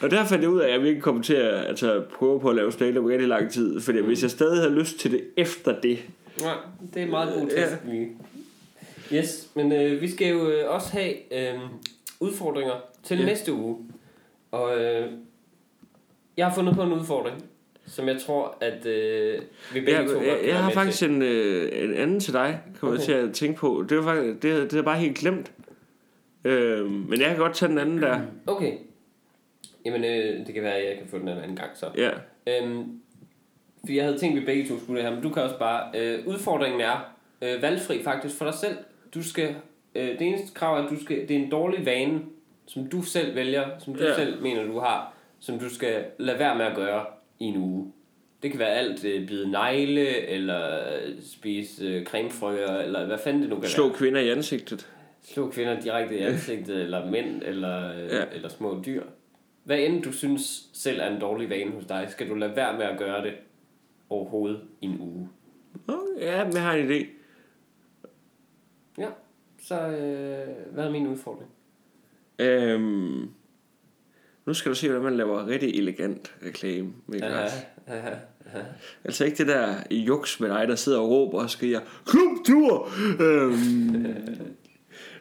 og 0.03 0.11
der 0.11 0.25
fandt 0.25 0.43
jeg 0.43 0.51
ud 0.51 0.61
af, 0.61 0.67
at 0.67 0.73
jeg 0.73 0.83
virkelig 0.83 1.03
kom 1.03 1.23
til 1.23 1.35
at 1.35 1.67
altså, 1.67 2.03
prøve 2.15 2.41
på 2.41 2.51
at 2.51 2.57
lave 2.57 2.73
stand-up 2.73 3.05
rigtig 3.07 3.29
lang 3.29 3.51
tid. 3.51 3.81
Fordi 3.81 4.01
hvis 4.01 4.23
jeg 4.23 4.31
stadig 4.31 4.59
havde 4.59 4.75
lyst 4.75 4.99
til 4.99 5.11
det 5.11 5.21
efter 5.37 5.81
det, 5.81 5.99
Ja, 6.41 6.53
det 6.95 7.03
er 7.03 7.07
meget 7.07 7.35
god 7.35 7.49
test. 7.49 7.77
Ja. 7.87 7.93
Yes, 9.13 9.51
men 9.55 9.73
øh, 9.73 10.01
vi 10.01 10.11
skal 10.11 10.29
jo 10.29 10.49
øh, 10.51 10.75
også 10.75 10.93
have 10.93 11.15
øh, 11.55 11.61
udfordringer 12.21 12.75
til 13.03 13.17
Ja. 13.17 13.23
ja. 13.23 13.29
næste 13.29 13.53
uge. 13.53 13.77
Og 14.51 14.79
øh, 14.85 15.13
jeg 16.37 16.47
har 16.47 16.55
fundet 16.55 16.75
på 16.75 16.83
en 16.83 16.93
udfordring, 16.93 17.45
som 17.87 18.09
jeg 18.09 18.21
tror, 18.27 18.57
at 18.61 18.87
øh, 18.87 19.41
vi 19.75 19.81
begge 19.81 19.99
jeg, 19.99 20.09
to 20.09 20.23
jeg, 20.23 20.39
jeg 20.47 20.65
har 20.65 20.71
faktisk 20.71 20.99
til. 20.99 21.11
en, 21.11 21.23
øh, 21.23 21.85
en 21.85 21.95
anden 21.95 22.21
til 22.21 22.33
dig, 22.33 22.61
kommer 22.81 22.97
okay. 22.97 23.09
Jeg 23.09 23.21
til 23.23 23.29
at 23.29 23.35
tænke 23.35 23.59
på. 23.59 23.85
Det, 23.89 23.97
var 23.97 24.03
faktisk, 24.03 24.43
det, 24.43 24.71
det 24.71 24.79
er 24.79 24.83
bare 24.83 24.99
helt 24.99 25.17
glemt. 25.19 25.53
Øh, 26.45 26.91
men 26.91 27.21
jeg 27.21 27.29
kan 27.29 27.37
godt 27.37 27.55
tage 27.55 27.69
den 27.69 27.79
anden 27.79 28.03
der. 28.03 28.21
Okay. 28.47 28.73
Jamen, 29.85 30.05
øh, 30.05 30.47
det 30.47 30.55
kan 30.55 30.63
være, 30.63 30.75
at 30.77 30.89
jeg 30.89 30.99
kan 30.99 31.09
få 31.09 31.19
den 31.19 31.29
en 31.29 31.39
anden 31.39 31.57
gang 31.57 31.71
så. 31.75 31.87
Ja, 31.97 32.11
Øhm, 32.49 33.01
fordi 33.81 33.97
jeg 33.97 34.05
havde 34.05 34.19
tænkt, 34.19 34.37
at 34.37 34.41
vi 34.41 34.47
begge 34.47 34.69
to 34.69 34.79
skulle 34.81 35.01
det 35.03 35.09
her, 35.09 35.15
men 35.15 35.23
du 35.23 35.31
kan 35.31 35.43
også 35.43 35.59
bare... 35.59 35.91
Øh, 36.01 36.27
udfordringen 36.27 36.81
er 36.81 37.15
øh, 37.43 37.63
valgfri 37.63 38.03
faktisk 38.03 38.39
for 38.39 38.45
dig 38.45 38.55
selv. 38.55 38.77
Du 39.17 39.23
skal... 39.29 39.55
Øh, 39.95 40.09
det 40.09 40.23
eneste 40.23 40.55
krav 40.55 40.79
er, 40.79 40.85
at 40.85 40.91
du 40.91 41.05
skal, 41.05 41.29
det 41.29 41.31
er 41.31 41.41
en 41.41 41.51
dårlig 41.51 41.87
vane, 41.87 42.21
som 42.67 42.87
du 42.87 43.03
selv 43.03 43.35
vælger, 43.35 43.79
som 43.79 43.95
du 43.95 44.05
Ja. 44.05 44.15
selv 44.17 44.43
mener, 44.43 44.65
du 44.65 44.79
har, 44.79 45.15
som 45.41 45.59
du 45.59 45.75
skal 45.75 46.05
lade 46.19 46.39
være 46.39 46.57
med 46.57 46.65
at 46.65 46.77
gøre 46.77 47.05
i 47.41 47.45
en 47.45 47.57
uge. 47.57 47.93
Det 48.43 48.51
kan 48.51 48.61
være 48.61 48.69
alt, 48.71 49.05
øh, 49.05 49.29
bide 49.29 49.51
negle, 49.51 50.27
eller 50.27 50.71
spise 51.23 51.85
øh, 51.85 52.05
cremefrøer, 52.05 52.77
eller 52.83 53.07
hvad 53.07 53.19
fanden 53.19 53.43
det 53.43 53.51
nu 53.51 53.57
kan 53.61 53.69
slå 53.69 53.87
være. 53.89 53.97
kvinder 53.97 54.21
i 54.21 54.29
ansigtet. 54.29 54.91
Slå 55.23 55.51
kvinder 55.51 55.81
direkte 55.81 56.19
i 56.19 56.23
ansigtet, 56.23 56.83
eller 56.83 57.11
mænd, 57.11 57.43
eller, 57.45 57.97
øh, 57.97 58.09
ja. 58.11 58.25
eller 58.33 58.49
små 58.49 58.83
dyr. 58.87 59.03
Hvad 59.65 59.79
end 59.79 60.03
du 60.03 60.13
synes 60.13 60.63
selv 60.73 61.01
er 61.01 61.15
en 61.15 61.21
dårlig 61.21 61.51
vane 61.51 61.71
hos 61.71 61.85
dig, 61.87 62.07
skal 62.11 62.29
du 62.29 62.35
lade 62.35 62.57
være 62.57 62.77
med 62.79 62.85
at 62.87 62.99
gøre 62.99 63.23
det 63.25 63.33
overhovedet 64.11 64.61
i 64.81 64.87
en 64.87 64.97
uge. 65.01 65.29
Okay, 65.89 66.21
ja, 66.27 66.45
men 66.45 66.53
jeg 66.55 66.63
har 66.63 66.73
en 66.75 66.91
idé. 66.91 67.07
Ja, 68.99 69.09
så 69.63 69.75
øh, 69.89 70.75
hvad 70.75 70.85
er 70.85 70.91
min 70.91 71.07
udfordring? 71.07 71.51
Øhm, 72.39 73.29
nu 74.47 74.55
skal 74.55 74.71
du 74.71 74.75
se, 74.77 74.89
hvordan 74.89 75.05
man 75.05 75.17
laver 75.17 75.47
rigtig 75.47 75.69
elegant 75.79 76.35
reklame. 76.47 76.93
Med 77.07 77.19
Ja, 77.19 77.27
glas. 77.27 77.67
ja, 77.89 77.97
ja. 78.07 78.15
Altså 79.05 79.25
ikke 79.25 79.37
det 79.39 79.47
der 79.47 79.75
juks 79.91 80.41
med 80.41 80.49
dig, 80.49 80.69
der 80.69 80.75
sidder 80.75 80.99
og 80.99 81.11
råber 81.11 81.43
og 81.43 81.51
skriger, 81.51 81.81
Klubtur! 82.07 82.89
Øhm, 83.21 84.07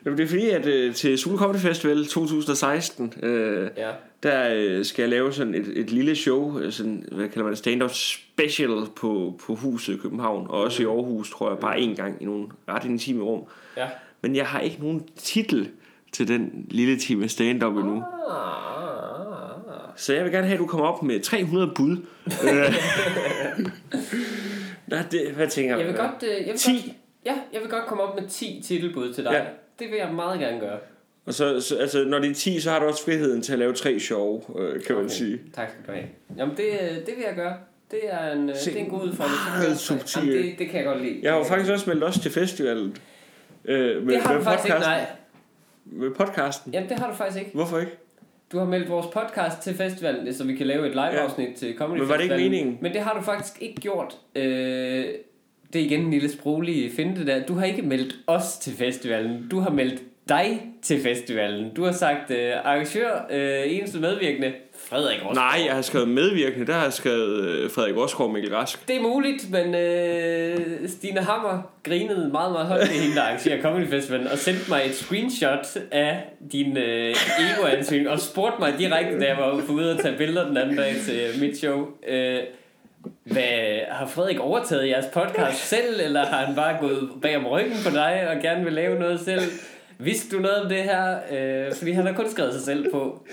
Jamen, 0.06 0.18
det 0.18 0.24
er 0.24 0.28
fordi, 0.28 0.50
at 0.50 0.66
øh, 0.66 0.96
til 0.96 1.18
Zulu 1.18 1.38
Comedy 1.38 1.58
Festival 1.60 2.06
2016, 2.06 3.14
øh, 3.24 3.70
ja. 3.78 3.92
Der 4.26 4.50
øh, 4.54 4.86
skal 4.86 5.04
jeg 5.04 5.10
lave 5.10 5.34
sådan 5.34 5.56
et, 5.56 5.68
et 5.76 5.92
lille 5.92 6.16
show, 6.16 6.60
øh, 6.60 6.72
sådan, 6.72 7.06
hvad 7.12 7.30
kalder 7.30 7.44
man 7.44 7.52
det, 7.52 7.58
stand-up 7.58 7.92
special 7.94 8.84
på, 8.96 9.40
på 9.46 9.56
huset 9.56 9.94
i 9.94 9.98
København, 9.98 10.48
og 10.50 10.62
også 10.62 10.84
i 10.84 10.86
Aarhus, 10.86 11.32
tror 11.32 11.50
jeg, 11.50 11.60
bare 11.60 11.80
en 11.80 11.96
gang 11.96 12.22
i 12.22 12.26
nogle 12.26 12.48
ret 12.70 12.86
intime 12.86 13.24
rum. 13.24 13.44
Ja. 13.78 13.88
Men 14.22 14.36
jeg 14.36 14.48
har 14.48 14.60
ikke 14.60 14.78
nogen 14.80 15.04
titel 15.18 15.70
til 16.12 16.28
den 16.28 16.66
lille 16.70 17.00
time 17.00 17.28
stand-up 17.28 17.78
endnu. 17.78 18.04
Ah, 18.30 18.36
Så 19.96 20.14
jeg 20.14 20.24
vil 20.24 20.32
gerne 20.32 20.48
have, 20.48 20.54
at 20.54 20.60
du 20.60 20.66
kommer 20.68 20.88
op 20.88 21.04
med 21.04 21.20
300 21.20 21.72
bud. 21.76 21.98
Nej, 24.88 25.04
det, 25.12 25.32
hvad 25.36 25.48
tænker 25.48 25.78
Jeg 25.78 25.88
vil 25.88 25.96
godt, 25.96 26.24
øh, 26.24 26.30
jeg 26.30 26.48
vil 26.48 26.58
10. 26.58 26.72
godt, 26.72 26.96
ja, 27.26 27.34
jeg 27.54 27.62
vil 27.62 27.70
godt 27.70 27.86
komme 27.86 28.04
op 28.04 28.16
med 28.22 28.30
10 28.30 28.62
titelbud 28.66 29.14
til 29.14 29.24
dig. 29.24 29.32
Ja. 29.32 29.44
Det 29.80 29.92
vil 29.92 29.98
jeg 29.98 30.14
meget 30.14 30.40
gerne 30.40 30.60
gøre. 30.60 30.78
Og 31.26 31.34
så, 31.34 31.62
så, 31.62 31.78
altså, 31.78 32.04
når 32.04 32.20
det 32.20 32.30
er 32.30 32.34
10, 32.34 32.60
så 32.60 32.72
har 32.72 32.80
du 32.80 32.86
også 32.86 33.06
friheden 33.06 33.42
til 33.42 33.54
at 33.54 33.60
lave 33.60 33.74
tre 33.74 34.00
sjove, 34.00 34.42
øh, 34.60 34.84
kan 34.84 34.96
man 34.96 35.10
sige. 35.10 35.40
Tak 35.54 35.70
skal 35.70 35.82
du 35.88 35.92
have. 35.92 36.08
Jamen, 36.38 36.58
det, 36.58 36.66
øh, 36.82 36.90
det 36.96 37.14
vil 37.16 37.24
jeg 37.28 37.36
gøre. 37.36 37.54
Det 37.92 38.00
er 38.04 38.32
en, 38.32 38.50
øh, 38.50 38.56
Se, 38.56 38.72
det 38.72 38.80
er 38.80 38.84
en 38.84 38.90
god 38.90 39.02
udfordring. 39.04 39.38
meget 39.60 39.78
subtil. 39.80 40.28
Jamen, 40.28 40.44
det, 40.44 40.60
det 40.60 40.68
kan 40.70 40.76
jeg 40.78 40.86
godt 40.86 41.02
lide. 41.02 41.20
Jeg 41.22 41.32
har 41.32 41.38
jo 41.38 41.44
faktisk 41.44 41.72
også 41.72 41.90
meldt 41.90 42.04
os 42.04 42.20
til 42.20 42.32
festivalen. 42.32 42.98
Øh, 43.66 44.04
med, 44.06 44.14
Det 44.14 44.22
har 44.22 44.32
du 44.34 44.38
med 44.38 44.46
faktisk 44.46 44.66
ikke, 44.66 44.76
podcasten. 44.78 44.92
nej. 44.92 45.06
Med 46.08 46.12
podcasten. 46.16 46.74
Jamen, 46.74 46.90
det 46.90 47.00
har 47.00 47.10
du 47.10 47.16
faktisk 47.16 47.40
ikke. 47.40 47.52
Hvorfor 47.54 47.80
ikke? 47.80 47.92
Du 48.52 48.58
har 48.58 48.66
meldt 48.66 48.90
vores 48.90 49.08
podcast 49.08 49.62
til 49.62 49.76
festivalen, 49.76 50.34
så 50.34 50.44
vi 50.44 50.56
kan 50.56 50.68
lave 50.68 50.86
et 50.88 50.92
live-afsnit 50.92 51.56
til 51.56 51.76
Comedy 51.78 52.00
Men 52.00 52.10
var 52.10 52.16
det 52.18 52.24
ikke 52.24 52.36
meningen? 52.38 52.78
Men 52.82 52.94
det 52.94 53.02
har 53.02 53.14
du 53.14 53.22
faktisk 53.22 53.54
ikke 53.62 53.82
gjort. 53.82 54.18
Øh, 54.36 54.44
det 55.74 55.82
er 55.82 55.86
igen 55.86 56.02
en 56.02 56.12
lille 56.12 56.32
sproglig 56.32 56.92
finte 56.96 57.26
der. 57.26 57.46
Du 57.46 57.54
har 57.54 57.66
ikke 57.66 57.82
meldt 57.82 58.16
os 58.28 58.58
til 58.58 58.74
festivalen. 58.74 59.48
Du 59.52 59.60
har 59.60 59.70
meldt 59.70 60.02
dig 60.30 60.62
til 60.82 61.04
festivalen. 61.04 61.74
Du 61.74 61.84
har 61.84 61.92
sagt 61.92 62.32
øh, 62.32 62.52
arrangør, 62.64 63.26
øh, 63.32 63.62
eneste 63.66 64.00
medvirkende, 64.00 64.54
Frederik 64.90 65.26
Rosgaard. 65.26 65.36
Nej, 65.36 65.66
jeg 65.66 65.76
har 65.76 65.82
skrevet 65.82 66.08
medvirkende. 66.08 66.68
Der 66.68 66.74
har 66.74 66.84
jeg 66.84 66.94
skrevet 66.94 67.46
øh, 67.46 67.72
Frederik 67.72 67.96
Rosgaard 67.96 68.28
og 68.28 68.34
Mikkel 68.34 68.56
Rask. 68.56 68.88
Det 68.88 68.96
er 68.96 69.02
muligt, 69.02 69.52
men 69.52 69.76
øh, 69.76 70.90
Stine 70.90 71.20
Hammer 71.20 71.72
grinede 71.84 72.30
meget, 72.32 72.52
meget 72.52 72.68
højt 72.68 72.82
det 72.82 72.90
hende, 72.90 73.16
der 73.16 73.22
arrangerer 73.22 73.62
Comedy 73.62 73.88
Festivalen, 73.90 74.28
og 74.28 74.38
sendte 74.38 74.64
mig 74.70 74.82
et 74.86 74.96
screenshot 74.96 75.78
af 75.92 76.24
din 76.52 76.78
øh, 76.78 77.16
ego-ansøgning, 77.40 78.10
og 78.10 78.20
spurgte 78.20 78.60
mig 78.60 78.74
direkte, 78.80 79.20
da 79.20 79.28
jeg 79.28 79.38
var 79.38 79.62
ude 79.70 79.92
og 79.92 80.00
tage 80.00 80.18
billeder 80.18 80.48
den 80.48 80.58
anden 80.58 80.76
dag 80.76 80.96
til 81.06 81.42
mit 81.42 81.58
show, 81.58 81.88
øh, 82.08 82.40
hvad, 83.24 83.80
har 83.90 84.08
Frederik 84.08 84.40
overtaget 84.40 84.90
jeres 84.90 85.06
podcast 85.14 85.68
selv, 85.68 86.00
eller 86.04 86.26
har 86.26 86.46
han 86.46 86.56
bare 86.56 86.78
gået 86.82 87.10
bag 87.22 87.38
om 87.38 87.48
ryggen 87.48 87.78
på 87.86 87.90
dig 87.90 88.28
og 88.30 88.42
gerne 88.42 88.64
vil 88.64 88.74
lave 88.74 89.00
noget 89.00 89.20
selv? 89.20 89.42
Vidste 90.00 90.36
du 90.36 90.42
noget 90.42 90.62
om 90.62 90.70
det 90.70 90.84
her? 90.84 91.20
Øh, 91.32 91.76
fordi 91.76 91.92
han 91.92 92.06
har 92.06 92.14
kun 92.14 92.30
skrevet 92.32 92.54
sig 92.54 92.62
selv 92.62 92.92
på. 92.92 93.28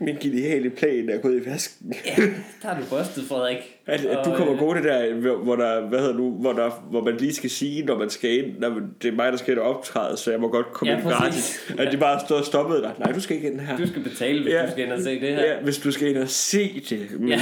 Min 0.00 0.16
geniale 0.20 0.70
plan 0.70 1.08
er 1.08 1.18
gået 1.18 1.42
i 1.46 1.50
vasken. 1.50 1.94
Ja, 2.06 2.22
der 2.62 2.68
har 2.68 2.80
du 2.80 2.96
bustet, 2.96 3.24
Frederik. 3.28 3.56
At, 3.86 4.04
at 4.04 4.24
du 4.24 4.30
kommer 4.34 4.52
øh, 4.52 4.58
gå 4.58 4.74
det 4.74 4.84
der, 4.84 5.14
hvor- 5.36 5.56
der, 5.56 5.88
hvad 5.88 5.98
hedder 5.98 6.14
nu, 6.14 6.30
hvor, 6.30 6.52
der, 6.52 6.70
hvor 6.90 7.04
man 7.04 7.16
lige 7.16 7.34
skal 7.34 7.50
sige, 7.50 7.84
når 7.84 7.98
man 7.98 8.10
skal 8.10 8.30
ind, 8.38 8.58
når 8.58 8.80
det 9.02 9.08
er 9.08 9.12
mig, 9.16 9.32
der 9.32 9.38
skal 9.38 9.52
ind 9.52 9.58
og 9.60 9.76
optræde, 9.76 10.16
så 10.16 10.30
jeg 10.30 10.40
må 10.40 10.48
godt 10.48 10.72
komme 10.72 10.92
Ja, 10.92 10.98
ind 11.00 11.08
gratis. 11.08 11.60
At 11.78 11.92
de 11.92 11.96
bare 11.96 12.20
stod 12.26 12.36
og 12.36 12.44
stoppede 12.44 12.82
dig. 12.82 12.92
Nej, 12.98 13.12
du 13.12 13.20
skal 13.20 13.36
ikke 13.36 13.50
ind 13.50 13.60
her. 13.60 13.76
Du 13.76 13.86
skal 13.86 14.02
betale, 14.02 14.42
hvis 14.42 14.52
Ja. 14.52 14.66
du 14.66 14.70
skal 14.70 14.84
ind 14.84 14.92
og 14.92 15.00
se 15.00 15.20
det 15.20 15.28
her. 15.28 15.40
Ja, 15.46 15.60
hvis 15.62 15.78
du 15.78 15.90
skal 15.92 16.08
ind 16.08 16.18
og 16.18 16.28
se 16.28 16.82
det. 16.88 17.08
Ja. 17.28 17.40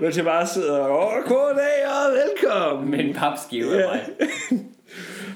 men 0.00 0.12
til 0.12 0.22
bare 0.22 0.46
sidder 0.46 0.72
og, 0.78 1.06
åh, 1.06 1.24
goddag 1.24 1.86
og 1.86 2.12
velkommen. 2.14 2.90
Med 2.90 2.98
en 3.00 3.14
papskive 3.14 3.74
af 3.74 3.78
Ja. 3.80 3.86
mig. 3.86 4.00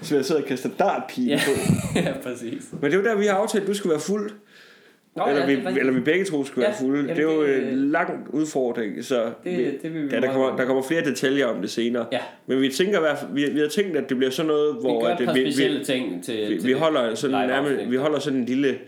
Så 0.02 0.14
jeg 0.16 0.24
sidder 0.24 0.40
og 0.40 0.46
kaster 0.48 0.68
dartpige 0.78 1.26
Ja, 1.28 1.40
på. 1.46 1.50
ja, 1.98 2.12
præcis. 2.22 2.62
Men 2.72 2.82
det 2.90 2.92
er 2.94 2.96
jo 2.98 3.04
der, 3.04 3.16
vi 3.16 3.26
har 3.26 3.34
aftalt, 3.34 3.62
at 3.62 3.68
du 3.68 3.74
skal 3.74 3.90
være 3.90 4.00
fuld. 4.00 4.30
Nå, 5.18 5.24
eller, 5.28 5.40
ja, 5.40 5.54
vi, 5.56 5.62
er 5.64 5.68
eller 5.80 5.92
vi 5.92 6.00
begge 6.00 6.24
to 6.24 6.44
skal 6.44 6.60
Ja, 6.60 6.66
være 6.68 6.76
fulde. 6.80 6.96
jamen 7.02 7.08
det 7.16 7.18
er 7.18 7.22
jo 7.22 7.46
det- 7.46 7.72
en 7.72 7.90
lang 7.90 8.26
udfordring, 8.34 9.04
så 9.04 9.24
Det- 9.24 9.58
vi, 9.58 9.64
det 9.82 9.94
vil 9.94 10.02
vi 10.02 10.14
ja, 10.14 10.20
der, 10.20 10.32
kommer, 10.32 10.56
der 10.56 10.64
kommer 10.64 10.82
flere 10.82 11.04
detaljer 11.04 11.46
om 11.46 11.60
det 11.60 11.70
senere. 11.70 12.06
Ja. 12.12 12.20
Men 12.46 12.60
vi 12.60 12.68
tænker 12.68 13.00
i 13.00 13.16
vi, 13.32 13.50
vi 13.50 13.60
har 13.60 13.68
tænkt, 13.68 13.96
at 13.96 14.08
det 14.08 14.16
bliver 14.16 14.30
sådan 14.30 14.46
noget, 14.46 14.74
Vi 14.74 14.80
hvor 14.80 15.02
gør 15.04 15.08
at 15.08 15.34
vi, 15.34 15.42
vi, 15.78 15.84
ting 15.84 16.24
til, 16.24 16.50
vi, 16.50 16.58
til 16.60 16.66
vi, 16.68 16.72
holder 16.72 17.14
sådan 17.14 17.48
nærmest, 17.48 17.90
vi 17.90 17.96
holder 17.96 18.18
sådan 18.18 18.38
en 18.38 18.44
lille, 18.44 18.78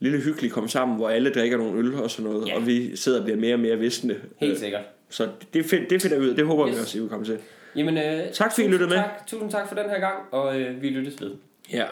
lille 0.00 0.18
hyggelig 0.18 0.50
kom 0.50 0.68
sammen, 0.68 0.96
hvor 0.96 1.08
alle 1.08 1.30
drikker 1.30 1.56
nogle 1.58 1.78
øl 1.78 1.94
og 1.94 2.10
sådan 2.10 2.30
noget, 2.30 2.48
Ja. 2.48 2.56
og 2.56 2.66
vi 2.66 2.96
sidder 2.96 3.18
og 3.18 3.24
bliver 3.24 3.38
mere 3.40 3.54
og 3.54 3.60
mere 3.60 3.76
visne. 3.78 4.14
Helt 4.40 4.58
sikkert. 4.58 4.82
Så 5.10 5.28
det, 5.54 5.64
find, 5.64 5.86
det 5.90 6.02
finder 6.02 6.18
vi 6.18 6.24
ud 6.24 6.30
af. 6.30 6.36
Det 6.36 6.46
håber 6.46 6.68
yes. 6.68 6.74
Vi 6.76 6.80
også, 6.80 6.98
at 6.98 7.04
vi 7.04 7.08
kommer 7.08 7.26
til. 7.26 7.38
Jamen, 7.76 7.98
øh, 7.98 8.20
Tak, 8.32 8.52
fordi 8.54 8.66
I 8.66 8.70
lyttede 8.70 8.88
med. 8.90 8.96
Tak, 8.96 9.26
tusind 9.26 9.50
tak 9.50 9.68
for 9.68 9.74
den 9.74 9.90
her 9.90 10.00
gang, 10.00 10.14
og 10.30 10.60
øh, 10.60 10.82
vi 10.82 10.88
lyttes 10.88 11.20
ved. 11.20 11.30
Ja. 11.72 11.84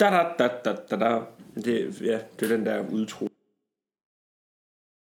Da, 0.00 0.04
da, 0.04 0.18
da, 0.38 0.48
da, 0.64 0.72
da, 0.90 0.96
da. 0.96 1.18
Det, 1.54 2.00
ja, 2.00 2.20
det 2.40 2.50
er 2.50 2.56
den 2.56 2.66
der 2.66 2.90
udtro. 2.90 3.28